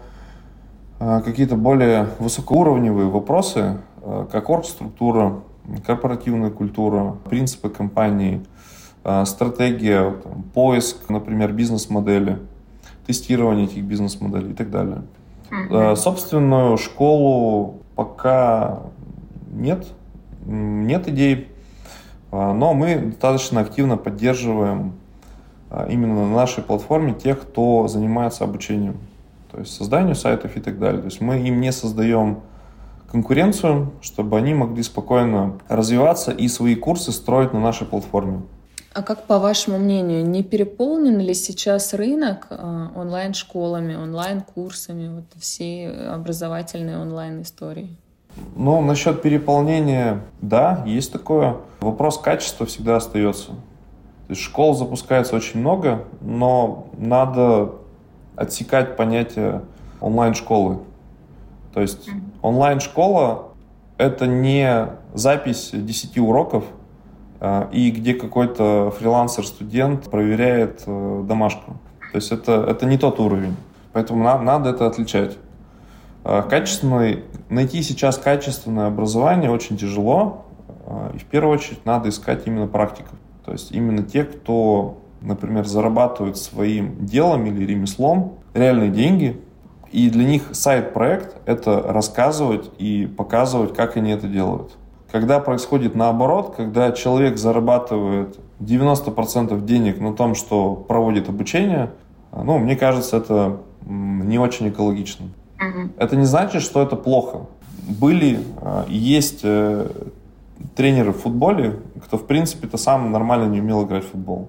какие-то 0.98 1.56
более 1.56 2.08
высокоуровневые 2.18 3.08
вопросы, 3.08 3.78
э, 4.02 4.26
как 4.30 4.48
оргструктура, 4.50 5.40
корпоративная 5.86 6.50
культура, 6.50 7.16
принципы 7.28 7.68
компании, 7.68 8.44
э, 9.04 9.24
стратегия, 9.24 10.12
там, 10.12 10.42
поиск, 10.54 11.08
например, 11.08 11.52
бизнес-модели, 11.52 12.38
тестирование 13.06 13.66
этих 13.66 13.84
бизнес-моделей 13.84 14.52
и 14.52 14.54
так 14.54 14.70
далее. 14.70 15.02
Mm-hmm. 15.50 15.96
Собственную 15.96 16.78
школу 16.78 17.82
пока 17.94 18.80
нет, 19.52 19.86
нет 20.46 21.06
идей, 21.08 21.48
но 22.32 22.72
мы 22.74 22.96
достаточно 22.96 23.60
активно 23.60 23.96
поддерживаем 23.96 24.94
а, 25.74 25.86
именно 25.90 26.28
на 26.28 26.34
нашей 26.36 26.62
платформе 26.62 27.14
тех, 27.14 27.40
кто 27.40 27.88
занимается 27.88 28.44
обучением, 28.44 28.98
то 29.54 29.60
есть 29.60 29.72
созданию 29.72 30.16
сайтов 30.16 30.56
и 30.56 30.60
так 30.60 30.80
далее. 30.80 31.00
То 31.00 31.06
есть 31.06 31.20
мы 31.20 31.38
им 31.38 31.60
не 31.60 31.70
создаем 31.70 32.40
конкуренцию, 33.10 33.92
чтобы 34.00 34.36
они 34.36 34.52
могли 34.52 34.82
спокойно 34.82 35.60
развиваться 35.68 36.32
и 36.32 36.48
свои 36.48 36.74
курсы 36.74 37.12
строить 37.12 37.52
на 37.52 37.60
нашей 37.60 37.86
платформе. 37.86 38.42
А 38.92 39.02
как 39.02 39.26
по 39.26 39.38
вашему 39.38 39.78
мнению, 39.78 40.26
не 40.26 40.42
переполнен 40.42 41.20
ли 41.20 41.34
сейчас 41.34 41.94
рынок 41.94 42.48
а, 42.50 42.90
онлайн-школами, 42.96 43.94
онлайн-курсами, 43.94 45.14
вот 45.14 45.24
все 45.40 45.88
образовательные 46.12 46.98
онлайн-истории? 46.98 47.96
Ну, 48.56 48.80
насчет 48.80 49.22
переполнения, 49.22 50.22
да, 50.40 50.82
есть 50.84 51.12
такое. 51.12 51.56
Вопрос 51.80 52.18
качества 52.18 52.66
всегда 52.66 52.96
остается. 52.96 53.50
То 53.50 54.30
есть 54.30 54.42
школ 54.42 54.74
запускается 54.74 55.36
очень 55.36 55.60
много, 55.60 56.04
но 56.20 56.88
надо 56.96 57.72
отсекать 58.36 58.96
понятие 58.96 59.62
онлайн-школы. 60.00 60.80
То 61.72 61.80
есть 61.80 62.08
онлайн-школа— 62.42 63.48
это 63.98 64.26
не 64.26 64.88
запись 65.12 65.70
10 65.72 66.18
уроков, 66.18 66.64
а, 67.40 67.68
и 67.72 67.90
где 67.90 68.14
какой-то 68.14 68.92
фрилансер-студент 68.98 70.10
проверяет 70.10 70.82
э, 70.86 71.22
домашку. 71.26 71.74
То 72.12 72.16
есть 72.16 72.32
это, 72.32 72.64
это 72.68 72.86
не 72.86 72.96
тот 72.96 73.20
уровень. 73.20 73.56
Поэтому 73.92 74.24
нам 74.24 74.44
надо 74.44 74.70
это 74.70 74.86
отличать. 74.86 75.36
А, 76.24 76.42
качественный, 76.42 77.24
найти 77.50 77.82
сейчас 77.82 78.16
качественное 78.16 78.86
образование 78.86 79.50
очень 79.50 79.76
тяжело. 79.76 80.46
А, 80.86 81.12
и 81.14 81.18
в 81.18 81.24
первую 81.24 81.54
очередь 81.54 81.84
надо 81.84 82.08
искать 82.08 82.46
именно 82.46 82.66
практиков. 82.66 83.12
То 83.44 83.52
есть 83.52 83.72
именно 83.72 84.02
те, 84.02 84.24
кто, 84.24 85.02
например, 85.24 85.66
зарабатывают 85.66 86.36
своим 86.36 87.06
делом 87.06 87.46
или 87.46 87.64
ремеслом 87.64 88.34
реальные 88.52 88.90
деньги, 88.90 89.40
и 89.90 90.10
для 90.10 90.24
них 90.24 90.42
сайт-проект— 90.52 91.36
это 91.46 91.80
рассказывать 91.80 92.70
и 92.78 93.06
показывать, 93.06 93.74
как 93.74 93.96
они 93.96 94.10
это 94.10 94.26
делают. 94.26 94.72
Когда 95.10 95.38
происходит 95.38 95.94
наоборот, 95.94 96.54
когда 96.56 96.90
человек 96.90 97.38
зарабатывает 97.38 98.38
90% 98.58 99.64
денег 99.64 100.00
на 100.00 100.12
том, 100.12 100.34
что 100.34 100.74
проводит 100.74 101.28
обучение, 101.28 101.90
ну, 102.32 102.58
мне 102.58 102.74
кажется, 102.74 103.18
это 103.18 103.58
не 103.86 104.38
очень 104.38 104.68
экологично. 104.68 105.26
Uh-huh. 105.60 105.90
Это 105.96 106.16
не 106.16 106.24
значит, 106.24 106.62
что 106.62 106.82
это 106.82 106.96
плохо. 106.96 107.46
Были 107.86 108.40
а, 108.60 108.84
и 108.88 108.96
есть 108.96 109.40
э, 109.44 109.88
тренеры 110.74 111.12
в 111.12 111.18
футболе, 111.18 111.76
кто, 112.04 112.18
в 112.18 112.26
принципе-то 112.26 112.76
сам 112.76 113.12
нормально 113.12 113.48
не 113.48 113.60
умел 113.60 113.84
играть 113.84 114.04
в 114.04 114.10
футбол. 114.10 114.48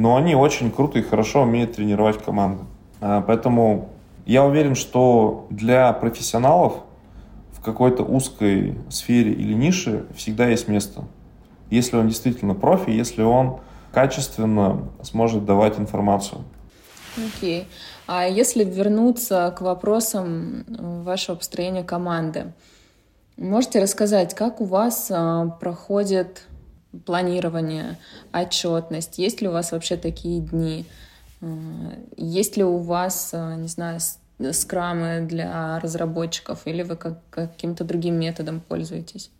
Но 0.00 0.16
они 0.16 0.34
очень 0.34 0.70
круто 0.70 0.98
и 0.98 1.02
хорошо 1.02 1.42
умеют 1.42 1.76
тренировать 1.76 2.24
команды. 2.24 2.64
А, 3.02 3.20
поэтому 3.20 3.90
я 4.24 4.46
уверен, 4.46 4.74
что 4.74 5.46
для 5.50 5.92
профессионалов 5.92 6.76
в 7.52 7.62
какой-то 7.62 8.02
узкой 8.02 8.78
сфере 8.88 9.32
или 9.32 9.52
нише 9.52 10.06
всегда 10.16 10.46
есть 10.48 10.68
место. 10.68 11.04
Если 11.68 11.98
он 11.98 12.08
действительно 12.08 12.54
профи, 12.54 12.88
если 12.88 13.20
он 13.20 13.58
качественно 13.92 14.88
сможет 15.02 15.44
давать 15.44 15.78
информацию. 15.78 16.44
Окей. 17.18 17.60
Okay. 17.60 17.64
А 18.06 18.26
если 18.26 18.64
вернуться 18.64 19.54
к 19.54 19.60
вопросам 19.60 20.64
вашего 21.04 21.36
построения 21.36 21.84
команды, 21.84 22.54
Можете 23.40 23.80
рассказать, 23.80 24.34
как 24.34 24.60
у 24.60 24.66
вас 24.66 25.10
а, 25.10 25.46
проходит 25.46 26.42
планирование, 27.04 27.98
отчетность? 28.32 29.18
Есть 29.18 29.40
ли 29.40 29.48
у 29.48 29.52
вас 29.52 29.72
вообще 29.72 29.96
такие 29.96 30.40
дни? 30.40 30.86
А, 31.40 31.46
есть 32.16 32.56
ли 32.56 32.64
у 32.64 32.78
вас, 32.78 33.30
а, 33.32 33.56
не 33.56 33.68
знаю, 33.68 34.00
скрамы 34.52 35.26
для 35.28 35.78
разработчиков 35.80 36.62
или 36.66 36.82
вы 36.82 36.96
как, 36.96 37.18
каким-то 37.30 37.84
другим 37.84 38.18
методом 38.18 38.60
пользуетесь? 38.60 39.30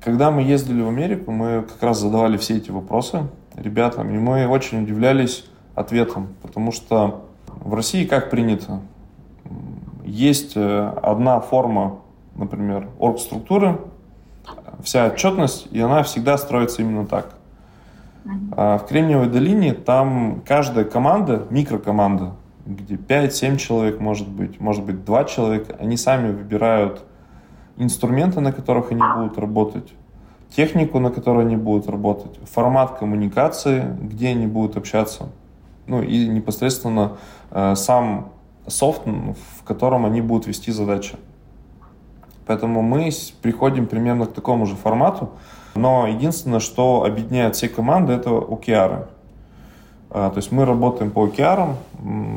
Когда 0.00 0.30
мы 0.32 0.42
ездили 0.42 0.82
в 0.82 0.88
Америку, 0.88 1.30
мы 1.30 1.62
как 1.62 1.80
раз 1.82 2.00
задавали 2.00 2.36
все 2.36 2.56
эти 2.56 2.70
вопросы 2.70 3.28
ребятам, 3.54 4.10
и 4.10 4.18
мы 4.18 4.48
очень 4.48 4.82
удивлялись 4.82 5.44
ответом, 5.76 6.34
потому 6.42 6.72
что 6.72 7.26
в 7.46 7.72
России 7.74 8.04
как 8.04 8.30
принято? 8.30 8.80
Есть 10.04 10.56
э, 10.56 10.92
одна 11.02 11.40
форма 11.40 12.02
например, 12.34 12.88
оргструктуры, 12.98 13.78
вся 14.82 15.06
отчетность, 15.06 15.68
и 15.70 15.80
она 15.80 16.02
всегда 16.02 16.38
строится 16.38 16.82
именно 16.82 17.06
так. 17.06 17.34
А 18.52 18.78
в 18.78 18.86
Кремниевой 18.86 19.28
долине 19.28 19.74
там 19.74 20.42
каждая 20.46 20.84
команда, 20.84 21.46
микрокоманда, 21.50 22.32
где 22.66 22.94
5-7 22.94 23.56
человек, 23.56 23.98
может 24.00 24.28
быть, 24.28 24.60
может 24.60 24.84
быть 24.84 25.04
2 25.04 25.24
человека, 25.24 25.76
они 25.80 25.96
сами 25.96 26.30
выбирают 26.30 27.04
инструменты, 27.76 28.40
на 28.40 28.52
которых 28.52 28.92
они 28.92 29.02
будут 29.16 29.38
работать, 29.38 29.92
технику, 30.54 31.00
на 31.00 31.10
которой 31.10 31.44
они 31.44 31.56
будут 31.56 31.88
работать, 31.88 32.38
формат 32.44 32.98
коммуникации, 32.98 33.84
где 34.00 34.28
они 34.28 34.46
будут 34.46 34.76
общаться, 34.76 35.28
ну 35.86 36.02
и 36.02 36.28
непосредственно 36.28 37.16
э, 37.50 37.74
сам 37.74 38.32
софт, 38.68 39.02
в 39.06 39.64
котором 39.64 40.06
они 40.06 40.20
будут 40.20 40.46
вести 40.46 40.70
задачи. 40.70 41.16
Поэтому 42.46 42.82
мы 42.82 43.10
приходим 43.40 43.86
примерно 43.86 44.26
к 44.26 44.32
такому 44.32 44.66
же 44.66 44.74
формату. 44.74 45.30
Но 45.74 46.06
единственное, 46.06 46.60
что 46.60 47.04
объединяет 47.04 47.56
все 47.56 47.68
команды, 47.68 48.12
это 48.12 48.30
OKR. 48.30 49.06
А, 50.10 50.30
то 50.30 50.36
есть 50.36 50.52
мы 50.52 50.64
работаем 50.64 51.10
по 51.10 51.26
OKR. 51.26 51.74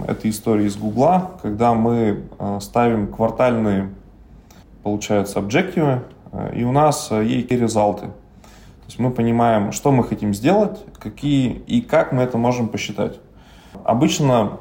Это 0.08 0.30
история 0.30 0.66
из 0.66 0.78
Гугла, 0.78 1.32
когда 1.42 1.74
мы 1.74 2.24
а, 2.40 2.60
ставим 2.60 3.08
квартальные, 3.12 3.90
получается, 4.84 5.40
объективы, 5.40 6.04
а, 6.32 6.50
и 6.54 6.64
у 6.64 6.72
нас 6.72 7.12
есть 7.12 7.52
результаты. 7.52 8.08
То 8.08 8.90
есть 8.90 9.00
мы 9.00 9.12
понимаем, 9.12 9.72
что 9.72 9.92
мы 9.92 10.04
хотим 10.04 10.34
сделать, 10.34 10.80
какие 11.00 11.52
и 11.52 11.82
как 11.82 12.12
мы 12.12 12.22
это 12.22 12.38
можем 12.38 12.68
посчитать. 12.68 13.20
Обычно 13.84 14.60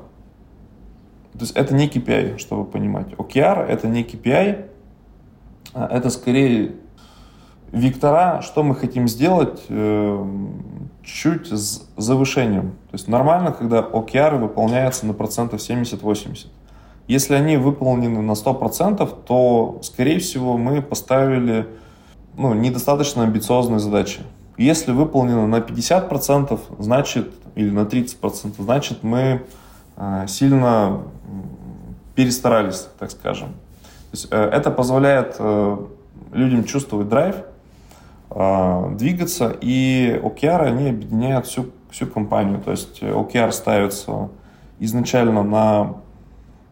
то 1.34 1.40
есть 1.40 1.57
это 1.57 1.74
не 1.74 1.88
KPI, 1.88 2.38
чтобы 2.38 2.64
понимать. 2.64 3.09
OKR— 3.14 3.66
это 3.68 3.88
не 3.88 4.05
KPI, 4.05 4.66
это 5.75 6.11
скорее 6.11 6.77
вектора, 7.72 8.41
что 8.43 8.62
мы 8.62 8.75
хотим 8.75 9.09
сделать 9.09 9.62
э, 9.68 10.25
чуть 11.03 11.49
с 11.49 11.89
завышением. 11.97 12.70
То 12.91 12.95
есть 12.95 13.09
нормально, 13.09 13.53
когда 13.53 13.81
OKR 13.81 14.39
выполняются 14.39 15.07
на 15.07 15.12
процентов 15.12 15.61
70-80. 15.61 16.47
Если 17.07 17.35
они 17.35 17.57
выполнены 17.57 18.22
на 18.22 18.33
100%, 18.33 19.25
то, 19.27 19.81
скорее 19.83 20.20
всего, 20.20 20.57
мы 20.57 20.81
поставили 20.81 21.66
ну, 22.37 22.55
недостаточно 22.55 23.25
амбициозные 23.25 23.79
задачи. 23.79 24.20
Если 24.57 24.93
выполнено 24.93 25.47
на 25.47 25.57
50%, 25.57 26.59
значит, 26.79 27.33
или 27.57 27.70
на 27.70 27.81
30%, 27.81 28.55
значит, 28.59 29.03
мы 29.03 29.43
э, 29.97 30.25
сильно 30.29 31.03
перестарались, 32.14 32.89
так 32.99 33.11
скажем. 33.11 33.49
Есть, 34.14 34.28
э, 34.30 34.48
это 34.52 34.70
позволяет 34.70 35.34
э, 35.40 35.76
людям 36.32 36.62
чувствовать 36.62 37.08
драйв, 37.08 37.34
э, 38.30 38.94
двигаться, 38.96 39.56
и 39.60 40.20
OKR, 40.22 40.66
они 40.66 40.90
объединяют 40.90 41.46
всю, 41.46 41.70
всю 41.90 42.06
компанию. 42.06 42.60
То 42.60 42.70
есть 42.70 43.02
OKR 43.02 43.50
ставится 43.50 44.28
изначально 44.78 45.42
на 45.42 45.94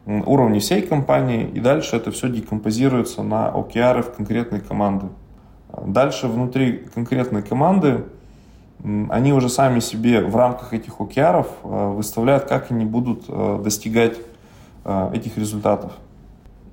уровне 0.06 0.60
всей 0.60 0.82
компании, 0.82 1.50
и 1.52 1.58
дальше 1.58 1.96
это 1.96 2.12
все 2.12 2.28
декомпозируется 2.28 3.24
на 3.24 3.48
OKR 3.48 4.02
в 4.02 4.14
конкретной 4.14 4.60
команды. 4.60 5.06
Дальше 5.84 6.28
внутри 6.28 6.86
конкретной 6.94 7.42
команды 7.42 8.04
они 9.10 9.32
уже 9.32 9.48
сами 9.48 9.80
себе 9.80 10.20
в 10.20 10.36
рамках 10.36 10.74
этих 10.74 11.00
OKR 11.00 11.44
выставляют, 11.94 12.44
как 12.44 12.70
они 12.70 12.84
будут 12.84 13.26
достигать 13.62 14.18
этих 14.84 15.38
результатов. 15.38 15.92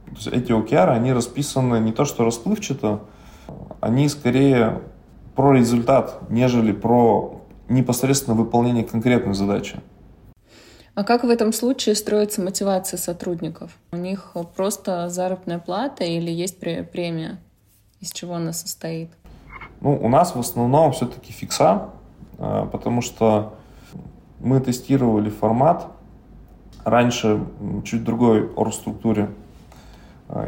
То 0.10 0.16
есть 0.16 0.28
эти 0.28 0.52
OKR, 0.52 0.90
они 0.90 1.14
расписаны 1.14 1.80
не 1.80 1.92
то 1.92 2.06
что 2.06 2.26
расплывчато, 2.26 3.02
они 3.80 4.10
скорее 4.10 4.82
про 5.36 5.54
результат, 5.54 6.20
нежели 6.30 6.72
про 6.72 7.42
непосредственно 7.70 8.36
выполнение 8.36 8.84
конкретной 8.84 9.34
задачи. 9.34 9.80
А 10.96 11.04
как 11.04 11.24
в 11.24 11.30
этом 11.30 11.54
случае 11.54 11.96
строится 11.96 12.42
мотивация 12.42 12.98
сотрудников? 12.98 13.72
У 13.92 13.98
них 13.98 14.36
просто 14.56 15.10
заработная 15.10 15.60
плата 15.60 16.04
или 16.04 16.30
есть 16.30 16.60
премия? 16.60 17.40
Из 18.02 18.12
чего 18.12 18.36
она 18.36 18.52
состоит? 18.54 19.10
Ну, 19.82 19.96
у 19.96 20.10
нас 20.10 20.36
в 20.36 20.40
основном 20.40 20.92
все-таки 20.92 21.32
фикса, 21.32 21.92
э, 22.38 22.68
потому 22.72 23.02
что 23.02 23.54
мы 24.40 24.60
тестировали 24.60 25.30
формат, 25.30 25.88
раньше 26.84 27.46
чуть 27.86 28.04
другой 28.04 28.52
оргструктуре, 28.54 29.24
а, 29.24 29.34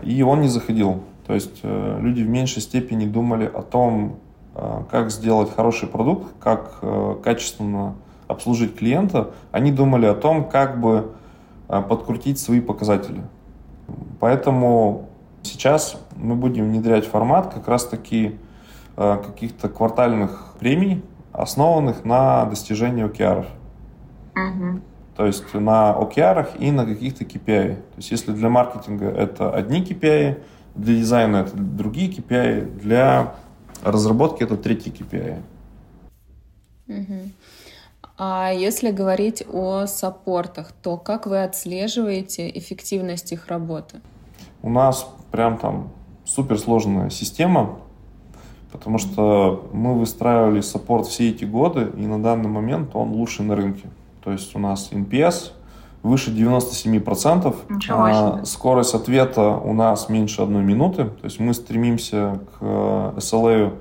и 0.03 0.21
он 0.21 0.41
не 0.41 0.47
заходил. 0.47 1.01
То 1.31 1.35
есть 1.35 1.59
э, 1.63 1.97
люди 2.01 2.23
в 2.23 2.29
меньшей 2.29 2.61
степени 2.61 3.05
думали 3.05 3.45
о 3.45 3.61
том, 3.61 4.17
а, 4.53 4.83
как 4.91 5.11
сделать 5.11 5.49
хороший 5.55 5.87
продукт, 5.87 6.33
как 6.41 6.79
э, 6.81 7.15
качественно 7.23 7.95
обслужить 8.27 8.75
клиента. 8.75 9.31
Они 9.51 9.71
думали 9.71 10.05
о 10.07 10.13
том, 10.13 10.49
как 10.49 10.81
бы 10.81 11.13
а, 11.69 11.81
подкрутить 11.81 12.37
свои 12.39 12.59
показатели. 12.59 13.23
Поэтому 14.19 15.09
сейчас 15.41 15.97
мы 16.17 16.35
будем 16.35 16.65
внедрять 16.65 17.05
формат 17.05 17.53
как 17.53 17.67
раз-таки 17.67 18.37
каких-то 18.95 19.69
квартальных 19.69 20.53
премий, 20.59 21.01
основанных 21.31 22.03
на 22.03 22.43
достижении 22.45 23.05
OKR. 23.05 23.45
Угу. 24.35 24.81
То 25.21 25.27
есть 25.27 25.53
на 25.53 25.91
OKR 25.91 26.57
и 26.57 26.71
на 26.71 26.83
каких-то 26.83 27.25
KPI. 27.25 27.75
То 27.75 27.97
есть 27.97 28.09
если 28.09 28.31
для 28.31 28.49
маркетинга 28.49 29.05
это 29.05 29.53
одни 29.53 29.83
KPI, 29.83 30.41
для 30.73 30.95
дизайна 30.95 31.37
это 31.37 31.55
другие 31.55 32.09
KPI, 32.09 32.79
для 32.79 33.35
разработки 33.83 34.41
это 34.41 34.57
третий 34.57 34.89
KPI. 34.89 35.41
Угу. 36.87 37.29
А 38.17 38.51
если 38.51 38.89
говорить 38.89 39.43
о 39.47 39.85
саппортах, 39.85 40.71
то 40.71 40.97
как 40.97 41.27
вы 41.27 41.43
отслеживаете 41.43 42.49
эффективность 42.57 43.31
их 43.31 43.45
работы? 43.45 44.01
У 44.63 44.71
нас 44.71 45.07
прям 45.31 45.59
там 45.59 45.91
суперсложная 46.25 47.11
система, 47.11 47.77
потому 48.71 48.97
что 48.97 49.69
мы 49.71 49.99
выстраивали 49.99 50.61
саппорт 50.61 51.05
все 51.05 51.29
эти 51.29 51.45
годы, 51.45 51.91
и 51.95 52.07
на 52.07 52.19
данный 52.19 52.49
момент 52.49 52.95
он 52.95 53.11
лучший 53.11 53.45
на 53.45 53.55
рынке. 53.55 53.87
То 54.23 54.31
есть 54.31 54.55
у 54.55 54.59
нас 54.59 54.89
NPS 54.91 55.51
выше 56.03 56.31
97%. 56.31 57.55
А, 58.41 58.45
скорость 58.45 58.93
ответа 58.93 59.49
у 59.49 59.73
нас 59.73 60.09
меньше 60.09 60.41
одной 60.41 60.63
минуты. 60.63 61.05
То 61.05 61.25
есть 61.25 61.39
мы 61.39 61.53
стремимся 61.53 62.39
к 62.59 62.63
SLA 63.17 63.73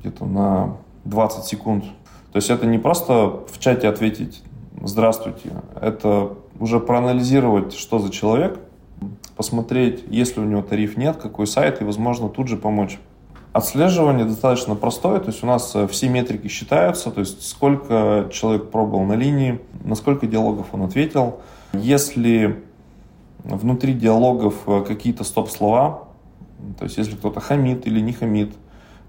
где-то 0.00 0.24
на 0.24 0.76
20 1.04 1.44
секунд. 1.44 1.84
То 2.32 2.36
есть 2.36 2.50
это 2.50 2.66
не 2.66 2.78
просто 2.78 3.44
в 3.48 3.58
чате 3.58 3.88
ответить 3.88 4.42
«Здравствуйте», 4.82 5.52
это 5.80 6.32
уже 6.58 6.80
проанализировать, 6.80 7.74
что 7.74 7.98
за 7.98 8.10
человек, 8.10 8.58
посмотреть, 9.36 10.04
если 10.08 10.40
у 10.40 10.44
него 10.44 10.62
тариф 10.62 10.96
нет, 10.96 11.16
какой 11.16 11.46
сайт, 11.46 11.80
и, 11.80 11.84
возможно, 11.84 12.28
тут 12.28 12.48
же 12.48 12.56
помочь. 12.56 12.98
Отслеживание 13.54 14.24
достаточно 14.24 14.74
простое, 14.74 15.20
то 15.20 15.28
есть 15.28 15.44
у 15.44 15.46
нас 15.46 15.76
э, 15.76 15.86
все 15.86 16.08
метрики 16.08 16.48
считаются, 16.48 17.12
то 17.12 17.20
есть 17.20 17.46
сколько 17.46 18.28
человек 18.32 18.72
пробовал 18.72 19.04
на 19.04 19.12
линии, 19.12 19.60
на 19.84 19.94
сколько 19.94 20.26
диалогов 20.26 20.66
он 20.72 20.82
ответил. 20.82 21.38
Если 21.72 22.64
внутри 23.44 23.94
диалогов 23.94 24.56
э, 24.66 24.82
какие-то 24.84 25.22
стоп-слова, 25.22 26.08
то 26.80 26.84
есть 26.84 26.98
если 26.98 27.14
кто-то 27.14 27.38
хамит 27.38 27.86
или 27.86 28.00
не 28.00 28.12
хамит, 28.12 28.52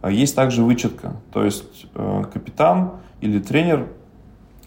э, 0.04 0.12
есть 0.12 0.36
также 0.36 0.64
вычетка, 0.64 1.16
то 1.34 1.44
есть 1.44 1.88
капитан 1.96 2.92
или 3.22 3.40
тренер 3.40 3.88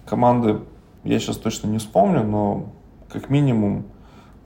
команды, 0.06 0.58
я 1.04 1.20
сейчас 1.20 1.36
точно 1.36 1.68
не 1.68 1.78
вспомню, 1.78 2.24
но 2.24 2.72
как 3.12 3.30
минимум 3.30 3.84
а, 3.84 3.97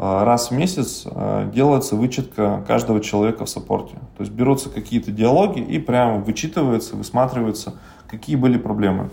раз 0.03 0.51
в 0.51 0.55
месяц 0.55 1.05
а, 1.07 1.49
делается 1.49 1.95
вычетка 1.95 2.65
каждого 2.67 3.01
человека 3.01 3.45
в 3.45 3.49
саппорте. 3.49 3.95
То 4.17 4.25
есть 4.25 4.33
берутся 4.33 4.69
какие-то 4.69 5.13
диалоги 5.13 5.61
и 5.61 5.79
прямо 5.79 6.19
вычитывается, 6.19 6.97
высматривается, 6.97 7.75
какие 8.09 8.35
были 8.37 8.59
проблемы. 8.59 9.11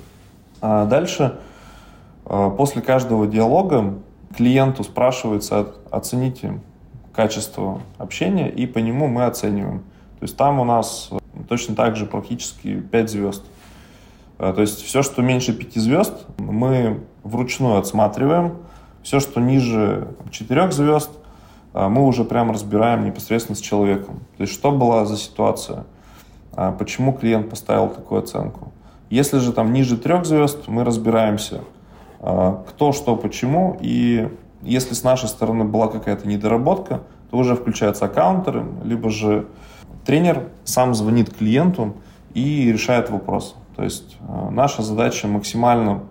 А 0.62 0.86
дальше, 0.86 1.40
после 2.26 2.82
каждого 2.82 3.28
диалога, 3.28 4.00
клиенту 4.36 4.84
спрашивается, 4.84 5.74
оцените 5.90 6.60
качество 7.14 7.82
общения, 7.98 8.50
и 8.50 8.66
по 8.66 8.80
нему 8.80 9.08
мы 9.08 9.26
оцениваем. 9.26 9.80
То 10.20 10.24
есть 10.24 10.36
там 10.38 10.60
у 10.60 10.66
нас 10.66 11.12
точно 11.48 11.76
так 11.76 11.96
же 11.96 12.06
практически 12.06 12.80
5 12.80 13.10
звезд. 13.10 13.44
То 14.38 14.60
есть 14.60 14.82
все, 14.82 15.02
что 15.02 15.22
меньше 15.22 15.54
5 15.54 15.76
звезд, 15.76 16.26
мы 16.38 17.02
вручную 17.24 17.78
отсматриваем, 17.78 18.58
все, 19.10 19.20
что 19.20 19.42
ниже 19.42 20.10
четырех 20.30 20.72
звезд, 20.72 21.10
а, 21.74 21.90
мы 21.90 22.06
уже 22.06 22.24
прям 22.24 22.52
разбираем 22.52 23.06
непосредственно 23.06 23.56
с 23.56 23.60
человеком. 23.60 24.20
То 24.38 24.44
есть, 24.44 24.54
что 24.54 24.72
была 24.72 25.04
за 25.06 25.18
ситуация, 25.18 25.86
а, 26.54 26.72
почему 26.72 27.14
клиент 27.14 27.50
поставил 27.50 27.90
такую 27.90 28.22
оценку. 28.22 28.72
Если 29.10 29.40
же 29.40 29.52
там 29.52 29.74
ниже 29.74 29.98
трех 29.98 30.28
звезд, 30.28 30.68
мы 30.68 30.84
разбираемся, 30.84 31.62
а, 32.20 32.64
кто, 32.70 32.92
что, 32.92 33.16
почему. 33.16 33.80
И 33.82 34.30
если 34.62 34.94
с 34.94 35.04
нашей 35.04 35.28
стороны 35.28 35.64
была 35.64 35.88
какая-то 35.88 36.28
недоработка, 36.28 37.02
то 37.32 37.38
уже 37.38 37.56
включаются 37.56 38.06
аккаунтеры, 38.06 38.64
либо 38.84 39.10
же 39.10 39.48
тренер 40.06 40.50
сам 40.66 40.94
звонит 40.94 41.36
клиенту 41.36 41.96
и 42.36 42.72
решает 42.72 43.10
вопрос. 43.10 43.56
То 43.76 43.84
есть 43.84 44.18
наша 44.52 44.84
задача 44.84 45.28
максимально 45.28 46.04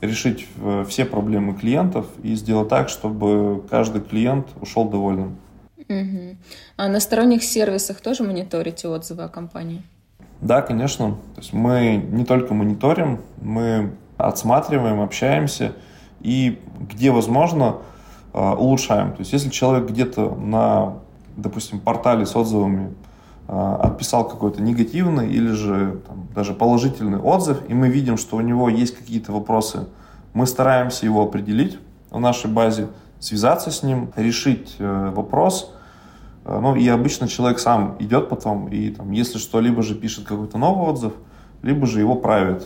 решить 0.00 0.46
э, 0.60 0.84
все 0.88 1.04
проблемы 1.04 1.54
клиентов 1.54 2.06
и 2.22 2.34
сделать 2.34 2.68
так, 2.68 2.88
чтобы 2.88 3.64
каждый 3.70 4.02
клиент 4.02 4.48
ушел 4.60 4.88
довольным. 4.88 5.36
Угу. 5.88 6.36
А 6.76 6.88
на 6.88 7.00
сторонних 7.00 7.44
сервисах 7.44 8.00
тоже 8.00 8.24
мониторите 8.24 8.88
отзывы 8.88 9.24
о 9.24 9.28
компании? 9.28 9.82
Да, 10.40 10.60
конечно. 10.60 11.12
То 11.34 11.40
есть 11.40 11.52
мы 11.52 11.96
не 11.96 12.24
только 12.24 12.54
мониторим, 12.54 13.20
мы 13.40 13.92
отсматриваем, 14.16 15.00
общаемся 15.00 15.72
и 16.20 16.58
где 16.80 17.10
возможно 17.10 17.76
э, 18.32 18.38
улучшаем. 18.38 19.12
То 19.12 19.20
есть 19.20 19.32
если 19.32 19.48
человек 19.48 19.88
где-то 19.88 20.34
на, 20.34 20.98
допустим, 21.36 21.80
портале 21.80 22.26
с 22.26 22.34
отзывами 22.36 22.94
отписал 23.48 24.28
какой-то 24.28 24.60
негативный 24.60 25.30
или 25.30 25.50
же 25.50 26.00
там, 26.06 26.26
даже 26.34 26.52
положительный 26.52 27.18
отзыв, 27.18 27.58
и 27.68 27.74
мы 27.74 27.88
видим, 27.88 28.16
что 28.16 28.36
у 28.36 28.40
него 28.40 28.68
есть 28.68 28.96
какие-то 28.96 29.32
вопросы 29.32 29.86
мы 30.36 30.46
стараемся 30.46 31.06
его 31.06 31.22
определить 31.22 31.78
в 32.10 32.20
нашей 32.20 32.50
базе, 32.50 32.88
связаться 33.20 33.70
с 33.70 33.82
ним, 33.82 34.12
решить 34.16 34.76
э, 34.78 35.10
вопрос. 35.16 35.72
Э, 36.44 36.58
ну 36.60 36.76
и 36.76 36.86
обычно 36.88 37.26
человек 37.26 37.58
сам 37.58 37.96
идет 38.00 38.28
потом 38.28 38.68
и 38.68 38.90
там, 38.90 39.12
если 39.12 39.38
что, 39.38 39.60
либо 39.60 39.82
же 39.82 39.94
пишет 39.94 40.26
какой-то 40.26 40.58
новый 40.58 40.90
отзыв, 40.90 41.14
либо 41.62 41.86
же 41.86 42.00
его 42.00 42.20
private, 42.20 42.64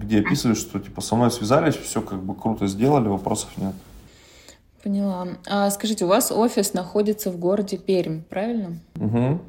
где 0.00 0.20
описывают, 0.20 0.58
что 0.58 0.80
типа 0.80 1.02
со 1.02 1.14
мной 1.14 1.30
связались, 1.30 1.76
все 1.76 2.00
как 2.00 2.22
бы 2.22 2.34
круто 2.34 2.66
сделали, 2.68 3.08
вопросов 3.08 3.50
нет. 3.58 3.74
Поняла. 4.82 5.28
А 5.46 5.68
скажите, 5.68 6.06
у 6.06 6.08
вас 6.08 6.32
офис 6.32 6.72
находится 6.72 7.30
в 7.30 7.36
городе 7.36 7.76
Пермь, 7.76 8.22
правильно? 8.22 8.78
Угу. 8.96 9.40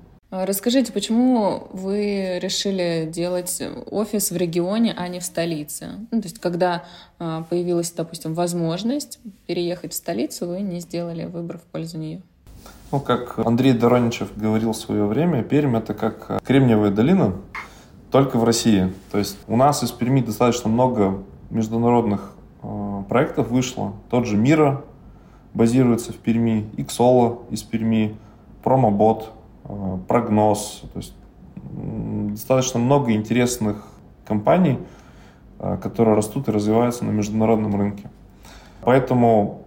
Расскажите, 0.43 0.91
почему 0.91 1.67
вы 1.71 2.39
решили 2.39 3.09
делать 3.09 3.63
офис 3.89 4.31
в 4.31 4.35
регионе, 4.35 4.93
а 4.97 5.07
не 5.07 5.19
в 5.19 5.23
столице? 5.23 5.91
Ну, 6.11 6.21
то 6.21 6.27
есть, 6.27 6.39
когда 6.39 6.83
а, 7.19 7.43
появилась, 7.43 7.91
допустим, 7.91 8.33
возможность 8.33 9.19
переехать 9.47 9.93
в 9.93 9.95
столицу, 9.95 10.47
вы 10.47 10.61
не 10.61 10.81
сделали 10.81 11.23
выбор 11.25 11.59
в 11.59 11.61
пользу 11.61 11.97
нее? 11.99 12.21
Ну, 12.91 12.99
как 12.99 13.39
Андрей 13.39 13.73
Дороничев 13.73 14.35
говорил 14.35 14.73
в 14.73 14.77
свое 14.77 15.05
время, 15.05 15.41
Пермь— 15.41 15.75
это 15.77 15.93
как 15.93 16.43
Кремниевая 16.43 16.91
долина, 16.91 17.35
только 18.11 18.37
в 18.37 18.43
России. 18.43 18.93
То 19.11 19.17
есть 19.17 19.37
у 19.47 19.55
нас 19.55 19.83
из 19.83 19.91
Перми 19.91 20.21
достаточно 20.21 20.69
много 20.69 21.23
международных 21.49 22.31
э, 22.61 23.03
проектов 23.07 23.49
вышло. 23.49 23.93
Тот 24.09 24.25
же 24.25 24.37
Мира 24.37 24.83
базируется 25.53 26.13
в 26.13 26.17
Перми, 26.17 26.69
Иксола 26.77 27.39
из 27.49 27.63
Перми, 27.63 28.17
Промобот, 28.63 29.31
Прогноз. 30.07 30.83
То 30.93 30.99
есть 30.99 31.13
достаточно 32.31 32.79
много 32.79 33.13
интересных 33.13 33.83
компаний, 34.25 34.79
э, 35.59 35.77
которые 35.81 36.15
растут 36.15 36.47
и 36.47 36.51
развиваются 36.51 37.05
на 37.05 37.11
международном 37.11 37.75
рынке. 37.75 38.09
Поэтому 38.81 39.65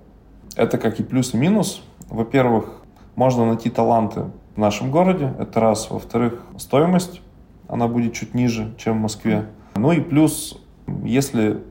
это 0.56 0.78
как 0.78 1.00
и 1.00 1.02
плюс, 1.02 1.34
и 1.34 1.36
минус. 1.36 1.82
Во-первых, 2.08 2.82
можно 3.16 3.46
найти 3.46 3.70
таланты 3.70 4.26
в 4.54 4.58
нашем 4.58 4.90
городе, 4.90 5.34
это 5.38 5.60
раз. 5.60 5.90
Во-вторых, 5.90 6.42
стоимость, 6.56 7.20
она 7.68 7.88
будет 7.88 8.14
чуть 8.14 8.34
ниже, 8.34 8.74
чем 8.78 8.98
в 8.98 9.00
Москве. 9.02 9.46
Ну 9.76 9.92
и 9.92 10.00
плюс, 10.00 10.60
если 11.04 11.62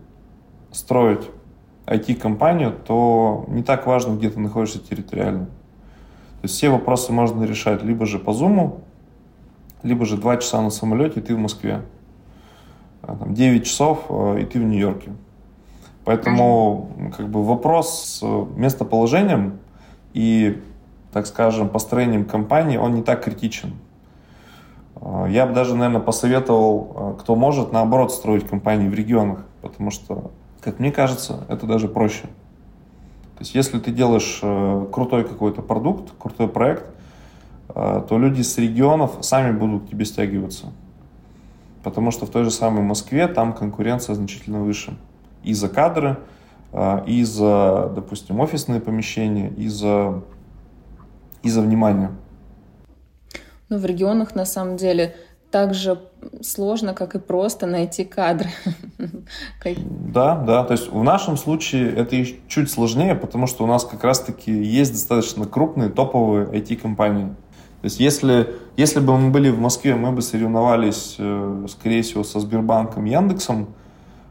строить 0.71 1.30
IT-компанию, 1.86 2.73
то 2.86 3.45
не 3.47 3.63
так 3.63 3.88
важно, 3.88 4.15
где 4.15 4.30
ты 4.30 4.39
находишься 4.39 4.80
территориально. 4.80 5.47
Есть 6.48 6.60
все 6.60 6.70
вопросы 6.70 7.12
можно 7.12 7.43
решать 7.43 7.84
либо 7.84 8.06
же 8.06 8.20
по 8.20 8.30
Zoom, 8.30 8.80
либо 9.84 10.06
же 10.06 10.16
2 10.16 10.38
часа 10.38 10.62
на 10.62 10.70
самолете, 10.70 11.20
и 11.20 11.22
ты 11.22 11.36
в 11.36 11.38
Москве. 11.38 11.82
А, 13.02 13.18
там, 13.18 13.34
9 13.34 13.66
часов, 13.66 14.06
э, 14.08 14.39
и 14.43 14.45
ты 14.45 14.58
в 14.58 14.64
Нью-Йорке. 14.64 15.12
Поэтому 16.06 16.89
как 17.18 17.28
бы 17.28 17.43
вопрос 17.43 18.22
с 18.22 18.24
местоположением 18.56 19.60
и 20.14 20.62
так 21.12 21.28
скажем, 21.28 21.68
построением 21.68 22.24
компании, 22.24 22.78
он 22.78 22.93
не 22.95 23.04
так 23.04 23.26
критичен. 23.26 23.74
А, 25.02 25.26
я 25.26 25.48
бы 25.48 25.54
даже, 25.54 25.76
наверное, 25.76 26.00
посоветовал, 26.00 26.93
а, 26.95 27.14
кто 27.20 27.36
может, 27.36 27.74
наоборот, 27.74 28.14
строить 28.14 28.48
компании 28.48 28.88
в 28.88 28.93
регионах, 28.93 29.39
потому 29.62 29.91
что, 29.91 30.32
как 30.62 30.80
мне 30.80 30.93
кажется, 30.93 31.43
это 31.50 31.66
даже 31.66 31.89
проще. 31.89 32.28
То 33.38 33.44
есть, 33.44 33.54
если 33.54 33.78
ты 33.78 33.92
делаешь 33.92 34.40
э, 34.42 34.88
крутой 34.92 35.24
какой-то 35.24 35.62
продукт, 35.62 36.12
крутой 36.18 36.48
проект, 36.48 36.86
э, 37.70 38.02
то 38.10 38.18
люди 38.18 38.42
с 38.42 38.58
регионов 38.58 39.20
сами 39.22 39.52
будут 39.52 39.86
к 39.86 39.90
тебе 39.92 40.06
стягиваться. 40.06 40.68
Потому 41.84 42.10
что 42.10 42.26
в 42.26 42.32
той 42.32 42.46
же 42.46 42.52
самой 42.52 42.82
Москве 42.82 43.28
там 43.28 43.54
конкуренция 43.54 44.16
значительно 44.16 44.62
выше. 44.62 44.98
И 45.44 45.54
за 45.54 45.70
кадры, 45.70 46.18
э, 46.74 47.04
и 47.06 47.24
за, 47.24 47.92
допустим, 47.94 48.40
офисные 48.40 48.82
помещения, 48.82 49.50
и 49.50 49.68
за 49.68 50.24
и 51.44 51.50
за 51.50 51.62
внимание. 51.62 52.10
Ну, 53.70 53.78
в 53.78 53.86
регионах, 53.86 54.34
на 54.34 54.46
самом 54.46 54.78
деле, 54.78 55.16
так 55.52 55.74
же 55.74 56.00
сложно, 56.41 56.93
как 56.93 57.16
и 57.16 57.20
просто 57.20 57.66
найти 57.66 58.04
кадры. 58.04 58.50
Да, 60.14 60.36
да. 60.36 60.64
То 60.64 60.74
есть 60.74 60.91
в 60.91 61.04
нашем 61.04 61.38
случае 61.38 61.93
это 61.93 62.16
чуть 62.48 62.72
сложнее, 62.72 63.16
потому 63.16 63.48
что 63.48 63.64
у 63.64 63.68
нас 63.68 63.84
как 63.84 64.04
раз-таки 64.04 64.52
есть 64.52 64.93
достаточно 64.93 65.45
крупные 65.45 65.89
топовые 65.89 66.48
IT-компании. 66.48 67.28
То 67.82 67.86
есть 67.86 68.00
если, 68.00 68.56
если 68.76 69.00
бы 69.00 69.18
мы 69.18 69.30
были 69.30 69.50
в 69.50 69.60
Москве, 69.60 69.95
мы 69.95 70.12
бы 70.12 70.22
соревновались, 70.22 71.16
э, 71.20 71.66
скорее 71.70 72.02
всего, 72.02 72.24
со 72.24 72.39
Сбербанком, 72.39 73.06
Яндексом, 73.06 73.68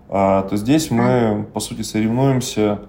а, 0.08 0.42
то 0.42 0.56
здесь 0.56 0.90
мы, 0.90 1.46
по 1.52 1.60
сути, 1.60 1.82
соревнуемся 1.82 2.80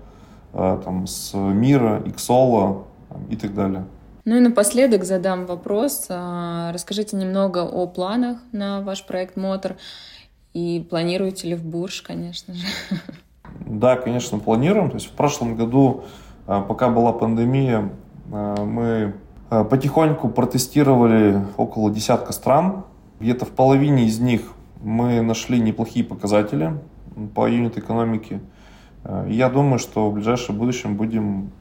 а, 0.54 0.78
там, 0.78 1.08
с 1.08 1.34
Мира, 1.36 2.02
Иксола 2.06 2.84
и 3.30 3.36
так 3.36 3.54
далее. 3.54 3.86
Ну 4.28 4.36
и 4.36 4.42
напоследок 4.42 5.06
задам 5.06 5.46
вопрос. 5.46 6.08
А, 6.10 6.74
расскажите 6.74 7.16
немного 7.16 7.60
о 7.60 7.88
планах 7.88 8.40
на 8.52 8.82
ваш 8.82 9.06
проект 9.06 9.38
«Мотор» 9.38 9.78
и 10.54 10.86
планируете 10.90 11.48
ли 11.48 11.56
в 11.56 11.64
Бурж, 11.64 12.02
конечно 12.02 12.54
же? 12.54 12.66
Да, 13.66 13.96
конечно, 13.96 14.38
планируем. 14.38 14.90
То 14.90 14.96
есть 14.96 15.08
в 15.08 15.12
прошлом 15.12 15.56
году, 15.56 16.04
а, 16.46 16.60
пока 16.60 16.90
была 16.90 17.14
пандемия, 17.14 17.90
а, 18.30 18.66
мы 18.66 19.16
потихоньку 19.50 20.28
протестировали 20.28 21.46
около 21.56 21.90
десятка 21.90 22.34
стран. 22.34 22.84
Где-то 23.22 23.46
в 23.46 23.52
половине 23.52 24.08
из 24.08 24.20
них 24.20 24.42
мы 24.82 25.22
нашли 25.22 25.58
неплохие 25.58 26.04
показатели 26.04 26.74
по 27.34 27.48
юнит-экономике. 27.48 28.42
Я 29.30 29.50
думаю, 29.50 29.80
что 29.80 30.10
в 30.10 30.16
ближайшем 30.16 30.58
будущем 30.58 30.98
будем 30.98 31.52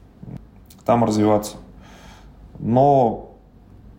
там 0.83 1.05
развиваться. 1.05 1.55
Но 2.59 3.31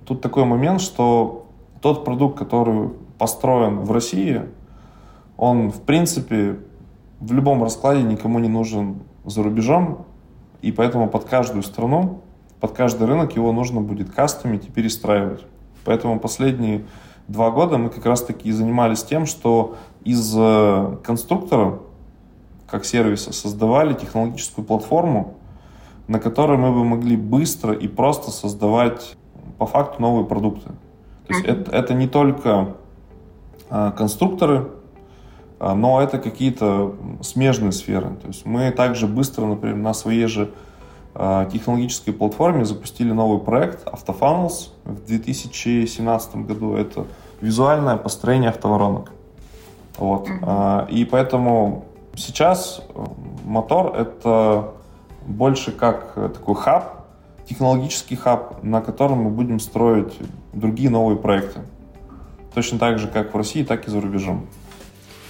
тут 0.04 0.20
такой 0.20 0.44
момент, 0.44 0.80
что 0.80 1.46
тот 1.80 2.04
продукт, 2.04 2.38
который 2.38 2.90
построен 3.18 3.80
в 3.80 3.92
России, 3.92 4.42
он, 5.36 5.70
в 5.70 5.80
принципе, 5.82 6.58
в 7.20 7.32
любом 7.32 7.62
раскладе 7.62 8.02
никому 8.02 8.38
не 8.38 8.48
нужен 8.48 8.96
за 9.24 9.42
рубежом, 9.42 10.06
и 10.62 10.72
поэтому 10.72 11.08
под 11.08 11.24
каждую 11.24 11.62
страну, 11.62 12.20
под 12.60 12.72
каждый 12.72 13.06
рынок 13.06 13.36
его 13.36 13.52
нужно 13.52 13.80
будет 13.80 14.10
кастомить 14.10 14.66
и 14.66 14.70
перестраивать. 14.70 15.44
Поэтому 15.84 16.18
последние 16.18 16.84
два 17.28 17.50
года 17.50 17.78
мы 17.78 17.90
как 17.90 18.04
раз-таки 18.06 18.50
занимались 18.50 19.04
тем, 19.04 19.26
что 19.26 19.76
из 20.04 20.34
э, 20.36 20.96
конструктора, 21.04 21.78
как 22.66 22.84
сервиса, 22.84 23.32
создавали 23.32 23.94
технологическую 23.94 24.64
платформу, 24.64 25.34
на 26.08 26.18
которой 26.18 26.56
мы 26.56 26.72
бы 26.72 26.84
могли 26.84 27.16
быстро 27.16 27.74
и 27.74 27.86
просто 27.86 28.30
создавать 28.30 29.16
по 29.58 29.66
факту 29.66 30.00
новые 30.00 30.26
продукты. 30.26 30.70
То 31.26 31.34
есть 31.34 31.44
это, 31.44 31.70
это 31.70 31.94
не 31.94 32.08
только 32.08 32.76
а, 33.68 33.92
конструкторы, 33.92 34.70
а, 35.60 35.74
но 35.74 36.00
это 36.00 36.18
какие-то 36.18 36.94
смежные 37.20 37.72
сферы. 37.72 38.16
То 38.22 38.28
есть 38.28 38.46
мы 38.46 38.70
также 38.70 39.06
быстро, 39.06 39.44
например, 39.44 39.76
на 39.76 39.92
своей 39.92 40.26
же 40.26 40.50
а, 41.14 41.44
технологической 41.44 42.14
платформе 42.14 42.64
запустили 42.64 43.12
новый 43.12 43.40
проект 43.40 43.86
Autofunnels 43.86 44.70
в 44.84 45.06
2017 45.06 46.36
году. 46.36 46.74
Это 46.74 47.06
визуальное 47.42 47.98
построение 47.98 48.48
автоворонок. 48.48 49.12
Вот. 49.98 50.28
И 50.90 51.04
поэтому 51.04 51.84
сейчас 52.14 52.80
мотор— 53.44 53.96
это 53.96 54.74
больше 55.28 55.72
как 55.72 56.12
э, 56.16 56.30
такой 56.32 56.54
хаб, 56.54 57.06
технологический 57.48 58.16
хаб, 58.16 58.62
на 58.62 58.80
котором 58.80 59.18
мы 59.18 59.30
будем 59.30 59.60
строить 59.60 60.14
другие 60.52 60.90
новые 60.90 61.18
проекты. 61.18 61.60
Точно 62.54 62.78
так 62.78 62.98
же, 62.98 63.08
как 63.08 63.34
в 63.34 63.36
России, 63.36 63.62
так 63.62 63.86
и 63.86 63.90
за 63.90 64.00
рубежом. 64.00 64.46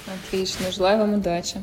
Отлично. 0.07 0.71
Желаю 0.71 1.01
вам 1.01 1.15
удачи. 1.15 1.63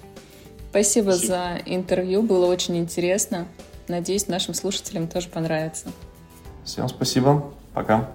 Спасибо, 0.69 1.11
Спасибо. 1.11 1.33
за 1.33 1.61
интервью. 1.65 2.21
Было 2.21 2.45
очень 2.47 2.77
интересно. 2.77 3.47
Надеюсь, 3.87 4.27
нашим 4.27 4.53
слушателям 4.53 5.07
тоже 5.07 5.29
понравится. 5.29 5.87
Всем 6.63 6.87
спасибо. 6.89 7.51
Пока. 7.73 8.09